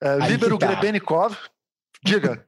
É, 0.00 0.28
Líbero 0.28 0.56
tá. 0.56 0.68
Grebenikov, 0.68 1.36
diga. 2.04 2.46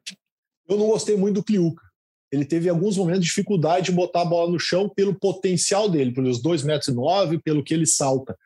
Eu 0.69 0.79
não 0.79 0.87
gostei 0.87 1.17
muito 1.17 1.37
do 1.37 1.45
Kliuka. 1.45 1.88
Ele 2.31 2.45
teve 2.45 2.69
alguns 2.69 2.97
momentos 2.97 3.23
de 3.23 3.29
dificuldade 3.29 3.87
de 3.87 3.93
botar 3.93 4.23
a 4.23 4.25
bola 4.25 4.51
no 4.51 4.61
chão 4.61 4.89
pelo 4.89 5.15
potencial 5.15 5.89
dele, 5.89 6.13
pelos 6.13 6.43
2,9 6.43 6.65
metros, 6.65 6.89
e 6.89 6.93
nove, 6.93 7.39
pelo 7.39 7.65
que 7.65 7.73
ele 7.73 7.87
salta 7.87 8.37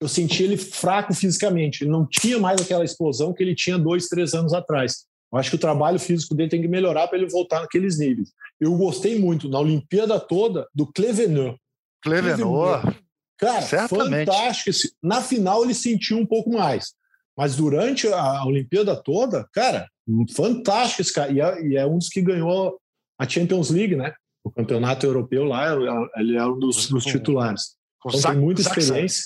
eu 0.00 0.08
senti 0.08 0.42
ele 0.42 0.56
fraco 0.56 1.12
fisicamente. 1.12 1.82
Ele 1.82 1.90
não 1.90 2.06
tinha 2.06 2.38
mais 2.38 2.60
aquela 2.60 2.84
explosão 2.84 3.32
que 3.32 3.42
ele 3.42 3.54
tinha 3.54 3.78
dois, 3.78 4.06
três 4.06 4.34
anos 4.34 4.52
atrás. 4.52 5.06
Eu 5.32 5.38
acho 5.38 5.50
que 5.50 5.56
o 5.56 5.60
trabalho 5.60 5.98
físico 5.98 6.34
dele 6.34 6.48
tem 6.48 6.62
que 6.62 6.68
melhorar 6.68 7.08
para 7.08 7.18
ele 7.18 7.28
voltar 7.28 7.60
naqueles 7.60 7.98
níveis. 7.98 8.32
Eu 8.60 8.76
gostei 8.76 9.18
muito 9.18 9.48
na 9.48 9.58
Olimpíada 9.58 10.18
toda 10.18 10.66
do 10.74 10.86
Clevenot. 10.86 11.58
Clevenot. 12.02 12.96
Cara, 13.36 13.62
Certamente. 13.62 14.26
fantástico. 14.26 14.70
Na 15.02 15.20
final 15.20 15.64
ele 15.64 15.74
sentiu 15.74 16.16
um 16.18 16.26
pouco 16.26 16.50
mais. 16.50 16.92
Mas 17.36 17.56
durante 17.56 18.08
a 18.08 18.44
Olimpíada 18.44 18.96
toda, 18.96 19.46
cara, 19.52 19.88
fantástico 20.34 21.02
esse 21.02 21.12
cara. 21.12 21.30
E 21.30 21.40
é, 21.40 21.66
e 21.66 21.76
é 21.76 21.86
um 21.86 21.98
dos 21.98 22.08
que 22.08 22.22
ganhou 22.22 22.80
a 23.18 23.28
Champions 23.28 23.70
League, 23.70 23.96
né? 23.96 24.14
O 24.44 24.50
campeonato 24.50 25.04
europeu 25.04 25.44
lá, 25.44 25.74
ele 26.16 26.36
é 26.36 26.44
um 26.44 26.58
dos, 26.58 26.88
dos 26.88 27.04
titulares. 27.04 27.76
Com 28.00 28.10
então, 28.10 28.30
tem 28.30 28.40
muita 28.40 28.60
experiência 28.60 29.24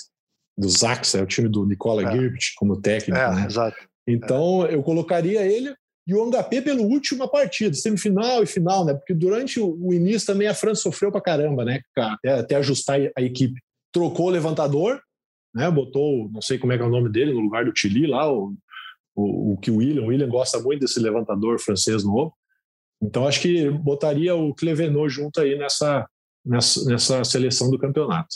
do 0.57 0.67
Zax, 0.67 1.15
é 1.15 1.21
o 1.21 1.27
time 1.27 1.47
do 1.47 1.65
Nicola 1.65 2.01
é. 2.03 2.29
como 2.55 2.81
técnico. 2.81 3.19
É, 3.19 3.35
né? 3.35 3.45
exato. 3.45 3.77
Então 4.07 4.65
eu 4.65 4.83
colocaria 4.83 5.45
ele 5.45 5.73
e 6.05 6.13
o 6.13 6.29
HP 6.29 6.61
pelo 6.61 6.83
última 6.83 7.29
partida, 7.29 7.73
semifinal 7.73 8.43
e 8.43 8.45
final, 8.45 8.83
né? 8.83 8.93
Porque 8.93 9.13
durante 9.13 9.59
o, 9.59 9.93
início 9.93 10.27
também 10.27 10.47
a 10.47 10.53
França 10.53 10.81
sofreu 10.81 11.11
pra 11.11 11.21
caramba, 11.21 11.63
né? 11.63 11.81
Até, 11.97 12.33
até 12.33 12.55
ajustar 12.55 12.99
a 13.15 13.21
equipe. 13.21 13.61
Trocou 13.91 14.27
o 14.27 14.29
levantador, 14.29 15.01
né? 15.55 15.71
Botou, 15.71 16.29
não 16.29 16.41
sei 16.41 16.57
como 16.57 16.73
é 16.73 16.77
que 16.77 16.83
é 16.83 16.85
o 16.85 16.89
nome 16.89 17.09
dele, 17.09 17.31
no 17.31 17.39
lugar 17.39 17.63
do 17.63 17.71
Tilly 17.71 18.05
lá, 18.05 18.29
o, 18.29 18.53
o, 19.15 19.53
o 19.53 19.57
que 19.57 19.71
o 19.71 19.77
William, 19.77 20.03
o 20.03 20.07
William 20.07 20.27
gosta 20.27 20.59
muito 20.59 20.81
desse 20.81 20.99
levantador 20.99 21.59
francês 21.59 22.03
novo. 22.03 22.33
Então 23.03 23.27
acho 23.27 23.41
que 23.41 23.69
botaria 23.69 24.33
o 24.33 24.55
Clevenot 24.55 25.09
junto 25.09 25.41
aí 25.41 25.57
nessa, 25.57 26.07
nessa, 26.45 26.85
nessa 26.85 27.23
seleção 27.25 27.69
do 27.69 27.77
campeonato. 27.77 28.33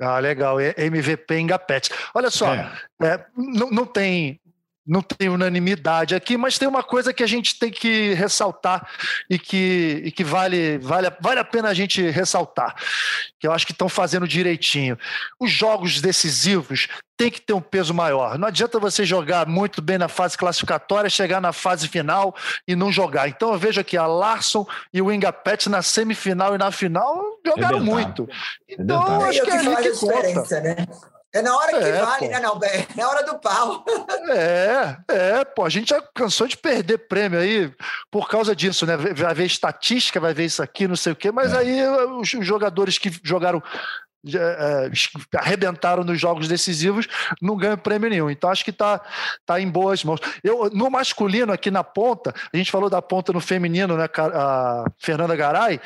Ah, 0.00 0.18
legal. 0.18 0.60
MVP 0.60 1.34
em 1.36 1.46
Gapet. 1.46 1.88
Olha 2.14 2.30
só, 2.30 2.52
é. 2.52 2.70
É, 3.02 3.24
não, 3.36 3.70
não 3.70 3.86
tem 3.86 4.40
não 4.86 5.02
tem 5.02 5.28
unanimidade 5.28 6.14
aqui, 6.14 6.36
mas 6.36 6.58
tem 6.58 6.68
uma 6.68 6.82
coisa 6.82 7.12
que 7.12 7.22
a 7.22 7.26
gente 7.26 7.58
tem 7.58 7.70
que 7.70 8.14
ressaltar 8.14 8.88
e 9.28 9.38
que, 9.38 10.02
e 10.04 10.12
que 10.12 10.22
vale, 10.22 10.78
vale, 10.78 11.10
vale 11.20 11.40
a 11.40 11.44
pena 11.44 11.68
a 11.68 11.74
gente 11.74 12.00
ressaltar, 12.08 12.74
que 13.38 13.46
eu 13.46 13.52
acho 13.52 13.66
que 13.66 13.72
estão 13.72 13.88
fazendo 13.88 14.28
direitinho. 14.28 14.96
Os 15.40 15.50
jogos 15.50 16.00
decisivos 16.00 16.88
têm 17.16 17.30
que 17.30 17.40
ter 17.40 17.54
um 17.54 17.60
peso 17.60 17.94
maior. 17.94 18.38
Não 18.38 18.48
adianta 18.48 18.78
você 18.78 19.04
jogar 19.04 19.46
muito 19.46 19.80
bem 19.80 19.98
na 19.98 20.08
fase 20.08 20.36
classificatória, 20.36 21.08
chegar 21.08 21.40
na 21.40 21.52
fase 21.52 21.88
final 21.88 22.34
e 22.68 22.76
não 22.76 22.92
jogar. 22.92 23.28
Então 23.28 23.52
eu 23.52 23.58
vejo 23.58 23.80
aqui 23.80 23.96
a 23.96 24.06
Larson 24.06 24.66
e 24.92 25.00
o 25.00 25.10
Ingapet 25.10 25.68
na 25.68 25.82
semifinal 25.82 26.54
e 26.54 26.58
na 26.58 26.70
final 26.70 27.38
jogaram 27.44 27.80
muito. 27.80 28.28
Então 28.68 29.24
acho 29.24 29.42
que 29.42 29.50
é, 29.50 29.58
que, 29.58 29.90
que 29.90 29.98
conta. 29.98 30.60
Né? 30.60 30.76
É 31.36 31.42
na 31.42 31.54
hora 31.54 31.78
que 31.78 31.84
é, 31.84 32.00
vale, 32.00 32.26
pô. 32.26 32.32
né, 32.32 32.40
Nalber? 32.40 32.86
É 32.96 33.00
na 33.00 33.08
hora 33.08 33.22
do 33.22 33.38
pau. 33.38 33.84
É, 34.28 34.96
é, 35.08 35.44
pô. 35.44 35.64
A 35.64 35.68
gente 35.68 35.90
já 35.90 36.02
cansou 36.14 36.48
de 36.48 36.56
perder 36.56 36.98
prêmio 36.98 37.38
aí 37.38 37.72
por 38.10 38.28
causa 38.28 38.56
disso, 38.56 38.86
né? 38.86 38.96
Vai 38.96 39.34
ver 39.34 39.44
estatística, 39.44 40.18
vai 40.18 40.32
ver 40.32 40.46
isso 40.46 40.62
aqui, 40.62 40.88
não 40.88 40.96
sei 40.96 41.12
o 41.12 41.16
quê, 41.16 41.30
mas 41.30 41.52
é. 41.52 41.58
aí 41.58 41.86
os 41.86 42.28
jogadores 42.28 42.98
que 42.98 43.12
jogaram 43.22 43.62
é, 44.34 44.90
arrebentaram 45.36 46.02
nos 46.02 46.20
jogos 46.20 46.48
decisivos, 46.48 47.06
não 47.40 47.56
ganham 47.56 47.76
prêmio 47.76 48.10
nenhum. 48.10 48.30
Então 48.30 48.50
acho 48.50 48.64
que 48.64 48.70
está 48.70 49.00
tá 49.44 49.60
em 49.60 49.68
boas 49.68 50.02
mãos. 50.02 50.20
Eu, 50.42 50.70
no 50.70 50.90
masculino, 50.90 51.52
aqui 51.52 51.70
na 51.70 51.84
ponta, 51.84 52.34
a 52.52 52.56
gente 52.56 52.70
falou 52.70 52.90
da 52.90 53.02
ponta 53.02 53.32
no 53.32 53.40
feminino, 53.40 53.96
né? 53.96 54.08
A 54.16 54.84
Fernanda 54.98 55.36
Garay. 55.36 55.80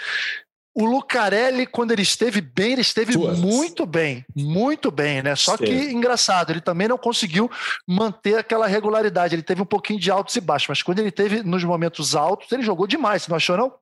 O 0.72 0.84
Lucarelli, 0.84 1.66
quando 1.66 1.90
ele 1.90 2.02
esteve 2.02 2.40
bem, 2.40 2.72
ele 2.72 2.80
esteve 2.80 3.16
muito 3.18 3.84
bem, 3.84 4.24
muito 4.34 4.90
bem, 4.90 5.20
né? 5.20 5.34
Só 5.34 5.56
Sim. 5.56 5.64
que, 5.64 5.72
engraçado, 5.72 6.50
ele 6.50 6.60
também 6.60 6.86
não 6.86 6.96
conseguiu 6.96 7.50
manter 7.86 8.38
aquela 8.38 8.68
regularidade. 8.68 9.34
Ele 9.34 9.42
teve 9.42 9.60
um 9.60 9.66
pouquinho 9.66 9.98
de 9.98 10.10
altos 10.10 10.36
e 10.36 10.40
baixos, 10.40 10.68
mas 10.68 10.82
quando 10.82 11.00
ele 11.00 11.10
teve 11.10 11.42
nos 11.42 11.64
momentos 11.64 12.14
altos, 12.14 12.50
ele 12.52 12.62
jogou 12.62 12.86
demais. 12.86 13.22
Você 13.22 13.30
não 13.30 13.36
achou, 13.36 13.56
não? 13.56 13.74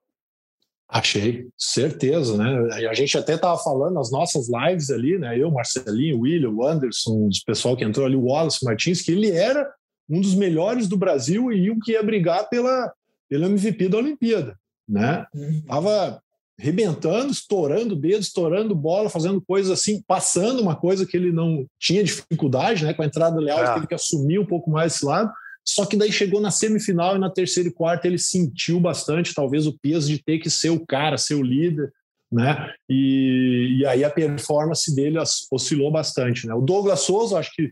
Achei, 0.89 1.47
certeza, 1.59 2.39
né? 2.39 2.89
A 2.89 2.95
gente 2.95 3.18
até 3.18 3.34
estava 3.34 3.59
falando 3.59 3.93
nas 3.93 4.11
nossas 4.11 4.49
lives 4.49 4.89
ali, 4.89 5.18
né? 5.18 5.39
Eu, 5.39 5.51
Marcelinho, 5.51 6.16
o 6.16 6.20
William, 6.20 6.51
o 6.51 6.66
Anderson, 6.66 7.28
o 7.28 7.45
pessoal 7.45 7.76
que 7.76 7.84
entrou 7.84 8.07
ali, 8.07 8.16
o 8.16 8.24
Wallace 8.24 8.64
Martins, 8.64 9.03
que 9.03 9.12
ele 9.12 9.30
era 9.30 9.70
um 10.09 10.22
dos 10.22 10.34
melhores 10.34 10.89
do 10.89 10.97
Brasil 10.97 11.53
e 11.53 11.70
um 11.70 11.78
que 11.78 11.93
ia 11.93 12.03
brigar 12.03 12.49
pela, 12.49 12.91
pela 13.28 13.47
MVP 13.47 13.91
da 13.91 13.99
Olimpíada, 13.99 14.59
né? 14.89 15.26
Uhum. 15.34 15.62
Tava 15.66 16.22
rebentando, 16.59 17.30
estourando 17.30 17.94
dedo, 17.94 18.20
estourando 18.20 18.74
bola, 18.74 19.09
fazendo 19.09 19.40
coisas 19.40 19.70
assim, 19.70 20.02
passando 20.02 20.61
uma 20.61 20.74
coisa 20.74 21.06
que 21.06 21.16
ele 21.16 21.30
não 21.30 21.64
tinha 21.78 22.02
dificuldade, 22.02 22.84
né? 22.84 22.92
Com 22.92 23.02
a 23.02 23.06
entrada 23.06 23.40
leal, 23.40 23.62
é. 23.62 23.74
teve 23.74 23.86
que 23.86 23.94
assumir 23.94 24.40
um 24.40 24.46
pouco 24.46 24.70
mais 24.70 24.94
esse 24.94 25.04
lado. 25.04 25.30
Só 25.64 25.86
que 25.86 25.96
daí 25.96 26.11
chegou 26.11 26.40
na 26.40 26.50
semifinal 26.50 27.14
e 27.14 27.18
na 27.18 27.30
terceira 27.30 27.68
e 27.68 27.72
quarta 27.72 28.09
ele 28.09 28.18
sentiu 28.18 28.80
bastante, 28.80 29.34
talvez, 29.34 29.66
o 29.66 29.78
peso 29.78 30.09
de 30.09 30.22
ter 30.22 30.38
que 30.38 30.50
ser 30.50 30.70
o 30.70 30.84
cara, 30.84 31.16
ser 31.16 31.34
o 31.34 31.42
líder, 31.42 31.92
né? 32.32 32.72
E, 32.88 33.78
e 33.78 33.86
aí 33.86 34.02
a 34.02 34.11
performance 34.11 34.92
dele 34.94 35.18
oscilou 35.52 35.92
bastante, 35.92 36.46
né? 36.46 36.54
O 36.54 36.61
Douglas 36.61 37.00
Souza, 37.00 37.38
acho 37.38 37.52
que 37.54 37.70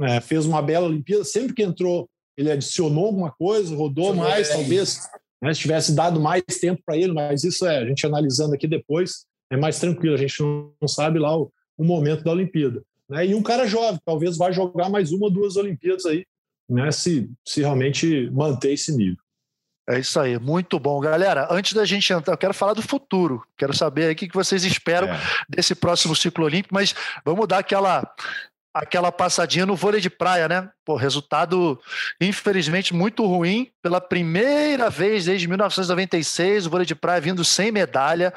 é, 0.00 0.20
fez 0.20 0.44
uma 0.44 0.62
bela 0.62 0.86
Olimpíada, 0.86 1.24
sempre 1.24 1.54
que 1.54 1.62
entrou, 1.62 2.08
ele 2.36 2.50
adicionou 2.50 3.06
alguma 3.06 3.30
coisa, 3.30 3.76
rodou 3.76 4.14
mais, 4.14 4.48
talvez 4.48 5.08
né? 5.42 5.54
Se 5.54 5.60
tivesse 5.60 5.94
dado 5.94 6.20
mais 6.20 6.42
tempo 6.60 6.82
para 6.84 6.96
ele, 6.96 7.12
mas 7.12 7.44
isso 7.44 7.66
é, 7.66 7.78
a 7.78 7.86
gente 7.86 8.06
analisando 8.06 8.54
aqui 8.54 8.66
depois, 8.66 9.26
é 9.50 9.56
mais 9.56 9.78
tranquilo, 9.78 10.14
a 10.14 10.18
gente 10.18 10.40
não, 10.42 10.88
sabe 10.88 11.18
lá 11.18 11.36
o, 11.36 11.50
o, 11.76 11.84
momento 11.84 12.22
da 12.22 12.32
Olimpíada. 12.32 12.82
Né? 13.08 13.28
E 13.28 13.34
um 13.34 13.42
cara 13.42 13.66
jovem, 13.66 14.00
talvez 14.04 14.36
vá 14.36 14.50
jogar 14.50 14.90
mais 14.90 15.12
uma 15.12 15.26
ou 15.26 15.30
duas 15.30 15.56
Olimpíadas 15.56 16.04
aí, 16.06 16.26
né? 16.68 16.90
se, 16.90 17.30
se 17.46 17.60
realmente 17.60 18.30
manter 18.30 18.72
esse 18.72 18.94
nível. 18.94 19.22
É 19.88 19.98
isso 19.98 20.20
aí, 20.20 20.38
muito 20.38 20.78
bom. 20.78 21.00
Galera, 21.00 21.48
antes 21.50 21.72
da 21.72 21.86
gente 21.86 22.12
entrar, 22.12 22.34
eu 22.34 22.38
quero 22.38 22.52
falar 22.52 22.74
do 22.74 22.82
futuro. 22.82 23.42
Quero 23.56 23.74
saber 23.74 24.04
aí 24.04 24.12
o 24.12 24.16
que 24.16 24.28
vocês 24.34 24.62
esperam 24.62 25.08
é. 25.08 25.18
desse 25.48 25.74
próximo 25.74 26.14
ciclo 26.14 26.44
olímpico, 26.44 26.74
mas 26.74 26.94
vamos 27.24 27.48
dar 27.48 27.58
aquela 27.58 28.06
aquela 28.78 29.10
passadinha 29.10 29.66
no 29.66 29.74
vôlei 29.74 30.00
de 30.00 30.08
praia, 30.08 30.48
né? 30.48 30.70
Pô, 30.84 30.94
resultado, 30.94 31.80
infelizmente, 32.20 32.94
muito 32.94 33.26
ruim. 33.26 33.70
Pela 33.82 34.00
primeira 34.00 34.88
vez 34.88 35.24
desde 35.24 35.48
1996, 35.48 36.66
o 36.66 36.70
vôlei 36.70 36.86
de 36.86 36.94
praia 36.94 37.20
vindo 37.20 37.44
sem 37.44 37.72
medalha. 37.72 38.32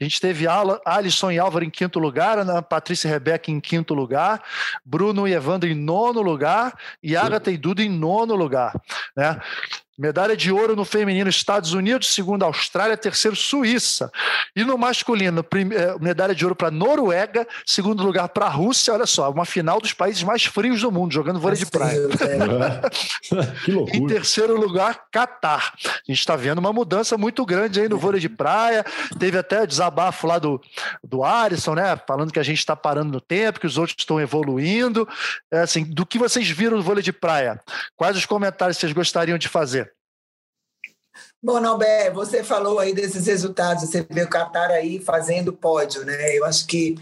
A 0.00 0.04
gente 0.04 0.20
teve 0.20 0.46
Alisson 0.84 1.30
e 1.30 1.38
Álvaro 1.38 1.64
em 1.64 1.70
quinto 1.70 1.98
lugar, 1.98 2.38
Ana 2.38 2.60
Patrícia 2.60 3.08
e 3.08 3.10
Rebeca 3.10 3.50
em 3.50 3.60
quinto 3.60 3.94
lugar, 3.94 4.42
Bruno 4.84 5.28
e 5.28 5.32
Evandro 5.32 5.68
em 5.68 5.74
nono 5.74 6.20
lugar 6.20 6.76
e 7.02 7.16
Agatha 7.16 7.50
e 7.50 7.56
Duda 7.56 7.82
em 7.82 7.88
nono 7.88 8.34
lugar. 8.34 8.74
Né? 9.16 9.40
Medalha 10.02 10.36
de 10.36 10.50
ouro 10.50 10.74
no 10.74 10.84
feminino, 10.84 11.30
Estados 11.30 11.74
Unidos, 11.74 12.12
segundo 12.12 12.44
Austrália, 12.44 12.96
terceiro 12.96 13.36
Suíça. 13.36 14.10
E 14.56 14.64
no 14.64 14.76
masculino, 14.76 15.46
eh, 15.54 15.94
medalha 16.00 16.34
de 16.34 16.44
ouro 16.44 16.56
para 16.56 16.72
Noruega, 16.72 17.46
segundo 17.64 18.02
lugar 18.02 18.28
para 18.30 18.46
a 18.46 18.48
Rússia. 18.48 18.92
Olha 18.92 19.06
só, 19.06 19.30
uma 19.30 19.44
final 19.44 19.80
dos 19.80 19.92
países 19.92 20.24
mais 20.24 20.44
frios 20.44 20.80
do 20.80 20.90
mundo, 20.90 21.14
jogando 21.14 21.38
vôlei 21.38 21.56
de 21.56 21.66
praia. 21.66 22.00
que 23.64 23.70
loucura. 23.70 23.96
Em 23.96 24.06
terceiro 24.08 24.60
lugar, 24.60 25.04
Catar. 25.12 25.72
A 25.84 25.88
gente 26.08 26.18
está 26.18 26.34
vendo 26.34 26.58
uma 26.58 26.72
mudança 26.72 27.16
muito 27.16 27.46
grande 27.46 27.80
aí 27.80 27.88
no 27.88 27.96
vôlei 27.96 28.20
de 28.20 28.28
praia. 28.28 28.84
Teve 29.20 29.38
até 29.38 29.64
desabafo 29.64 30.26
lá 30.26 30.40
do, 30.40 30.60
do 31.04 31.22
Alisson, 31.22 31.76
né? 31.76 31.96
Falando 32.08 32.32
que 32.32 32.40
a 32.40 32.42
gente 32.42 32.58
está 32.58 32.74
parando 32.74 33.12
no 33.12 33.20
tempo, 33.20 33.60
que 33.60 33.68
os 33.68 33.78
outros 33.78 33.94
estão 33.96 34.20
evoluindo. 34.20 35.08
É 35.48 35.60
assim, 35.60 35.84
do 35.84 36.04
que 36.04 36.18
vocês 36.18 36.50
viram 36.50 36.76
no 36.76 36.82
vôlei 36.82 37.04
de 37.04 37.12
praia? 37.12 37.60
Quais 37.96 38.16
os 38.16 38.26
comentários 38.26 38.78
vocês 38.78 38.92
gostariam 38.92 39.38
de 39.38 39.46
fazer? 39.46 39.91
Bom, 41.44 41.58
Nalber, 41.58 42.12
você 42.14 42.44
falou 42.44 42.78
aí 42.78 42.94
desses 42.94 43.26
resultados, 43.26 43.82
você 43.82 44.06
vê 44.08 44.22
o 44.22 44.30
Qatar 44.30 44.70
aí 44.70 45.00
fazendo 45.00 45.52
pódio, 45.52 46.04
né? 46.04 46.38
Eu 46.38 46.44
acho 46.44 46.64
que 46.68 46.94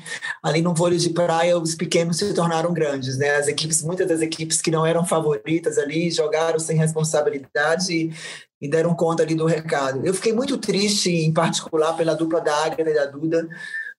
ali 0.42 0.62
no 0.62 0.72
vôlei 0.72 0.98
de 0.98 1.10
praia 1.10 1.58
os 1.58 1.74
pequenos 1.74 2.16
se 2.16 2.32
tornaram 2.32 2.72
grandes, 2.72 3.18
né? 3.18 3.36
As 3.36 3.48
equipes, 3.48 3.82
muitas 3.82 4.08
das 4.08 4.22
equipes 4.22 4.62
que 4.62 4.70
não 4.70 4.86
eram 4.86 5.04
favoritas 5.04 5.76
ali 5.76 6.10
jogaram 6.10 6.58
sem 6.58 6.78
responsabilidade 6.78 7.92
e, 7.92 8.14
e 8.62 8.66
deram 8.66 8.94
conta 8.94 9.22
ali 9.22 9.34
do 9.34 9.44
recado. 9.44 10.06
Eu 10.06 10.14
fiquei 10.14 10.32
muito 10.32 10.56
triste, 10.56 11.10
em 11.10 11.34
particular, 11.34 11.94
pela 11.94 12.14
dupla 12.14 12.40
da 12.40 12.64
Agra 12.64 12.90
e 12.90 12.94
da 12.94 13.04
Duda, 13.04 13.46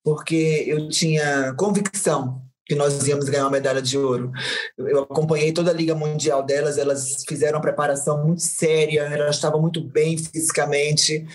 porque 0.04 0.64
eu 0.68 0.90
tinha 0.90 1.54
convicção 1.54 2.42
que 2.66 2.76
nós 2.76 3.06
íamos 3.08 3.28
ganhar 3.28 3.44
uma 3.44 3.52
medalha 3.52 3.82
de 3.82 3.98
ouro. 3.98 4.32
Eu 4.78 5.02
acompanhei 5.02 5.52
toda 5.52 5.72
a 5.72 5.74
Liga 5.74 5.96
Mundial 5.96 6.44
delas, 6.44 6.78
elas 6.78 7.24
fizeram 7.28 7.58
uma 7.58 7.62
preparação 7.62 8.26
muito 8.26 8.42
séria, 8.42 9.02
elas 9.02 9.36
estavam 9.36 9.60
muito 9.60 9.82
bem 9.82 10.18
fisicamente 10.18 11.26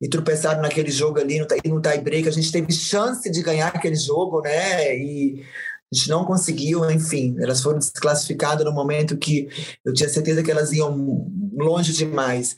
e 0.00 0.08
tropeçaram 0.08 0.62
naquele 0.62 0.90
jogo 0.90 1.18
ali 1.20 1.38
no 1.38 1.46
tie 1.80 2.00
break. 2.00 2.28
A 2.28 2.32
gente 2.32 2.52
teve 2.52 2.72
chance 2.72 3.30
de 3.30 3.42
ganhar 3.42 3.68
aquele 3.68 3.96
jogo, 3.96 4.40
né? 4.40 4.96
E 4.96 5.44
a 5.92 5.94
gente 5.94 6.08
não 6.08 6.24
conseguiu, 6.24 6.88
enfim, 6.90 7.36
elas 7.40 7.62
foram 7.62 7.78
desclassificadas 7.78 8.64
no 8.64 8.72
momento 8.72 9.16
que 9.16 9.48
eu 9.84 9.92
tinha 9.92 10.08
certeza 10.08 10.42
que 10.42 10.50
elas 10.50 10.72
iam 10.72 11.30
longe 11.54 11.92
demais. 11.92 12.56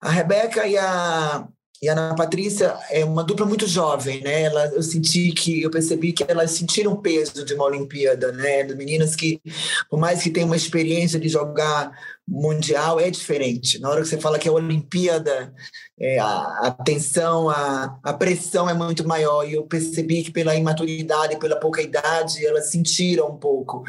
A 0.00 0.10
Rebeca 0.10 0.66
e 0.66 0.78
a, 0.78 1.46
e 1.82 1.88
a 1.88 1.92
Ana 1.92 2.14
Patrícia 2.14 2.76
é 2.90 3.02
uma 3.04 3.24
dupla 3.24 3.46
muito 3.46 3.66
jovem, 3.66 4.20
né? 4.22 4.42
Ela, 4.42 4.66
eu 4.66 4.82
senti 4.82 5.32
que, 5.32 5.62
eu 5.62 5.70
percebi 5.70 6.12
que 6.12 6.22
elas 6.28 6.50
sentiram 6.50 6.92
o 6.92 7.00
peso 7.00 7.42
de 7.42 7.54
uma 7.54 7.64
Olimpíada, 7.64 8.30
né? 8.32 8.64
Meninas 8.64 9.16
que, 9.16 9.40
por 9.88 9.98
mais 9.98 10.22
que 10.22 10.30
tenham 10.30 10.46
uma 10.46 10.56
experiência 10.56 11.18
de 11.18 11.28
jogar 11.28 11.90
mundial 12.30 13.00
é 13.00 13.10
diferente. 13.10 13.80
Na 13.80 13.90
hora 13.90 14.02
que 14.02 14.06
você 14.06 14.16
fala 14.16 14.38
que 14.38 14.46
é 14.46 14.52
Olimpíada, 14.52 15.52
é, 15.98 16.20
a, 16.20 16.60
a 16.62 16.70
tensão, 16.70 17.50
a, 17.50 17.98
a 18.04 18.12
pressão 18.12 18.70
é 18.70 18.72
muito 18.72 19.06
maior. 19.06 19.44
E 19.44 19.54
eu 19.54 19.64
percebi 19.64 20.22
que 20.22 20.30
pela 20.30 20.54
imaturidade, 20.54 21.40
pela 21.40 21.56
pouca 21.56 21.82
idade, 21.82 22.46
elas 22.46 22.70
sentiram 22.70 23.32
um 23.32 23.36
pouco. 23.36 23.82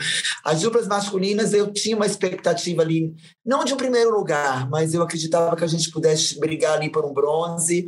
As 0.43 0.61
duplas 0.61 0.87
masculinas, 0.87 1.53
eu 1.53 1.71
tinha 1.71 1.95
uma 1.95 2.07
expectativa 2.07 2.81
ali, 2.81 3.13
não 3.45 3.63
de 3.63 3.75
um 3.75 3.77
primeiro 3.77 4.09
lugar, 4.09 4.67
mas 4.71 4.95
eu 4.95 5.03
acreditava 5.03 5.55
que 5.55 5.63
a 5.63 5.67
gente 5.67 5.91
pudesse 5.91 6.39
brigar 6.39 6.73
ali 6.73 6.91
por 6.91 7.05
um 7.05 7.13
bronze 7.13 7.85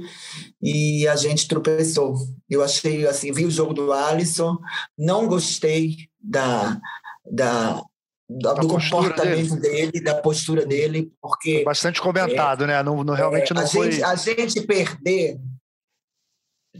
e 0.61 1.07
a 1.07 1.15
gente 1.15 1.47
tropeçou. 1.47 2.15
Eu 2.47 2.63
achei, 2.63 3.07
assim, 3.07 3.31
vi 3.31 3.45
o 3.45 3.51
jogo 3.51 3.73
do 3.73 3.91
Alisson, 3.91 4.55
não 4.95 5.27
gostei 5.27 5.95
da, 6.21 6.79
da 7.25 7.83
do, 8.39 8.53
do 8.55 8.67
comportamento 8.67 9.55
dele. 9.59 9.91
dele. 9.91 10.03
da 10.03 10.15
postura 10.15 10.65
dele, 10.65 11.11
porque. 11.21 11.55
Foi 11.55 11.63
bastante 11.65 12.01
comentado, 12.01 12.63
é, 12.63 12.67
né? 12.67 12.83
Não, 12.83 13.03
não 13.03 13.13
realmente 13.13 13.51
é, 13.51 13.55
não 13.55 13.63
a 13.63 13.67
foi. 13.67 13.91
Gente, 13.91 14.03
a 14.03 14.15
gente 14.15 14.61
perder. 14.61 15.39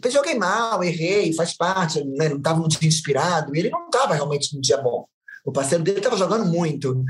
Eu 0.03 0.11
joguei 0.11 0.35
mal, 0.35 0.83
errei, 0.83 1.33
faz 1.33 1.55
parte, 1.55 2.03
né? 2.03 2.27
não 2.29 2.37
estava 2.37 2.59
muito 2.59 2.83
inspirado, 2.83 3.55
e 3.55 3.59
ele 3.59 3.69
não 3.69 3.85
estava 3.85 4.15
realmente 4.15 4.53
num 4.53 4.59
dia 4.59 4.77
bom. 4.77 5.05
O 5.45 5.51
parceiro 5.51 5.83
dele 5.83 5.97
estava 5.97 6.15
jogando 6.15 6.45
muito, 6.45 7.03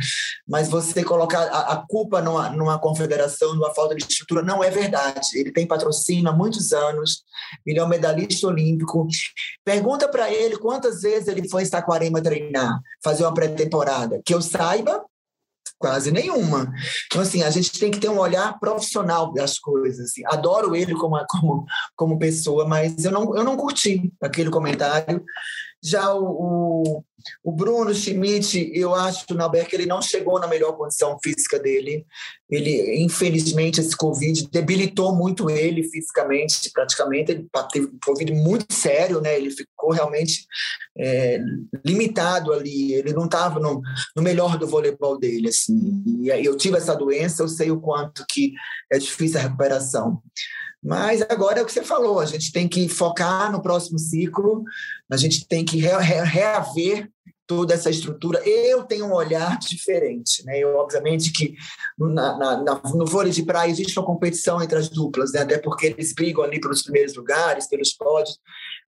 mas 0.47 0.67
você 0.67 1.03
colocar 1.03 1.41
a, 1.41 1.73
a, 1.73 1.87
culpa 1.87 2.21
numa, 2.21 2.49
numa 2.49 2.79
confederação, 2.79 3.53
numa 3.53 3.73
falta 3.73 3.95
de 3.95 4.03
estrutura, 4.03 4.41
não 4.41 4.63
é 4.63 4.71
verdade. 4.71 5.27
Ele 5.35 5.51
tem 5.51 5.67
patrocínio 5.67 6.29
há 6.29 6.33
muitos 6.33 6.73
anos, 6.73 7.23
ele 7.65 7.79
é 7.79 7.83
um 7.83 7.87
medalhista 7.87 8.47
olímpico. 8.47 9.07
Pergunta 9.63 10.07
para 10.07 10.31
ele 10.31 10.57
quantas 10.57 11.01
vezes 11.01 11.27
ele 11.27 11.47
foi 11.47 11.63
em 11.63 11.65
Saquarema 11.65 12.21
treinar, 12.21 12.79
fazer 13.03 13.23
uma 13.23 13.33
pré-temporada. 13.33 14.19
Que 14.25 14.33
eu 14.33 14.41
saiba, 14.41 15.05
quase 15.83 16.11
nenhuma. 16.11 16.73
Então, 17.07 17.21
assim, 17.21 17.43
a 17.43 17.49
gente 17.49 17.77
tem 17.77 17.91
que 17.91 17.99
ter 17.99 18.09
um 18.09 18.17
olhar 18.17 18.57
profissional 18.57 19.33
das 19.33 19.59
coisas. 19.59 20.11
Assim. 20.11 20.23
Adoro 20.25 20.75
ele 20.75 20.93
como, 20.95 21.21
como, 21.27 21.65
como 21.95 22.17
pessoa, 22.17 22.65
mas 22.65 23.03
eu 23.03 23.11
não, 23.11 23.35
eu 23.35 23.43
não 23.43 23.57
curti 23.57 24.11
aquele 24.21 24.49
comentário. 24.49 25.23
Já 25.83 26.13
o, 26.13 26.23
o, 26.23 27.03
o 27.43 27.51
Bruno 27.51 27.93
Schmidt, 27.93 28.71
eu 28.73 28.95
acho, 28.95 29.33
Nauber, 29.33 29.67
que 29.67 29.75
ele 29.75 29.85
não 29.85 30.01
chegou 30.01 30.39
na 30.39 30.47
melhor 30.47 30.77
condição 30.77 31.17
física 31.21 31.59
dele. 31.59 32.05
Ele, 32.49 33.03
infelizmente, 33.03 33.81
esse 33.81 33.95
Covid 33.95 34.47
debilitou 34.49 35.13
muito 35.13 35.49
ele 35.49 35.83
fisicamente, 35.83 36.71
praticamente. 36.71 37.31
Ele 37.31 37.49
teve 37.71 37.87
um 37.87 37.99
Covid 38.05 38.31
muito 38.31 38.73
sério, 38.73 39.19
né? 39.19 39.37
Ele 39.37 39.51
ficou 39.51 39.91
realmente 39.91 40.45
é, 40.97 41.41
limitado 41.85 42.53
ali. 42.53 42.93
Ele 42.93 43.11
não 43.11 43.25
estava 43.25 43.59
no, 43.59 43.81
no, 44.15 44.23
melhor 44.23 44.57
do 44.57 44.67
voleibol 44.67 45.19
dele, 45.19 45.49
assim. 45.49 46.01
E 46.21 46.29
eu 46.29 46.55
tive 46.55 46.77
essa 46.77 46.95
doença, 46.95 47.43
eu 47.43 47.49
sei 47.49 47.71
o 47.71 47.81
quanto 47.81 48.25
que 48.29 48.53
é 48.91 48.97
difícil 48.97 49.39
a 49.39 49.43
recuperação. 49.43 50.21
Mas 50.83 51.21
agora 51.21 51.59
é 51.59 51.63
o 51.63 51.65
que 51.65 51.71
você 51.71 51.83
falou, 51.83 52.19
a 52.19 52.25
gente 52.25 52.51
tem 52.51 52.67
que 52.67 52.89
focar 52.89 53.51
no 53.51 53.61
próximo 53.61 53.97
ciclo, 53.97 54.63
a 55.09 55.15
gente 55.15 55.47
tem 55.47 55.63
que 55.63 55.77
reaver 55.77 57.09
toda 57.47 57.73
essa 57.73 57.89
estrutura. 57.89 58.41
Eu 58.47 58.83
tenho 58.83 59.05
um 59.05 59.13
olhar 59.13 59.57
diferente, 59.59 60.45
né? 60.45 60.59
Eu, 60.59 60.75
obviamente, 60.75 61.31
que 61.31 61.55
na, 61.97 62.37
na, 62.37 62.81
no 62.93 63.05
vôlei 63.05 63.31
de 63.31 63.43
praia 63.43 63.69
existe 63.69 63.97
uma 63.97 64.05
competição 64.05 64.61
entre 64.61 64.77
as 64.77 64.89
duplas, 64.89 65.31
né? 65.31 65.41
Até 65.41 65.57
porque 65.57 65.87
eles 65.87 66.13
brigam 66.13 66.43
ali 66.43 66.59
pelos 66.59 66.81
primeiros 66.81 67.15
lugares, 67.15 67.67
pelos 67.67 67.93
pódios, 67.93 68.39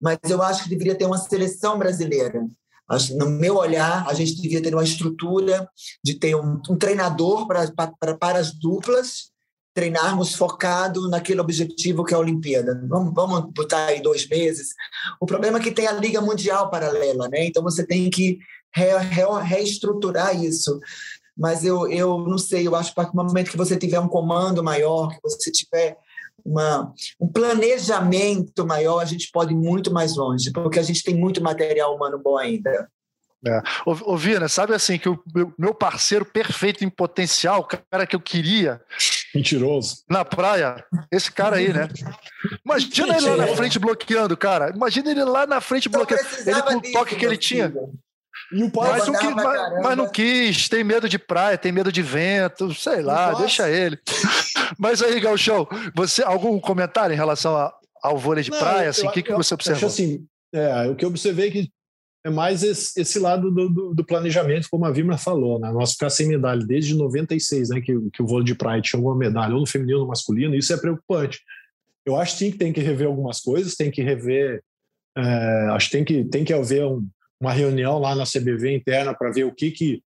mas 0.01 0.17
eu 0.29 0.41
acho 0.41 0.63
que 0.63 0.69
deveria 0.69 0.95
ter 0.95 1.05
uma 1.05 1.17
seleção 1.17 1.77
brasileira. 1.77 2.45
No 3.15 3.29
meu 3.29 3.55
olhar, 3.55 4.07
a 4.07 4.13
gente 4.13 4.39
devia 4.39 4.61
ter 4.61 4.73
uma 4.73 4.83
estrutura 4.83 5.67
de 6.03 6.15
ter 6.15 6.35
um, 6.35 6.61
um 6.69 6.77
treinador 6.77 7.47
para 7.47 8.39
as 8.39 8.53
duplas 8.53 9.31
treinarmos 9.75 10.33
focado 10.33 11.09
naquele 11.09 11.41
objetivo 11.41 12.05
que 12.05 12.13
é 12.13 12.17
a 12.17 12.19
Olimpíada. 12.19 12.81
Vamos, 12.87 13.13
vamos 13.13 13.51
botar 13.53 13.87
aí 13.87 14.01
dois 14.01 14.25
meses. 14.27 14.69
O 15.19 15.25
problema 15.25 15.59
é 15.59 15.61
que 15.61 15.69
tem 15.69 15.85
a 15.85 15.91
Liga 15.91 16.21
Mundial 16.21 16.69
paralela, 16.69 17.27
né? 17.27 17.45
Então 17.45 17.61
você 17.61 17.85
tem 17.85 18.09
que 18.09 18.39
re, 18.73 18.97
re, 18.97 19.23
reestruturar 19.43 20.41
isso. 20.41 20.79
Mas 21.37 21.65
eu, 21.65 21.91
eu 21.91 22.19
não 22.19 22.37
sei, 22.37 22.65
eu 22.65 22.73
acho 22.73 22.95
que 22.95 23.01
no 23.13 23.25
momento 23.25 23.51
que 23.51 23.57
você 23.57 23.75
tiver 23.75 23.99
um 23.99 24.07
comando 24.07 24.63
maior, 24.63 25.09
que 25.09 25.19
você 25.21 25.51
tiver 25.51 25.97
uma, 26.45 26.93
um 27.19 27.27
planejamento 27.27 28.65
maior, 28.65 28.99
a 28.99 29.05
gente 29.05 29.29
pode 29.29 29.51
ir 29.51 29.57
muito 29.57 29.91
mais 29.91 30.15
longe, 30.15 30.51
porque 30.53 30.79
a 30.79 30.83
gente 30.83 31.03
tem 31.03 31.15
muito 31.15 31.43
material 31.43 31.93
humano 31.93 32.17
bom 32.17 32.37
ainda. 32.37 32.89
É. 33.45 33.61
Ô, 33.85 34.15
Vina, 34.17 34.47
sabe 34.47 34.73
assim, 34.73 34.97
que 34.97 35.09
o 35.09 35.19
meu 35.57 35.73
parceiro 35.73 36.25
perfeito 36.25 36.83
em 36.83 36.89
potencial, 36.89 37.59
o 37.59 37.63
cara 37.63 38.07
que 38.07 38.15
eu 38.15 38.19
queria. 38.19 38.81
Mentiroso. 39.35 39.97
Na 40.09 40.23
praia, 40.23 40.83
esse 41.11 41.29
cara 41.31 41.57
aí, 41.57 41.73
né? 41.73 41.89
Imagina 42.63 43.17
ele 43.17 43.29
lá 43.29 43.37
na 43.37 43.55
frente 43.55 43.77
bloqueando, 43.77 44.37
cara. 44.37 44.71
Imagina 44.73 45.11
ele 45.11 45.23
lá 45.25 45.45
na 45.45 45.59
frente 45.59 45.89
bloqueando. 45.89 46.23
Ele 46.45 46.61
com 46.61 46.75
o 46.75 46.81
toque 46.93 47.15
que 47.15 47.25
ele 47.25 47.37
tinha. 47.37 47.73
E 48.53 48.63
o 48.63 48.71
pai 48.71 48.91
mas, 48.91 49.03
que, 49.03 49.27
mas, 49.29 49.83
mas, 49.83 49.97
não 49.97 50.07
quis, 50.07 50.69
tem 50.69 50.83
medo 50.83 51.09
de 51.09 51.17
praia, 51.17 51.57
tem 51.57 51.71
medo 51.71 51.91
de 51.91 52.01
vento, 52.01 52.73
sei 52.73 53.01
lá, 53.01 53.31
Nossa. 53.31 53.41
deixa 53.41 53.69
ele. 53.69 53.99
mas 54.77 55.01
aí, 55.01 55.19
Galchão, 55.19 55.67
você 55.95 56.21
algum 56.21 56.59
comentário 56.59 57.13
em 57.13 57.17
relação 57.17 57.57
a, 57.57 57.73
ao 58.03 58.17
vôlei 58.17 58.43
de 58.43 58.51
não, 58.51 58.59
praia? 58.59 58.89
Assim, 58.89 59.07
o 59.07 59.11
que, 59.11 59.23
que 59.23 59.33
você 59.33 59.53
observou? 59.53 59.77
Acho 59.77 59.85
assim, 59.87 60.25
é, 60.53 60.87
o 60.87 60.95
que 60.95 61.03
eu 61.03 61.09
observei 61.09 61.47
é 61.47 61.51
que 61.51 61.71
é 62.25 62.29
mais 62.31 62.63
esse, 62.63 62.99
esse 62.99 63.19
lado 63.19 63.51
do, 63.51 63.69
do, 63.69 63.93
do, 63.93 64.03
planejamento, 64.03 64.67
como 64.67 64.83
a 64.83 64.91
Vimra 64.91 65.15
falou, 65.15 65.59
né? 65.59 65.71
Nós 65.71 65.91
ficar 65.91 66.09
sem 66.09 66.27
medalha 66.27 66.65
desde 66.65 66.95
96, 66.95 67.69
né? 67.69 67.79
Que, 67.79 67.93
que 68.11 68.23
o 68.23 68.25
vôlei 68.25 68.45
de 68.45 68.55
praia 68.55 68.81
tinha 68.81 68.99
uma 68.99 69.15
medalha, 69.15 69.53
ou 69.53 69.59
no 69.59 69.67
feminino 69.67 69.99
ou 69.99 70.03
no 70.05 70.09
masculino, 70.09 70.55
isso 70.55 70.73
é 70.73 70.77
preocupante. 70.77 71.39
Eu 72.03 72.15
acho 72.15 72.35
sim 72.35 72.49
que 72.49 72.57
tem 72.57 72.73
que 72.73 72.81
rever 72.81 73.05
algumas 73.05 73.39
coisas, 73.39 73.75
tem 73.75 73.91
que 73.91 74.01
rever. 74.01 74.63
É, 75.15 75.21
acho 75.69 75.85
que 75.85 75.97
tem 75.97 76.03
que, 76.03 76.25
tem 76.25 76.43
que 76.43 76.51
haver 76.51 76.83
um, 76.85 77.07
uma 77.39 77.53
reunião 77.53 77.99
lá 77.99 78.15
na 78.15 78.23
CBV 78.23 78.75
interna 78.75 79.13
para 79.13 79.29
ver 79.29 79.43
o 79.43 79.53
que, 79.53 79.69
que 79.69 80.01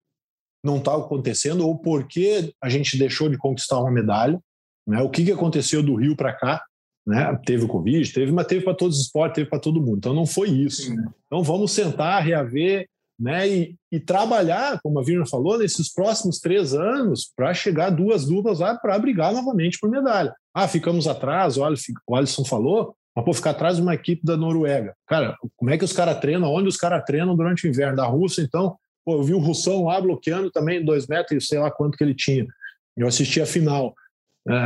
não 0.61 0.77
está 0.77 0.97
acontecendo 0.97 1.65
ou 1.65 1.79
por 1.79 2.05
que 2.05 2.53
a 2.61 2.67
gente 2.67 2.97
deixou 2.97 3.29
de 3.29 3.37
conquistar 3.37 3.79
uma 3.79 3.91
medalha, 3.91 4.37
né? 4.85 5.01
O 5.01 5.09
que, 5.09 5.23
que 5.23 5.31
aconteceu 5.31 5.81
do 5.81 5.95
Rio 5.95 6.17
para 6.17 6.33
cá, 6.33 6.61
né? 7.09 7.37
Teve 7.43 7.65
o 7.65 7.67
Covid, 7.67 8.13
teve, 8.13 8.31
mas 8.31 8.45
teve 8.45 8.63
para 8.63 8.75
todos 8.75 8.97
os 8.97 9.05
esportes, 9.05 9.35
teve 9.35 9.49
para 9.49 9.59
todo 9.59 9.81
mundo. 9.81 9.97
Então 9.97 10.13
não 10.13 10.27
foi 10.27 10.49
isso. 10.49 10.83
Sim. 10.83 10.95
Então 11.25 11.41
vamos 11.41 11.71
sentar, 11.71 12.23
reaver, 12.23 12.87
né? 13.19 13.49
E, 13.49 13.75
e 13.91 13.99
trabalhar, 13.99 14.79
como 14.83 14.99
a 14.99 15.03
Virna 15.03 15.25
falou, 15.25 15.57
nesses 15.57 15.91
próximos 15.91 16.39
três 16.39 16.73
anos 16.75 17.31
para 17.35 17.51
chegar 17.51 17.89
duas 17.89 18.27
duplas 18.27 18.59
lá 18.59 18.77
para 18.77 18.97
brigar 18.99 19.33
novamente 19.33 19.79
por 19.79 19.89
medalha. 19.89 20.31
Ah, 20.53 20.67
ficamos 20.67 21.07
atrás, 21.07 21.57
o 21.57 21.63
Alisson 22.15 22.45
falou, 22.45 22.95
mas 23.15 23.25
pô, 23.25 23.33
ficar 23.33 23.51
atrás 23.51 23.77
de 23.77 23.81
uma 23.81 23.95
equipe 23.95 24.23
da 24.23 24.37
Noruega. 24.37 24.93
Cara, 25.07 25.35
como 25.57 25.71
é 25.71 25.77
que 25.79 25.85
os 25.85 25.93
caras 25.93 26.19
treinam? 26.19 26.53
Onde 26.53 26.69
os 26.69 26.77
caras 26.77 27.03
treinam 27.05 27.35
durante 27.35 27.65
o 27.65 27.69
inverno? 27.69 27.97
Da 27.97 28.05
Rússia, 28.05 28.43
então, 28.43 28.77
pô, 29.03 29.15
eu 29.15 29.23
vi 29.23 29.33
o 29.33 29.39
Russão 29.39 29.85
lá 29.85 29.99
bloqueando 29.99 30.51
também 30.51 30.85
dois 30.85 31.07
metros, 31.07 31.47
sei 31.47 31.57
lá 31.57 31.71
quanto 31.71 31.97
que 31.97 32.03
ele 32.03 32.13
tinha. 32.13 32.45
Eu 32.95 33.07
assisti 33.07 33.41
a 33.41 33.45
final. 33.47 33.95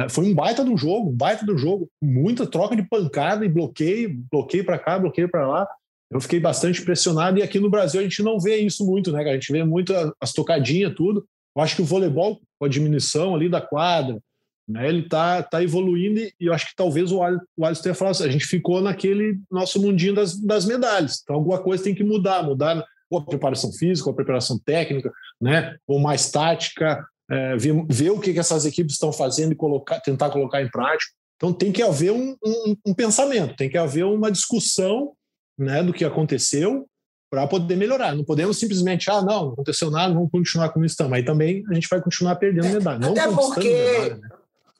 Foi 0.09 0.25
um 0.25 0.33
baita 0.33 0.63
do 0.63 0.77
jogo, 0.77 1.11
baita 1.11 1.45
do 1.45 1.57
jogo, 1.57 1.89
muita 2.01 2.47
troca 2.47 2.75
de 2.75 2.83
pancada 2.83 3.45
e 3.45 3.49
bloqueio, 3.49 4.23
bloqueio 4.31 4.65
para 4.65 4.79
cá, 4.79 4.97
bloqueio 4.97 5.29
para 5.29 5.47
lá. 5.47 5.67
Eu 6.09 6.21
fiquei 6.21 6.39
bastante 6.39 6.81
impressionado 6.81 7.39
e 7.39 7.43
aqui 7.43 7.59
no 7.59 7.69
Brasil 7.69 7.99
a 7.99 8.03
gente 8.03 8.21
não 8.21 8.39
vê 8.39 8.57
isso 8.57 8.85
muito, 8.85 9.11
né? 9.11 9.23
A 9.23 9.33
gente 9.33 9.51
vê 9.51 9.63
muito 9.63 9.93
as 10.21 10.31
tocadinhas, 10.31 10.93
tudo. 10.95 11.25
Eu 11.55 11.61
acho 11.61 11.75
que 11.75 11.81
o 11.81 11.85
voleibol, 11.85 12.39
com 12.59 12.65
a 12.65 12.69
diminuição 12.69 13.35
ali 13.35 13.49
da 13.49 13.59
quadra, 13.59 14.19
né, 14.67 14.87
ele 14.87 15.03
tá, 15.09 15.43
tá 15.43 15.61
evoluindo 15.61 16.19
e 16.19 16.33
eu 16.39 16.53
acho 16.53 16.67
que 16.67 16.75
talvez 16.75 17.11
o 17.11 17.21
Alisson 17.21 17.83
tenha 17.83 17.95
falado 17.95 18.11
assim, 18.11 18.25
a 18.25 18.31
gente 18.31 18.45
ficou 18.45 18.81
naquele 18.81 19.39
nosso 19.51 19.81
mundinho 19.81 20.15
das, 20.15 20.39
das 20.39 20.65
medalhas. 20.65 21.19
Então 21.21 21.35
alguma 21.35 21.61
coisa 21.61 21.83
tem 21.83 21.93
que 21.93 22.03
mudar, 22.03 22.43
mudar 22.43 22.83
ou 23.09 23.19
a 23.19 23.25
preparação 23.25 23.71
física, 23.73 24.07
ou 24.07 24.13
a 24.13 24.15
preparação 24.15 24.57
técnica, 24.65 25.11
né, 25.39 25.75
ou 25.85 25.99
mais 25.99 26.31
tática, 26.31 27.05
é, 27.29 27.55
ver, 27.57 27.85
ver, 27.89 28.09
o 28.11 28.19
que, 28.19 28.33
que 28.33 28.39
essas 28.39 28.65
equipes 28.65 28.93
estão 28.93 29.11
fazendo 29.11 29.53
e 29.53 29.55
colocar, 29.55 29.99
tentar 29.99 30.29
colocar 30.29 30.61
em 30.61 30.69
prática. 30.69 31.11
Então 31.35 31.53
tem 31.53 31.71
que 31.71 31.81
haver 31.81 32.11
um, 32.11 32.35
um, 32.43 32.75
um 32.87 32.93
pensamento, 32.93 33.55
tem 33.55 33.69
que 33.69 33.77
haver 33.77 34.05
uma 34.05 34.31
discussão 34.31 35.13
né, 35.57 35.83
do 35.83 35.93
que 35.93 36.05
aconteceu 36.05 36.87
para 37.29 37.47
poder 37.47 37.75
melhorar. 37.75 38.15
Não 38.15 38.23
podemos 38.23 38.59
simplesmente, 38.59 39.09
ah, 39.09 39.21
não, 39.21 39.45
não 39.45 39.53
aconteceu 39.53 39.89
nada, 39.89 40.13
vamos 40.13 40.29
continuar 40.31 40.69
com 40.69 40.83
isso 40.85 40.95
também. 40.95 41.19
Aí 41.19 41.25
também 41.25 41.63
a 41.69 41.73
gente 41.73 41.87
vai 41.89 42.01
continuar 42.01 42.35
perdendo 42.35 42.69
medalha. 42.69 42.99
Não 42.99 43.11
Até 43.11 43.27
porque 43.27 43.69
medalha, 43.69 44.15
né? 44.15 44.29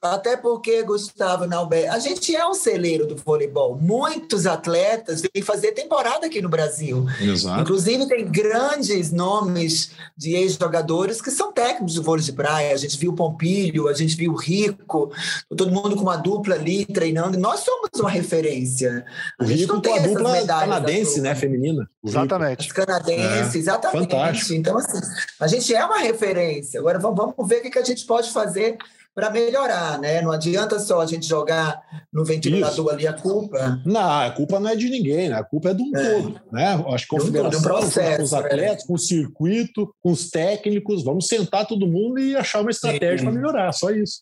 Até 0.03 0.35
porque, 0.35 0.83
Gustavo 0.83 1.47
Nauber, 1.47 1.89
a 1.89 1.97
gente 1.97 2.35
é 2.35 2.45
um 2.45 2.53
celeiro 2.53 3.07
do 3.07 3.15
voleibol. 3.15 3.77
Muitos 3.79 4.45
atletas 4.45 5.21
vêm 5.21 5.41
fazer 5.41 5.71
temporada 5.71 6.27
aqui 6.27 6.41
no 6.41 6.49
Brasil. 6.49 7.05
Exato. 7.21 7.61
Inclusive, 7.61 8.05
tem 8.09 8.29
grandes 8.29 9.13
nomes 9.13 9.91
de 10.17 10.35
ex-jogadores 10.35 11.21
que 11.21 11.31
são 11.31 11.53
técnicos 11.53 11.95
do 11.95 12.03
vôlei 12.03 12.25
de 12.25 12.33
praia. 12.33 12.73
A 12.73 12.77
gente 12.77 12.97
viu 12.97 13.11
o 13.11 13.15
Pompilho, 13.15 13.87
a 13.87 13.93
gente 13.93 14.17
viu 14.17 14.33
o 14.33 14.35
Rico, 14.35 15.09
todo 15.47 15.71
mundo 15.71 15.95
com 15.95 16.01
uma 16.01 16.17
dupla 16.17 16.55
ali 16.55 16.85
treinando. 16.85 17.37
Nós 17.37 17.61
somos 17.61 17.89
uma 17.97 18.09
referência. 18.09 19.05
A 19.39 19.43
o 19.45 19.47
Rico 19.47 19.81
com 19.81 19.95
a 19.95 19.99
dupla 19.99 20.45
canadense, 20.45 21.21
né, 21.21 21.33
feminina. 21.33 21.89
Exatamente. 22.03 22.67
As 22.67 22.73
canadenses, 22.73 23.55
é. 23.55 23.57
exatamente. 23.57 24.11
Fantástico. 24.11 24.53
Então, 24.53 24.77
assim, 24.77 24.99
a 25.39 25.47
gente 25.47 25.73
é 25.73 25.85
uma 25.85 25.99
referência. 25.99 26.81
Agora, 26.81 26.99
vamos 26.99 27.33
ver 27.47 27.65
o 27.65 27.71
que 27.71 27.79
a 27.79 27.85
gente 27.85 28.05
pode 28.05 28.29
fazer 28.31 28.77
para 29.15 29.29
melhorar, 29.29 29.99
né? 29.99 30.21
Não 30.21 30.31
adianta 30.31 30.79
só 30.79 31.01
a 31.01 31.05
gente 31.05 31.27
jogar 31.27 31.81
no 32.11 32.25
ventilador 32.25 32.85
Isso. 32.85 32.89
ali 32.89 33.07
a 33.07 33.13
culpa. 33.13 33.81
Não, 33.85 34.21
a 34.21 34.31
culpa 34.31 34.59
não 34.59 34.69
é 34.69 34.75
de 34.75 34.89
ninguém, 34.89 35.29
né? 35.29 35.35
A 35.35 35.43
culpa 35.43 35.69
é 35.69 35.73
do 35.73 35.83
um 35.83 35.95
é. 35.95 36.13
todo, 36.13 36.41
né? 36.51 36.83
Acho 36.87 37.07
que 37.07 37.15
a 37.15 37.19
confederação, 37.19 37.59
um 37.59 37.63
processo, 37.63 38.17
com 38.17 38.23
os 38.23 38.33
atletas, 38.33 38.83
é. 38.83 38.87
com 38.87 38.93
o 38.93 38.99
circuito, 38.99 39.95
com 40.01 40.11
os 40.11 40.29
técnicos, 40.29 41.03
vamos 41.03 41.27
sentar 41.27 41.67
todo 41.67 41.87
mundo 41.87 42.19
e 42.19 42.35
achar 42.35 42.61
uma 42.61 42.71
estratégia 42.71 43.23
para 43.23 43.31
melhorar, 43.31 43.71
só 43.71 43.91
isso. 43.91 44.21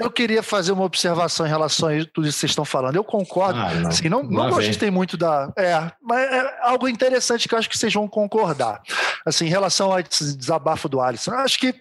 Eu 0.00 0.10
queria 0.10 0.42
fazer 0.42 0.72
uma 0.72 0.84
observação 0.84 1.46
em 1.46 1.48
relação 1.48 1.88
a 1.88 1.92
tudo 2.12 2.26
isso 2.26 2.36
que 2.36 2.40
vocês 2.40 2.50
estão 2.50 2.64
falando. 2.64 2.96
Eu 2.96 3.04
concordo. 3.04 3.60
Ah, 3.60 3.74
não. 3.74 3.88
Assim, 3.90 4.08
não, 4.08 4.22
não 4.22 4.48
gostei 4.50 4.90
muito 4.90 5.16
da. 5.16 5.52
É, 5.56 5.92
mas 6.02 6.20
é 6.32 6.58
algo 6.62 6.88
interessante 6.88 7.46
que 7.46 7.54
eu 7.54 7.58
acho 7.58 7.68
que 7.68 7.76
vocês 7.76 7.92
vão 7.92 8.08
concordar. 8.08 8.82
Assim, 9.26 9.46
em 9.46 9.50
relação 9.50 9.92
ao 9.92 10.02
desabafo 10.02 10.88
do 10.88 11.00
Alisson. 11.00 11.32
Acho 11.32 11.58
que 11.58 11.74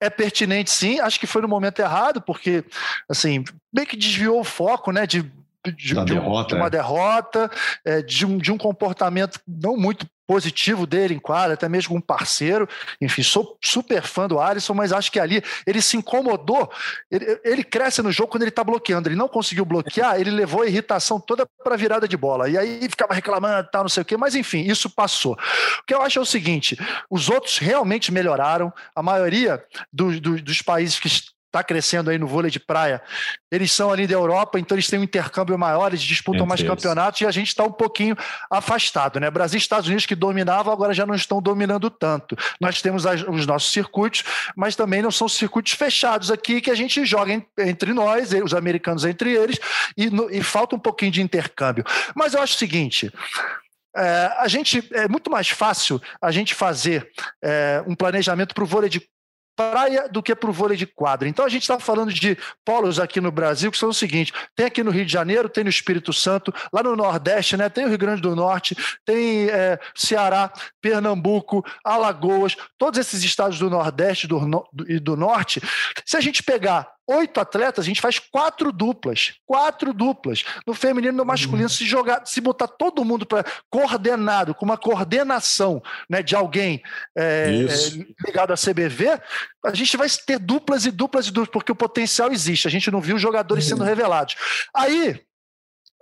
é 0.00 0.08
pertinente, 0.08 0.70
sim. 0.70 0.98
Acho 1.00 1.20
que 1.20 1.26
foi 1.26 1.42
no 1.42 1.48
momento 1.48 1.80
errado, 1.80 2.22
porque, 2.22 2.64
assim, 3.08 3.44
meio 3.72 3.86
que 3.86 3.96
desviou 3.96 4.40
o 4.40 4.44
foco, 4.44 4.90
né? 4.90 5.06
De 5.06 5.30
de, 5.66 5.72
de, 5.72 6.04
derrota, 6.04 6.48
de, 6.48 6.54
uma 6.54 6.68
é. 6.68 6.70
derrota, 6.70 7.50
é, 7.84 8.00
de, 8.00 8.24
um, 8.24 8.38
de 8.38 8.50
um 8.50 8.56
comportamento 8.56 9.40
não 9.46 9.76
muito 9.76 10.06
positivo 10.28 10.86
dele 10.86 11.14
em 11.14 11.18
quadra, 11.18 11.54
até 11.54 11.66
mesmo 11.70 11.96
um 11.96 12.02
parceiro. 12.02 12.68
Enfim, 13.00 13.22
sou 13.22 13.56
super 13.64 14.02
fã 14.02 14.28
do 14.28 14.38
Alisson, 14.38 14.74
mas 14.74 14.92
acho 14.92 15.10
que 15.10 15.18
ali 15.18 15.42
ele 15.66 15.80
se 15.80 15.96
incomodou. 15.96 16.70
Ele, 17.10 17.40
ele 17.42 17.64
cresce 17.64 18.02
no 18.02 18.12
jogo 18.12 18.30
quando 18.30 18.42
ele 18.42 18.50
está 18.50 18.62
bloqueando. 18.62 19.08
Ele 19.08 19.16
não 19.16 19.26
conseguiu 19.26 19.64
bloquear, 19.64 20.20
ele 20.20 20.30
levou 20.30 20.60
a 20.60 20.66
irritação 20.66 21.18
toda 21.18 21.46
para 21.64 21.72
a 21.72 21.78
virada 21.78 22.06
de 22.06 22.16
bola. 22.16 22.46
E 22.50 22.58
aí 22.58 22.80
ficava 22.82 23.14
reclamando, 23.14 23.70
tal, 23.72 23.84
não 23.84 23.88
sei 23.88 24.02
o 24.02 24.06
quê. 24.06 24.18
Mas 24.18 24.34
enfim, 24.34 24.60
isso 24.60 24.90
passou. 24.90 25.32
O 25.32 25.86
que 25.86 25.94
eu 25.94 26.02
acho 26.02 26.18
é 26.18 26.22
o 26.22 26.26
seguinte: 26.26 26.76
os 27.08 27.30
outros 27.30 27.56
realmente 27.56 28.12
melhoraram. 28.12 28.70
A 28.94 29.02
maioria 29.02 29.64
do, 29.90 30.20
do, 30.20 30.42
dos 30.42 30.60
países 30.60 31.00
que 31.00 31.08
está 31.48 31.64
crescendo 31.64 32.10
aí 32.10 32.18
no 32.18 32.26
vôlei 32.26 32.50
de 32.50 32.60
praia, 32.60 33.02
eles 33.50 33.72
são 33.72 33.90
ali 33.90 34.06
da 34.06 34.14
Europa, 34.14 34.58
então 34.58 34.76
eles 34.76 34.86
têm 34.86 34.98
um 34.98 35.02
intercâmbio 35.02 35.58
maior, 35.58 35.88
eles 35.88 36.02
disputam 36.02 36.40
Entre 36.40 36.48
mais 36.48 36.60
eles. 36.60 36.70
campeonatos 36.70 37.20
e 37.22 37.26
a 37.26 37.30
gente 37.30 37.48
está 37.48 37.64
um 37.64 37.72
pouquinho 37.72 38.16
afastado, 38.50 39.18
né? 39.18 39.30
Brasil 39.30 39.56
e 39.56 39.62
Estados 39.62 39.86
Unidos 39.86 40.06
que 40.06 40.14
dominavam, 40.14 40.72
agora 40.72 40.92
já 40.92 41.06
não 41.06 41.14
estão 41.14 41.40
dominando 41.40 41.90
tanto. 41.90 42.36
Nós 42.60 42.82
temos 42.82 43.06
as, 43.06 43.22
os 43.22 43.46
nossos 43.46 43.72
circuitos, 43.72 44.22
mas 44.54 44.76
também 44.76 45.00
não 45.02 45.10
são 45.10 45.28
circuitos 45.28 45.72
fechados 45.72 46.30
aqui 46.30 46.60
que 46.60 46.70
a 46.70 46.74
gente 46.74 47.04
joga 47.04 47.32
em, 47.32 47.44
entre 47.58 47.92
nós, 47.92 48.30
os 48.32 48.52
americanos 48.52 49.04
entre 49.04 49.32
eles, 49.32 49.58
e, 49.96 50.10
no, 50.10 50.30
e 50.30 50.42
falta 50.42 50.76
um 50.76 50.78
pouquinho 50.78 51.10
de 51.10 51.22
intercâmbio. 51.22 51.84
Mas 52.14 52.34
eu 52.34 52.42
acho 52.42 52.54
o 52.54 52.58
seguinte. 52.58 53.10
É, 53.96 54.32
a 54.38 54.46
gente 54.46 54.86
é 54.92 55.08
muito 55.08 55.30
mais 55.30 55.48
fácil 55.48 56.00
a 56.20 56.30
gente 56.30 56.54
fazer 56.54 57.10
é, 57.42 57.82
um 57.86 57.94
planejamento 57.94 58.54
para 58.54 58.62
o 58.62 58.66
vôlei 58.66 58.88
de 58.88 59.00
praia 59.58 60.08
do 60.08 60.22
que 60.22 60.36
para 60.36 60.48
o 60.48 60.52
vôlei 60.52 60.76
de 60.76 60.86
quadra. 60.86 61.28
Então 61.28 61.44
a 61.44 61.48
gente 61.48 61.62
está 61.62 61.80
falando 61.80 62.12
de 62.12 62.38
polos 62.64 63.00
aqui 63.00 63.20
no 63.20 63.32
Brasil 63.32 63.72
que 63.72 63.76
são 63.76 63.88
o 63.88 63.94
seguinte: 63.94 64.32
tem 64.54 64.66
aqui 64.66 64.84
no 64.84 64.92
Rio 64.92 65.04
de 65.04 65.12
Janeiro, 65.12 65.48
tem 65.48 65.64
no 65.64 65.70
Espírito 65.70 66.12
Santo, 66.12 66.54
lá 66.72 66.80
no 66.80 66.94
Nordeste, 66.94 67.56
né? 67.56 67.68
Tem 67.68 67.84
o 67.84 67.88
Rio 67.88 67.98
Grande 67.98 68.22
do 68.22 68.36
Norte, 68.36 68.76
tem 69.04 69.50
é, 69.50 69.76
Ceará, 69.96 70.52
Pernambuco, 70.80 71.66
Alagoas, 71.84 72.54
todos 72.78 73.00
esses 73.00 73.24
estados 73.24 73.58
do 73.58 73.68
Nordeste 73.68 74.28
do, 74.28 74.38
do, 74.72 74.90
e 74.90 75.00
do 75.00 75.16
Norte. 75.16 75.60
Se 76.06 76.16
a 76.16 76.20
gente 76.20 76.40
pegar 76.40 76.97
oito 77.08 77.40
atletas, 77.40 77.84
a 77.84 77.88
gente 77.88 78.00
faz 78.00 78.18
quatro 78.18 78.70
duplas. 78.70 79.34
Quatro 79.46 79.92
duplas. 79.92 80.44
No 80.66 80.74
feminino 80.74 81.14
e 81.14 81.16
no 81.16 81.24
masculino, 81.24 81.64
uhum. 81.64 81.68
se 81.68 81.86
jogar, 81.86 82.26
se 82.26 82.40
botar 82.40 82.68
todo 82.68 83.04
mundo 83.04 83.24
para 83.24 83.44
coordenado, 83.70 84.54
com 84.54 84.64
uma 84.64 84.76
coordenação 84.76 85.82
né, 86.08 86.22
de 86.22 86.36
alguém 86.36 86.82
é, 87.16 87.66
é, 87.68 88.26
ligado 88.26 88.52
à 88.52 88.56
CBV, 88.56 89.20
a 89.64 89.74
gente 89.74 89.96
vai 89.96 90.08
ter 90.26 90.38
duplas 90.38 90.84
e 90.84 90.90
duplas 90.90 91.26
e 91.26 91.30
duplas, 91.30 91.50
porque 91.50 91.72
o 91.72 91.76
potencial 91.76 92.30
existe. 92.30 92.68
A 92.68 92.70
gente 92.70 92.90
não 92.90 93.00
viu 93.00 93.16
os 93.16 93.22
jogadores 93.22 93.64
uhum. 93.64 93.70
sendo 93.70 93.84
revelados. 93.84 94.36
Aí, 94.74 95.20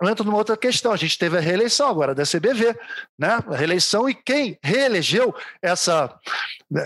eu 0.01 0.09
entro 0.09 0.23
numa 0.23 0.37
outra 0.37 0.55
questão. 0.55 0.91
A 0.91 0.97
gente 0.97 1.17
teve 1.17 1.37
a 1.37 1.41
reeleição 1.41 1.89
agora 1.89 2.13
da 2.13 2.23
CBV, 2.23 2.75
né? 3.17 3.39
A 3.47 3.55
reeleição 3.55 4.07
e 4.07 4.13
quem 4.13 4.57
reelegeu 4.61 5.33
essa, 5.61 6.13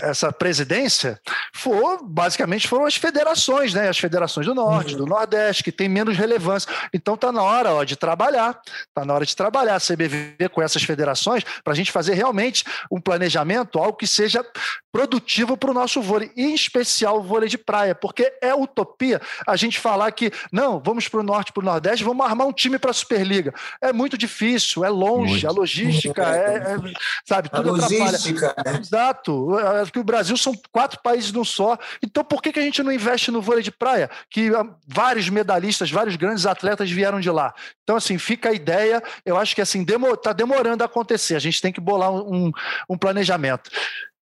essa 0.02 0.32
presidência 0.32 1.20
foi, 1.54 1.98
basicamente 2.02 2.66
foram 2.66 2.86
as 2.86 2.96
federações, 2.96 3.74
né? 3.74 3.88
As 3.88 3.98
federações 3.98 4.46
do 4.46 4.54
Norte, 4.54 4.92
uhum. 4.92 4.98
do 4.98 5.06
Nordeste, 5.06 5.62
que 5.62 5.70
tem 5.70 5.88
menos 5.88 6.16
relevância. 6.16 6.72
Então 6.92 7.16
tá 7.16 7.30
na 7.30 7.42
hora 7.42 7.74
ó, 7.74 7.84
de 7.84 7.96
trabalhar, 7.96 8.58
tá 8.94 9.04
na 9.04 9.12
hora 9.12 9.26
de 9.26 9.36
trabalhar 9.36 9.76
a 9.76 9.80
CBV 9.80 10.48
com 10.50 10.62
essas 10.62 10.82
federações 10.82 11.44
para 11.62 11.74
a 11.74 11.76
gente 11.76 11.92
fazer 11.92 12.14
realmente 12.14 12.64
um 12.90 13.00
planejamento, 13.00 13.78
algo 13.78 13.96
que 13.96 14.06
seja 14.06 14.44
produtivo 14.90 15.56
para 15.56 15.70
o 15.70 15.74
nosso 15.74 16.00
vôlei, 16.00 16.30
e 16.36 16.44
em 16.44 16.54
especial 16.54 17.18
o 17.18 17.22
vôlei 17.22 17.48
de 17.48 17.56
praia, 17.56 17.94
porque 17.94 18.32
é 18.42 18.54
utopia 18.54 19.20
a 19.46 19.56
gente 19.56 19.78
falar 19.78 20.10
que 20.12 20.30
não, 20.52 20.80
vamos 20.84 21.08
para 21.08 21.20
o 21.20 21.22
Norte, 21.22 21.52
para 21.52 21.62
o 21.62 21.64
Nordeste, 21.64 22.04
vamos 22.04 22.24
armar 22.24 22.46
um 22.46 22.52
time 22.52 22.78
para 22.78 22.92
Superliga. 23.02 23.54
É 23.80 23.92
muito 23.92 24.16
difícil, 24.16 24.84
é 24.84 24.88
longe, 24.88 25.32
muito. 25.32 25.48
a 25.48 25.50
logística 25.50 26.22
é, 26.22 26.56
é, 26.56 26.76
sabe, 27.24 27.48
tudo 27.48 27.70
a 27.70 27.72
logística, 27.72 28.54
né? 28.64 28.78
Exato. 28.80 29.58
É, 29.58 29.84
que 29.90 29.98
o 29.98 30.04
Brasil 30.04 30.36
são 30.36 30.52
quatro 30.70 31.00
países 31.02 31.32
num 31.32 31.44
só. 31.44 31.78
Então 32.02 32.24
por 32.24 32.42
que, 32.42 32.52
que 32.52 32.58
a 32.58 32.62
gente 32.62 32.82
não 32.82 32.92
investe 32.92 33.30
no 33.30 33.42
vôlei 33.42 33.62
de 33.62 33.70
praia? 33.70 34.10
Que 34.30 34.54
ah, 34.54 34.64
vários 34.86 35.28
medalhistas, 35.28 35.90
vários 35.90 36.16
grandes 36.16 36.46
atletas 36.46 36.90
vieram 36.90 37.20
de 37.20 37.30
lá. 37.30 37.54
Então, 37.82 37.96
assim, 37.96 38.18
fica 38.18 38.50
a 38.50 38.52
ideia. 38.52 39.02
Eu 39.24 39.36
acho 39.36 39.54
que 39.54 39.60
assim, 39.60 39.84
está 40.14 40.32
demorando 40.32 40.82
a 40.82 40.86
acontecer. 40.86 41.34
A 41.34 41.40
gente 41.40 41.60
tem 41.60 41.72
que 41.72 41.80
bolar 41.80 42.12
um, 42.12 42.50
um 42.88 42.96
planejamento. 42.96 43.70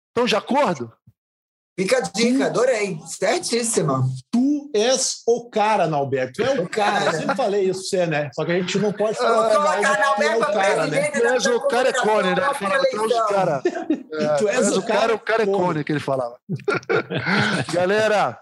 Estão 0.09 0.27
de 0.27 0.37
acordo? 0.37 0.93
Fica 1.81 1.97
a 1.97 2.01
dica, 2.01 2.45
adorei. 2.45 2.99
Certíssima. 3.07 4.07
Tu 4.31 4.71
és 4.75 5.23
o 5.27 5.49
cara, 5.49 5.87
Nalberto. 5.87 6.35
Tu 6.35 6.43
é 6.43 6.61
o 6.61 6.69
cara. 6.69 7.07
Eu 7.07 7.13
sempre 7.13 7.35
falei 7.35 7.71
isso 7.71 7.85
você, 7.85 8.07
né? 8.07 8.29
Só 8.35 8.45
que 8.45 8.53
a 8.53 8.57
gente 8.57 8.79
não 8.79 8.93
pode 8.93 9.17
falar 9.17 9.47
ah, 9.47 9.51
colocar 9.51 9.99
Nalberto 9.99 10.23
é 10.23 10.37
o 10.37 10.53
cara, 10.53 10.87
né? 10.87 11.11
Tu 11.11 11.27
és 11.27 11.47
o 11.47 11.61
cara 11.63 11.89
é 11.89 11.93
cone, 11.95 12.29
né? 12.35 12.43
Cara. 13.31 13.63
É, 14.13 14.27
tu 14.37 14.49
és 14.49 14.77
o 14.77 14.83
cara, 14.83 15.15
o 15.15 15.19
cara 15.19 15.43
é 15.45 15.47
cone 15.47 15.83
que 15.83 15.93
ele 15.93 16.01
falava. 16.01 16.39
Galera, 17.73 18.39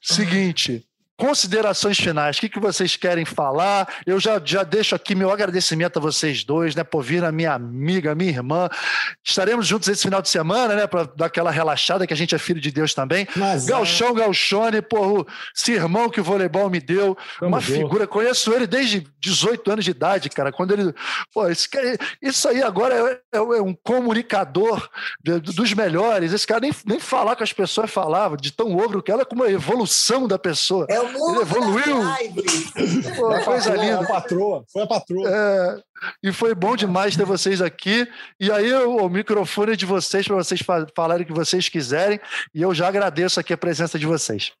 seguinte. 0.00 0.87
Considerações 1.18 1.98
finais. 1.98 2.36
O 2.36 2.40
que, 2.40 2.48
que 2.48 2.60
vocês 2.60 2.94
querem 2.94 3.24
falar? 3.24 3.88
Eu 4.06 4.20
já, 4.20 4.40
já 4.42 4.62
deixo 4.62 4.94
aqui 4.94 5.16
meu 5.16 5.32
agradecimento 5.32 5.98
a 5.98 6.00
vocês 6.00 6.44
dois, 6.44 6.76
né? 6.76 6.84
Por 6.84 7.02
vir 7.02 7.24
a 7.24 7.32
minha 7.32 7.52
amiga, 7.52 8.14
minha 8.14 8.30
irmã. 8.30 8.68
Estaremos 9.24 9.66
juntos 9.66 9.88
esse 9.88 10.02
final 10.02 10.22
de 10.22 10.28
semana, 10.28 10.76
né? 10.76 10.86
Para 10.86 11.04
dar 11.16 11.26
aquela 11.26 11.50
relaxada, 11.50 12.06
que 12.06 12.14
a 12.14 12.16
gente 12.16 12.36
é 12.36 12.38
filho 12.38 12.60
de 12.60 12.70
Deus 12.70 12.94
também. 12.94 13.26
Mas, 13.34 13.66
Galchão, 13.66 14.10
é... 14.10 14.20
Galchone, 14.20 14.80
porra, 14.80 15.24
esse 15.54 15.72
irmão 15.72 16.08
que 16.08 16.20
o 16.20 16.24
voleibol 16.24 16.70
me 16.70 16.80
deu. 16.80 17.18
Como 17.40 17.48
uma 17.48 17.60
figura. 17.60 18.06
Conheço 18.06 18.52
ele 18.54 18.68
desde 18.68 19.04
18 19.18 19.72
anos 19.72 19.84
de 19.84 19.90
idade, 19.90 20.30
cara. 20.30 20.52
Quando 20.52 20.72
ele. 20.72 20.94
Pô, 21.34 21.48
esse, 21.48 21.68
isso 22.22 22.48
aí 22.48 22.62
agora 22.62 22.94
é, 22.94 23.36
é, 23.36 23.38
é 23.38 23.62
um 23.62 23.74
comunicador 23.74 24.88
de, 25.20 25.40
dos 25.40 25.74
melhores. 25.74 26.32
Esse 26.32 26.46
cara 26.46 26.60
nem, 26.60 26.72
nem 26.86 27.00
falar 27.00 27.34
com 27.34 27.42
as 27.42 27.52
pessoas 27.52 27.90
falava, 27.90 28.36
de 28.36 28.52
tão 28.52 28.76
ogro 28.76 29.02
que 29.02 29.10
ela, 29.10 29.24
como 29.24 29.42
a 29.42 29.50
evolução 29.50 30.28
da 30.28 30.38
pessoa. 30.38 30.86
É 30.88 31.07
ele 31.08 31.40
evoluiu. 31.40 32.02
Pô, 33.16 33.44
coisa 33.44 33.74
linda. 33.74 33.98
Foi 33.98 34.04
a 34.04 34.20
patroa. 34.20 34.64
Foi 34.72 34.82
a 34.82 34.86
patroa. 34.86 35.28
É, 35.28 35.82
e 36.22 36.32
foi 36.32 36.54
bom 36.54 36.76
demais 36.76 37.16
ter 37.16 37.24
vocês 37.24 37.60
aqui. 37.60 38.06
E 38.38 38.50
aí 38.50 38.72
o, 38.72 39.04
o 39.04 39.08
microfone 39.08 39.72
é 39.72 39.76
de 39.76 39.86
vocês 39.86 40.26
para 40.26 40.36
vocês 40.36 40.60
falarem 40.94 41.24
o 41.24 41.26
que 41.26 41.32
vocês 41.32 41.68
quiserem. 41.68 42.20
E 42.54 42.62
eu 42.62 42.74
já 42.74 42.88
agradeço 42.88 43.40
aqui 43.40 43.52
a 43.52 43.58
presença 43.58 43.98
de 43.98 44.06
vocês. 44.06 44.52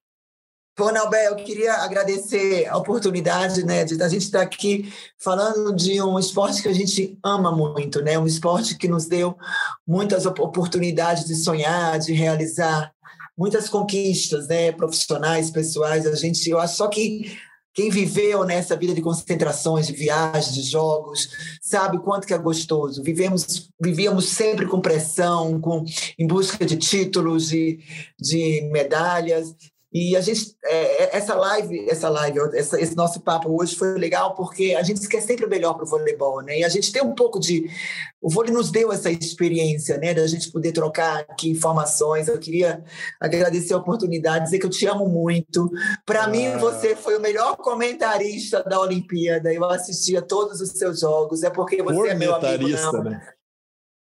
Bom, 0.78 0.92
Nelbé, 0.92 1.26
eu 1.26 1.34
queria 1.34 1.74
agradecer 1.74 2.68
a 2.68 2.76
oportunidade 2.76 3.66
né, 3.66 3.84
de 3.84 4.00
a 4.00 4.08
gente 4.08 4.22
estar 4.22 4.42
aqui 4.42 4.92
falando 5.18 5.74
de 5.74 6.00
um 6.00 6.16
esporte 6.20 6.62
que 6.62 6.68
a 6.68 6.72
gente 6.72 7.18
ama 7.24 7.50
muito, 7.50 8.00
né? 8.00 8.16
um 8.16 8.26
esporte 8.28 8.78
que 8.78 8.86
nos 8.86 9.06
deu 9.06 9.36
muitas 9.84 10.24
oportunidades 10.24 11.24
de 11.24 11.34
sonhar, 11.34 11.98
de 11.98 12.12
realizar 12.12 12.92
muitas 13.38 13.68
conquistas 13.68 14.48
né, 14.48 14.72
profissionais, 14.72 15.50
pessoais. 15.50 16.04
A 16.06 16.14
gente, 16.16 16.50
eu 16.50 16.58
acho 16.58 16.76
só 16.76 16.88
que 16.88 17.38
quem 17.72 17.90
viveu 17.90 18.44
nessa 18.44 18.74
vida 18.74 18.92
de 18.92 19.00
concentrações, 19.00 19.86
de 19.86 19.92
viagens, 19.92 20.52
de 20.52 20.62
jogos, 20.62 21.28
sabe 21.62 21.96
o 21.96 22.00
quanto 22.00 22.26
que 22.26 22.34
é 22.34 22.38
gostoso. 22.38 23.04
Vivemos, 23.04 23.70
vivíamos 23.80 24.30
sempre 24.30 24.66
com 24.66 24.80
pressão, 24.80 25.60
com, 25.60 25.84
em 26.18 26.26
busca 26.26 26.66
de 26.66 26.76
títulos, 26.76 27.50
de, 27.50 27.78
de 28.20 28.68
medalhas. 28.72 29.54
E 29.90 30.14
a 30.14 30.20
gente, 30.20 30.54
é, 30.64 31.04
é, 31.04 31.16
essa 31.16 31.34
live, 31.34 31.88
essa 31.88 32.10
live, 32.10 32.38
essa, 32.54 32.78
esse 32.78 32.94
nosso 32.94 33.20
papo 33.20 33.58
hoje 33.58 33.74
foi 33.74 33.98
legal 33.98 34.34
porque 34.34 34.74
a 34.78 34.82
gente 34.82 35.08
quer 35.08 35.22
sempre 35.22 35.46
o 35.46 35.48
melhor 35.48 35.72
para 35.74 35.84
o 35.84 35.88
voleibol, 35.88 36.42
né? 36.42 36.58
E 36.58 36.64
a 36.64 36.68
gente 36.68 36.92
tem 36.92 37.02
um 37.02 37.14
pouco 37.14 37.40
de, 37.40 37.70
o 38.20 38.28
vôlei 38.28 38.52
nos 38.52 38.70
deu 38.70 38.92
essa 38.92 39.10
experiência, 39.10 39.96
né? 39.96 40.12
Da 40.12 40.26
gente 40.26 40.52
poder 40.52 40.72
trocar 40.72 41.20
aqui 41.20 41.48
informações. 41.48 42.28
Eu 42.28 42.38
queria 42.38 42.84
agradecer 43.18 43.72
a 43.72 43.78
oportunidade, 43.78 44.44
dizer 44.44 44.58
que 44.58 44.66
eu 44.66 44.70
te 44.70 44.86
amo 44.86 45.08
muito. 45.08 45.70
Para 46.04 46.24
ah. 46.24 46.28
mim, 46.28 46.58
você 46.58 46.94
foi 46.94 47.16
o 47.16 47.20
melhor 47.20 47.56
comentarista 47.56 48.62
da 48.62 48.78
Olimpíada. 48.78 49.50
Eu 49.54 49.64
assistia 49.64 50.20
todos 50.20 50.60
os 50.60 50.68
seus 50.70 51.00
jogos. 51.00 51.42
É 51.42 51.48
porque 51.48 51.82
você 51.82 52.10
é 52.10 52.14
meu 52.14 52.34
amigo, 52.34 52.68
não. 52.68 53.04
Né? 53.04 53.26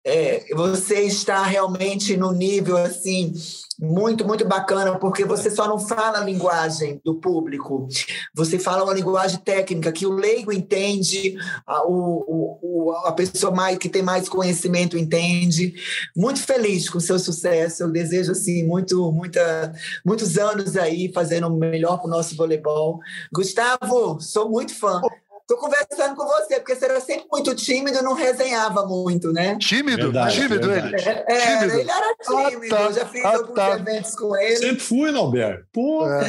É, 0.04 0.46
você 0.56 1.02
está 1.02 1.44
realmente 1.44 2.18
no 2.18 2.32
nível 2.32 2.78
assim 2.78 3.34
muito, 3.80 4.28
muito 4.28 4.46
bacana, 4.46 5.00
porque 5.00 5.24
você 5.24 5.50
só 5.50 5.68
não 5.68 5.80
fala 5.80 6.20
a 6.20 6.24
linguagem 6.24 7.00
do 7.04 7.16
público, 7.16 7.88
você 8.36 8.60
fala 8.60 8.84
uma 8.84 8.94
linguagem 8.94 9.40
técnica 9.40 9.92
que 9.92 10.06
o 10.06 10.12
leigo 10.12 10.52
entende, 10.52 11.38
a, 11.66 11.88
o, 11.88 12.58
o, 12.62 12.92
a 13.06 13.14
pessoa 13.14 13.56
mais, 13.56 13.78
que 13.78 13.88
tem 13.88 14.02
mais 14.02 14.28
conhecimento 14.28 14.98
entende. 14.98 15.74
Muito 16.16 16.42
feliz 16.42 16.90
com 16.90 16.98
o 16.98 17.02
seu 17.02 17.18
sucesso, 17.18 17.84
eu 17.84 17.92
desejo 17.92 18.34
assim, 18.34 18.64
muito, 18.66 19.12
muita, 19.14 19.74
muitos 20.06 20.38
anos 20.38 20.76
aí 20.76 21.12
fazendo 21.14 21.48
o 21.48 21.58
melhor 21.58 21.98
para 21.98 22.08
o 22.08 22.12
nosso 22.12 22.36
voleibol. 22.36 23.00
Gustavo, 23.32 24.20
sou 24.20 24.50
muito 24.50 24.76
fã. 24.76 25.02
Tô 25.50 25.58
conversando 25.58 26.16
com 26.16 26.28
você, 26.28 26.60
porque 26.60 26.76
você 26.76 26.86
era 26.86 27.02
sempre 27.02 27.26
muito 27.32 27.56
tímido 27.56 27.98
e 27.98 28.02
não 28.04 28.14
resenhava 28.14 28.86
muito, 28.86 29.34
né? 29.34 29.58
Tímido? 29.58 30.04
Verdade, 30.04 30.36
tímido 30.36 30.70
verdade. 30.70 30.94
ele? 30.94 31.10
É, 31.10 31.26
é 31.28 31.58
tímido. 31.58 31.80
ele 31.80 31.90
era 31.90 32.16
tímido. 32.22 32.76
Ah, 32.76 32.78
tá. 32.78 32.84
Eu 32.84 32.94
já 32.94 33.06
fiz 33.08 33.26
ah, 33.26 33.34
alguns 33.34 33.56
tá. 33.56 33.70
eventos 33.72 34.16
com 34.16 34.38
ele. 34.38 34.58
Sempre 34.58 34.80
fui, 34.80 35.10
Norberto. 35.10 35.66
Pô. 35.74 36.08
É. 36.08 36.22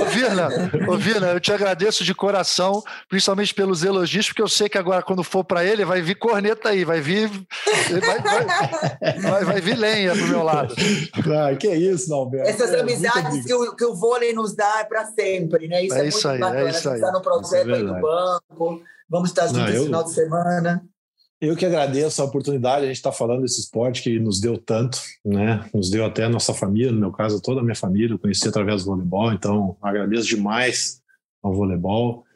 Ô, 0.00 0.04
Virna, 0.04 0.48
ô, 0.88 0.96
Virna, 0.96 1.26
eu 1.32 1.40
te 1.40 1.52
agradeço 1.52 2.04
de 2.04 2.14
coração, 2.14 2.80
principalmente 3.08 3.52
pelos 3.52 3.82
elogios, 3.82 4.28
porque 4.28 4.40
eu 4.40 4.48
sei 4.48 4.68
que 4.68 4.78
agora, 4.78 5.02
quando 5.02 5.24
for 5.24 5.42
para 5.42 5.64
ele, 5.64 5.84
vai 5.84 6.00
vir 6.00 6.14
corneta 6.14 6.68
aí, 6.68 6.84
vai 6.84 7.00
vir. 7.00 7.28
Vai, 7.90 8.20
vai, 8.20 9.18
vai, 9.18 9.44
vai 9.46 9.60
vir 9.60 9.76
lenha 9.76 10.12
pro 10.12 10.28
meu 10.28 10.44
lado. 10.44 10.76
Ah, 11.26 11.56
que 11.56 11.66
isso, 11.74 12.08
Norberto. 12.08 12.48
Essas 12.48 12.72
é, 12.72 12.78
amizades 12.78 13.44
que 13.44 13.52
o, 13.52 13.74
que 13.74 13.84
o 13.84 13.96
vôlei 13.96 14.32
nos 14.32 14.54
dá 14.54 14.78
é 14.78 14.84
para 14.84 15.06
sempre, 15.06 15.66
né? 15.66 15.84
Isso 15.84 15.94
é, 15.96 16.04
é 16.04 16.06
isso 16.06 16.28
muito 16.28 16.44
aí, 16.44 16.50
bacana. 16.50 16.68
É 16.68 16.70
isso 16.70 16.88
aí. 16.88 16.94
Está 16.94 17.10
no 17.10 17.20
projeto 17.20 17.74
aí 17.74 17.82
do 17.82 17.94
banco 17.94 18.59
Vamos 19.08 19.30
estar 19.30 19.48
juntos 19.48 19.74
esse 19.74 19.84
final 19.86 20.04
de 20.04 20.12
semana. 20.12 20.84
Eu 21.40 21.56
que 21.56 21.64
agradeço 21.64 22.20
a 22.20 22.26
oportunidade, 22.26 22.84
a 22.84 22.86
gente 22.88 22.96
está 22.96 23.10
falando 23.10 23.40
desse 23.40 23.60
esporte 23.60 24.02
que 24.02 24.20
nos 24.20 24.40
deu 24.40 24.58
tanto, 24.58 25.00
né? 25.24 25.66
Nos 25.72 25.88
deu 25.88 26.04
até 26.04 26.24
a 26.24 26.28
nossa 26.28 26.52
família, 26.52 26.92
no 26.92 27.00
meu 27.00 27.10
caso, 27.10 27.40
toda 27.40 27.60
a 27.60 27.62
minha 27.62 27.74
família, 27.74 28.12
eu 28.12 28.18
conheci 28.18 28.46
através 28.46 28.84
do 28.84 28.90
voleibol, 28.90 29.32
então 29.32 29.74
agradeço 29.80 30.28
demais 30.28 31.00
ao 31.42 31.54
voleibol. 31.54 32.26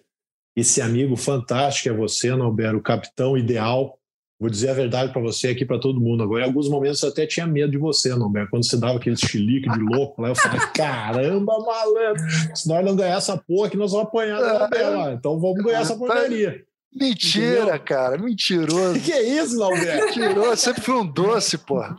Esse 0.57 0.81
amigo 0.81 1.17
fantástico 1.17 1.91
é 1.91 1.93
você, 1.93 2.35
Norberto, 2.35 2.79
o 2.79 2.83
capitão 2.83 3.37
ideal. 3.37 3.99
Vou 4.45 4.51
dizer 4.51 4.69
a 4.69 4.75
verdade 4.75 5.11
para 5.11 5.23
você 5.23 5.49
aqui, 5.49 5.65
para 5.65 5.79
todo 5.79 5.99
mundo. 5.99 6.23
Agora, 6.23 6.45
em 6.45 6.47
alguns 6.47 6.69
momentos 6.69 7.03
eu 7.03 7.09
até 7.09 7.27
tinha 7.27 7.47
medo 7.47 7.71
de 7.71 7.79
você, 7.79 8.15
Norberto. 8.15 8.51
Quando 8.51 8.67
você 8.67 8.77
dava 8.77 8.99
aquele 8.99 9.17
chilique 9.17 9.71
de 9.71 9.79
louco 9.79 10.21
lá, 10.21 10.29
eu 10.29 10.35
falei: 10.35 10.61
caramba, 10.77 11.59
malandro, 11.61 12.23
se 12.55 12.69
nós 12.69 12.85
não 12.85 12.95
ganhar 12.95 13.17
essa 13.17 13.39
porra 13.39 13.69
aqui, 13.69 13.79
nós 13.79 13.93
vamos 13.93 14.07
apanhar 14.07 14.39
lá. 14.39 15.15
Então 15.15 15.41
vamos 15.41 15.65
ganhar 15.65 15.81
essa 15.81 15.97
porcaria. 15.97 16.63
Mentira, 16.95 17.63
Entendeu? 17.63 17.81
cara, 17.81 18.19
mentiroso. 18.19 18.93
Que, 19.01 19.07
que 19.07 19.13
é 19.13 19.23
isso, 19.23 19.57
Norberto? 19.57 20.05
Mentiroso, 20.05 20.57
sempre 20.59 20.83
foi 20.83 20.95
um 20.97 21.07
doce, 21.07 21.57
porra. 21.57 21.97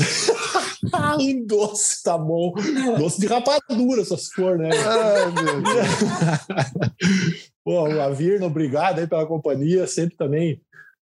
um 1.20 1.46
doce, 1.46 2.02
tá 2.02 2.16
bom. 2.16 2.54
Doce 2.96 3.20
de 3.20 3.26
rapadura, 3.26 4.02
se 4.06 4.32
for, 4.34 4.56
né? 4.56 4.70
Ai, 4.72 5.32
meu 5.32 5.60
Deus. 5.60 7.50
Pô, 7.62 7.84
a 7.84 8.08
Virna, 8.08 8.46
obrigado 8.46 9.00
aí 9.00 9.06
pela 9.06 9.26
companhia, 9.26 9.86
sempre 9.86 10.16
também 10.16 10.62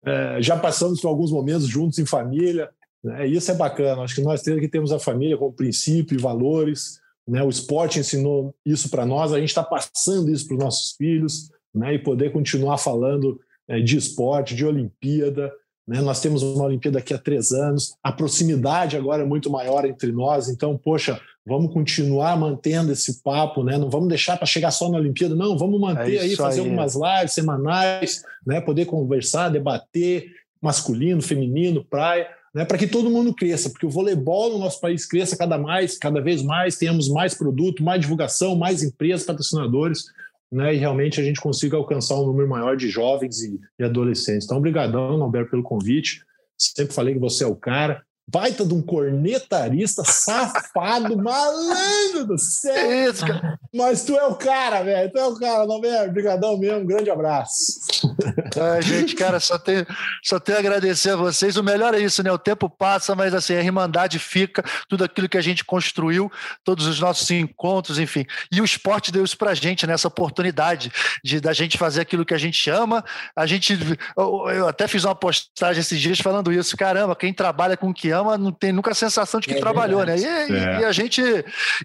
é, 0.05 0.41
já 0.41 0.57
passamos 0.57 0.99
por 0.99 1.07
alguns 1.07 1.31
momentos 1.31 1.67
juntos 1.67 1.99
em 1.99 2.05
família, 2.05 2.69
né? 3.03 3.27
isso 3.27 3.51
é 3.51 3.55
bacana. 3.55 4.01
Acho 4.01 4.15
que 4.15 4.21
nós 4.21 4.41
que 4.41 4.67
temos 4.67 4.91
a 4.91 4.99
família 4.99 5.37
como 5.37 5.53
princípio 5.53 6.17
e 6.17 6.21
valores. 6.21 6.99
Né? 7.27 7.43
O 7.43 7.49
esporte 7.49 7.99
ensinou 7.99 8.53
isso 8.65 8.89
para 8.89 9.05
nós, 9.05 9.31
a 9.31 9.39
gente 9.39 9.49
está 9.49 9.63
passando 9.63 10.31
isso 10.31 10.47
para 10.47 10.57
os 10.57 10.63
nossos 10.63 10.95
filhos 10.95 11.51
né? 11.73 11.93
e 11.93 11.99
poder 11.99 12.31
continuar 12.31 12.77
falando 12.77 13.39
é, 13.67 13.79
de 13.79 13.97
esporte, 13.97 14.55
de 14.55 14.65
Olimpíada. 14.65 15.51
Né? 15.87 16.01
Nós 16.01 16.19
temos 16.19 16.41
uma 16.41 16.65
Olimpíada 16.65 16.97
daqui 16.97 17.13
a 17.13 17.17
três 17.17 17.51
anos, 17.51 17.95
a 18.03 18.11
proximidade 18.11 18.97
agora 18.97 19.23
é 19.23 19.25
muito 19.25 19.49
maior 19.49 19.85
entre 19.85 20.11
nós, 20.11 20.49
então, 20.49 20.77
poxa, 20.77 21.19
vamos 21.45 21.73
continuar 21.73 22.37
mantendo 22.37 22.91
esse 22.91 23.21
papo, 23.21 23.63
né? 23.63 23.77
Não 23.77 23.89
vamos 23.89 24.09
deixar 24.09 24.37
para 24.37 24.45
chegar 24.45 24.71
só 24.71 24.89
na 24.89 24.97
Olimpíada, 24.97 25.35
não, 25.35 25.57
vamos 25.57 25.79
manter 25.79 26.15
é 26.15 26.21
aí, 26.21 26.35
fazer 26.35 26.61
aí. 26.61 26.67
algumas 26.67 26.95
lives 26.95 27.33
semanais, 27.33 28.23
né? 28.45 28.61
Poder 28.61 28.85
conversar, 28.85 29.49
debater, 29.49 30.31
masculino, 30.61 31.21
feminino, 31.21 31.83
praia, 31.83 32.27
né? 32.53 32.63
Para 32.63 32.77
que 32.77 32.87
todo 32.87 33.09
mundo 33.09 33.33
cresça, 33.33 33.69
porque 33.69 33.85
o 33.85 33.89
voleibol 33.89 34.51
no 34.51 34.59
nosso 34.59 34.79
país 34.79 35.05
cresça 35.05 35.35
cada 35.35 35.57
mais, 35.57 35.97
cada 35.97 36.21
vez 36.21 36.43
mais, 36.43 36.77
tenhamos 36.77 37.09
mais 37.09 37.33
produto, 37.33 37.83
mais 37.83 38.01
divulgação, 38.01 38.55
mais 38.55 38.83
empresas, 38.83 39.25
patrocinadores, 39.25 40.05
né? 40.51 40.75
E 40.75 40.77
realmente 40.77 41.19
a 41.19 41.23
gente 41.23 41.41
consiga 41.41 41.75
alcançar 41.75 42.15
um 42.19 42.27
número 42.27 42.47
maior 42.47 42.77
de 42.77 42.87
jovens 42.87 43.41
e, 43.41 43.59
e 43.79 43.83
adolescentes. 43.83 44.45
Então, 44.45 44.57
obrigadão, 44.57 45.21
Alberto, 45.23 45.51
pelo 45.51 45.63
convite. 45.63 46.23
Sempre 46.55 46.93
falei 46.93 47.15
que 47.15 47.19
você 47.19 47.43
é 47.43 47.47
o 47.47 47.55
cara 47.55 48.03
baita 48.31 48.65
de 48.65 48.73
um 48.73 48.81
cornetarista 48.81 50.03
safado, 50.05 51.17
malandro 51.21 52.25
do 52.25 52.37
céu. 52.37 52.73
É 52.73 53.09
isso, 53.09 53.25
cara. 53.25 53.59
Mas 53.73 54.03
tu 54.03 54.17
é 54.17 54.25
o 54.25 54.35
cara, 54.35 54.83
velho. 54.83 55.09
Tu 55.09 55.17
é 55.17 55.25
o 55.25 55.35
cara, 55.35 55.65
não 55.65 55.81
é? 55.83 56.03
Obrigadão 56.05 56.57
mesmo. 56.57 56.79
Um 56.79 56.85
grande 56.85 57.09
abraço. 57.09 57.79
Ai, 58.59 58.81
gente, 58.81 59.15
cara, 59.15 59.39
só 59.39 59.57
tenho, 59.57 59.87
só 60.21 60.41
tenho 60.41 60.57
a 60.57 60.59
agradecer 60.59 61.11
a 61.11 61.15
vocês. 61.15 61.55
O 61.55 61.63
melhor 61.63 61.93
é 61.93 61.99
isso, 61.99 62.21
né? 62.21 62.29
O 62.29 62.37
tempo 62.37 62.69
passa, 62.69 63.15
mas 63.15 63.33
assim, 63.33 63.53
a 63.53 63.63
irmandade 63.63 64.19
fica, 64.19 64.61
tudo 64.89 65.05
aquilo 65.05 65.29
que 65.29 65.37
a 65.37 65.41
gente 65.41 65.63
construiu, 65.63 66.29
todos 66.65 66.85
os 66.85 66.99
nossos 66.99 67.31
encontros, 67.31 67.97
enfim. 67.97 68.25
E 68.51 68.59
o 68.59 68.65
esporte 68.65 69.09
deu 69.09 69.23
isso 69.23 69.37
pra 69.37 69.53
gente, 69.53 69.87
nessa 69.87 70.09
né? 70.09 70.11
oportunidade 70.11 70.91
de 71.23 71.39
da 71.39 71.53
gente 71.53 71.77
fazer 71.77 72.01
aquilo 72.01 72.25
que 72.25 72.33
a 72.33 72.37
gente 72.37 72.69
ama. 72.69 73.05
A 73.33 73.45
gente. 73.45 73.79
Eu, 74.17 74.49
eu 74.49 74.67
até 74.67 74.85
fiz 74.85 75.05
uma 75.05 75.15
postagem 75.15 75.79
esses 75.79 75.99
dias 75.99 76.19
falando 76.19 76.51
isso. 76.51 76.75
Caramba, 76.75 77.15
quem 77.15 77.33
trabalha 77.33 77.77
com 77.77 77.89
o 77.91 77.93
que 77.93 78.09
ama 78.09 78.37
não 78.37 78.51
tem 78.51 78.73
nunca 78.73 78.91
a 78.91 78.95
sensação 78.95 79.39
de 79.39 79.47
que 79.47 79.53
é 79.53 79.59
trabalhou, 79.59 80.05
né? 80.05 80.17
verdade. 80.17 80.51
né? 80.51 80.59
E, 80.59 80.65
é. 80.65 80.81
e, 80.81 80.85
a 80.85 80.91
gente. 80.91 81.21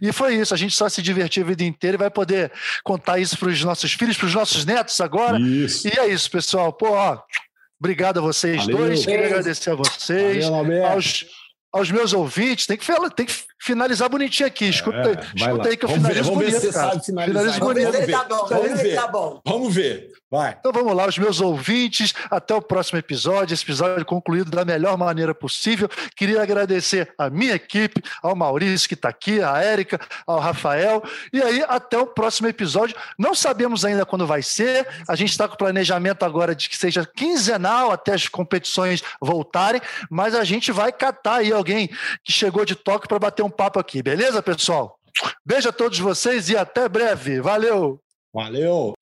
E 0.03 0.13
foi 0.13 0.35
isso, 0.35 0.53
a 0.53 0.57
gente 0.57 0.75
só 0.75 0.89
se 0.89 1.01
divertiu 1.01 1.45
a 1.45 1.47
vida 1.47 1.63
inteira 1.63 1.76
e 1.83 1.97
vai 1.97 2.11
poder 2.11 2.53
contar 2.85 3.19
isso 3.19 3.39
para 3.39 3.49
os 3.49 3.63
nossos 3.63 3.93
filhos, 3.93 4.17
para 4.17 4.27
os 4.27 4.35
nossos 4.35 4.65
netos 4.65 5.01
agora. 5.01 5.39
Isso. 5.39 5.89
E 5.89 5.99
é 5.99 6.09
isso, 6.09 6.31
pessoal. 6.31 6.73
Pô, 6.73 6.91
ó, 6.91 7.19
obrigado 7.79 8.19
a 8.19 8.23
vocês 8.23 8.59
Valeu. 8.59 8.79
dois. 8.79 9.05
Queria 9.05 9.27
agradecer 9.27 9.71
a 9.71 9.75
vocês. 9.75 10.49
Valeu, 10.49 10.87
aos, 10.87 11.27
aos 11.73 11.91
meus 11.91 12.13
ouvintes, 12.13 12.67
tem 12.67 12.77
que 12.77 12.87
tem 13.15 13.27
que 13.27 13.35
finalizar 13.61 14.09
bonitinho 14.09 14.47
aqui. 14.47 14.67
Escuta, 14.67 14.99
é, 14.99 15.37
escuta 15.37 15.69
aí 15.69 15.77
que 15.77 15.85
eu 15.85 15.89
vamos 15.89 16.07
finalizo 16.07 16.23
ver, 16.23 16.23
vamos 16.23 16.39
bonito, 16.39 16.53
ver 16.53 16.61
se 16.61 16.67
você 16.67 16.73
cara. 16.73 16.91
sabe 16.93 17.05
finalizar. 17.05 17.43
Finalizo 17.43 17.61
Vamos 17.61 17.75
ver 17.75 17.93
bonito. 17.93 18.11
tá 18.11 18.25
bom. 18.25 18.47
Vamos 18.49 18.81
ver 18.81 18.95
tá 18.95 19.09
bom. 19.09 19.41
Vamos 19.45 19.75
ver. 19.75 20.11
Vai. 20.31 20.57
Então 20.59 20.73
vamos 20.73 20.93
lá, 20.95 21.07
os 21.07 21.17
meus 21.19 21.41
ouvintes. 21.41 22.13
Até 22.31 22.55
o 22.55 22.61
próximo 22.61 22.99
episódio. 22.99 23.55
Esse 23.55 23.63
episódio 23.63 24.05
concluído 24.05 24.51
da 24.51 24.65
melhor 24.65 24.99
maneira 24.99 25.35
possível. 25.35 25.89
Queria 26.17 26.43
agradecer 26.43 27.15
a 27.17 27.31
minha 27.31 27.55
equipe, 27.55 28.03
ao 28.23 28.35
Maurício 28.35 28.89
que 28.89 28.95
está 28.95 29.09
aqui, 29.09 29.41
a 29.41 29.59
Érica, 29.63 30.01
ao 30.27 30.41
Rafael. 30.41 31.03
E 31.33 31.41
aí, 31.41 31.65
até 31.69 31.97
o 31.97 32.07
próximo 32.07 32.49
episódio. 32.49 32.97
Não 33.17 33.35
sabemos 33.35 33.85
ainda 33.85 34.05
quando 34.05 34.27
vai 34.27 34.43
ser. 34.43 34.87
A 35.09 35.15
gente 35.15 35.31
está 35.31 35.47
com 35.47 35.55
o 35.55 35.59
planejamento 35.59 36.25
agora 36.25 36.55
de 36.55 36.69
que 36.69 36.77
seja 36.77 37.07
quinzenal 37.07 37.93
até 37.93 38.13
as 38.15 38.27
competições 38.27 39.03
voltarem. 39.21 39.81
Mas 40.11 40.35
a 40.35 40.43
gente 40.43 40.73
vai 40.73 40.91
catar 40.91 41.37
aí 41.37 41.53
alguém 41.53 41.89
que 42.25 42.33
chegou 42.33 42.65
de 42.65 42.75
toque 42.75 43.07
para 43.07 43.19
bater 43.19 43.45
um 43.45 43.51
papo 43.51 43.79
aqui. 43.79 44.03
Beleza, 44.03 44.43
pessoal? 44.43 44.99
Beijo 45.45 45.69
a 45.69 45.73
todos 45.73 45.99
vocês 45.99 46.49
e 46.51 46.57
até 46.57 46.89
breve. 46.89 47.41
Valeu! 47.41 48.01
Valeu! 48.35 48.93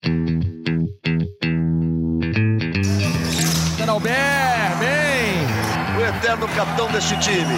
Capitão 6.54 6.86
deste 6.88 7.16
time. 7.18 7.56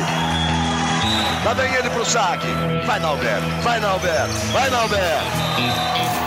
Lá 1.45 1.53
vem 1.55 1.73
ele 1.75 1.91
pro 1.91 2.05
saque. 2.05 2.49
Vai, 2.87 2.99
Nalber. 2.99 3.41
Vai, 3.63 3.79
Nalber. 3.79 4.27
Vai, 4.53 4.71
Nalber. 4.71 6.26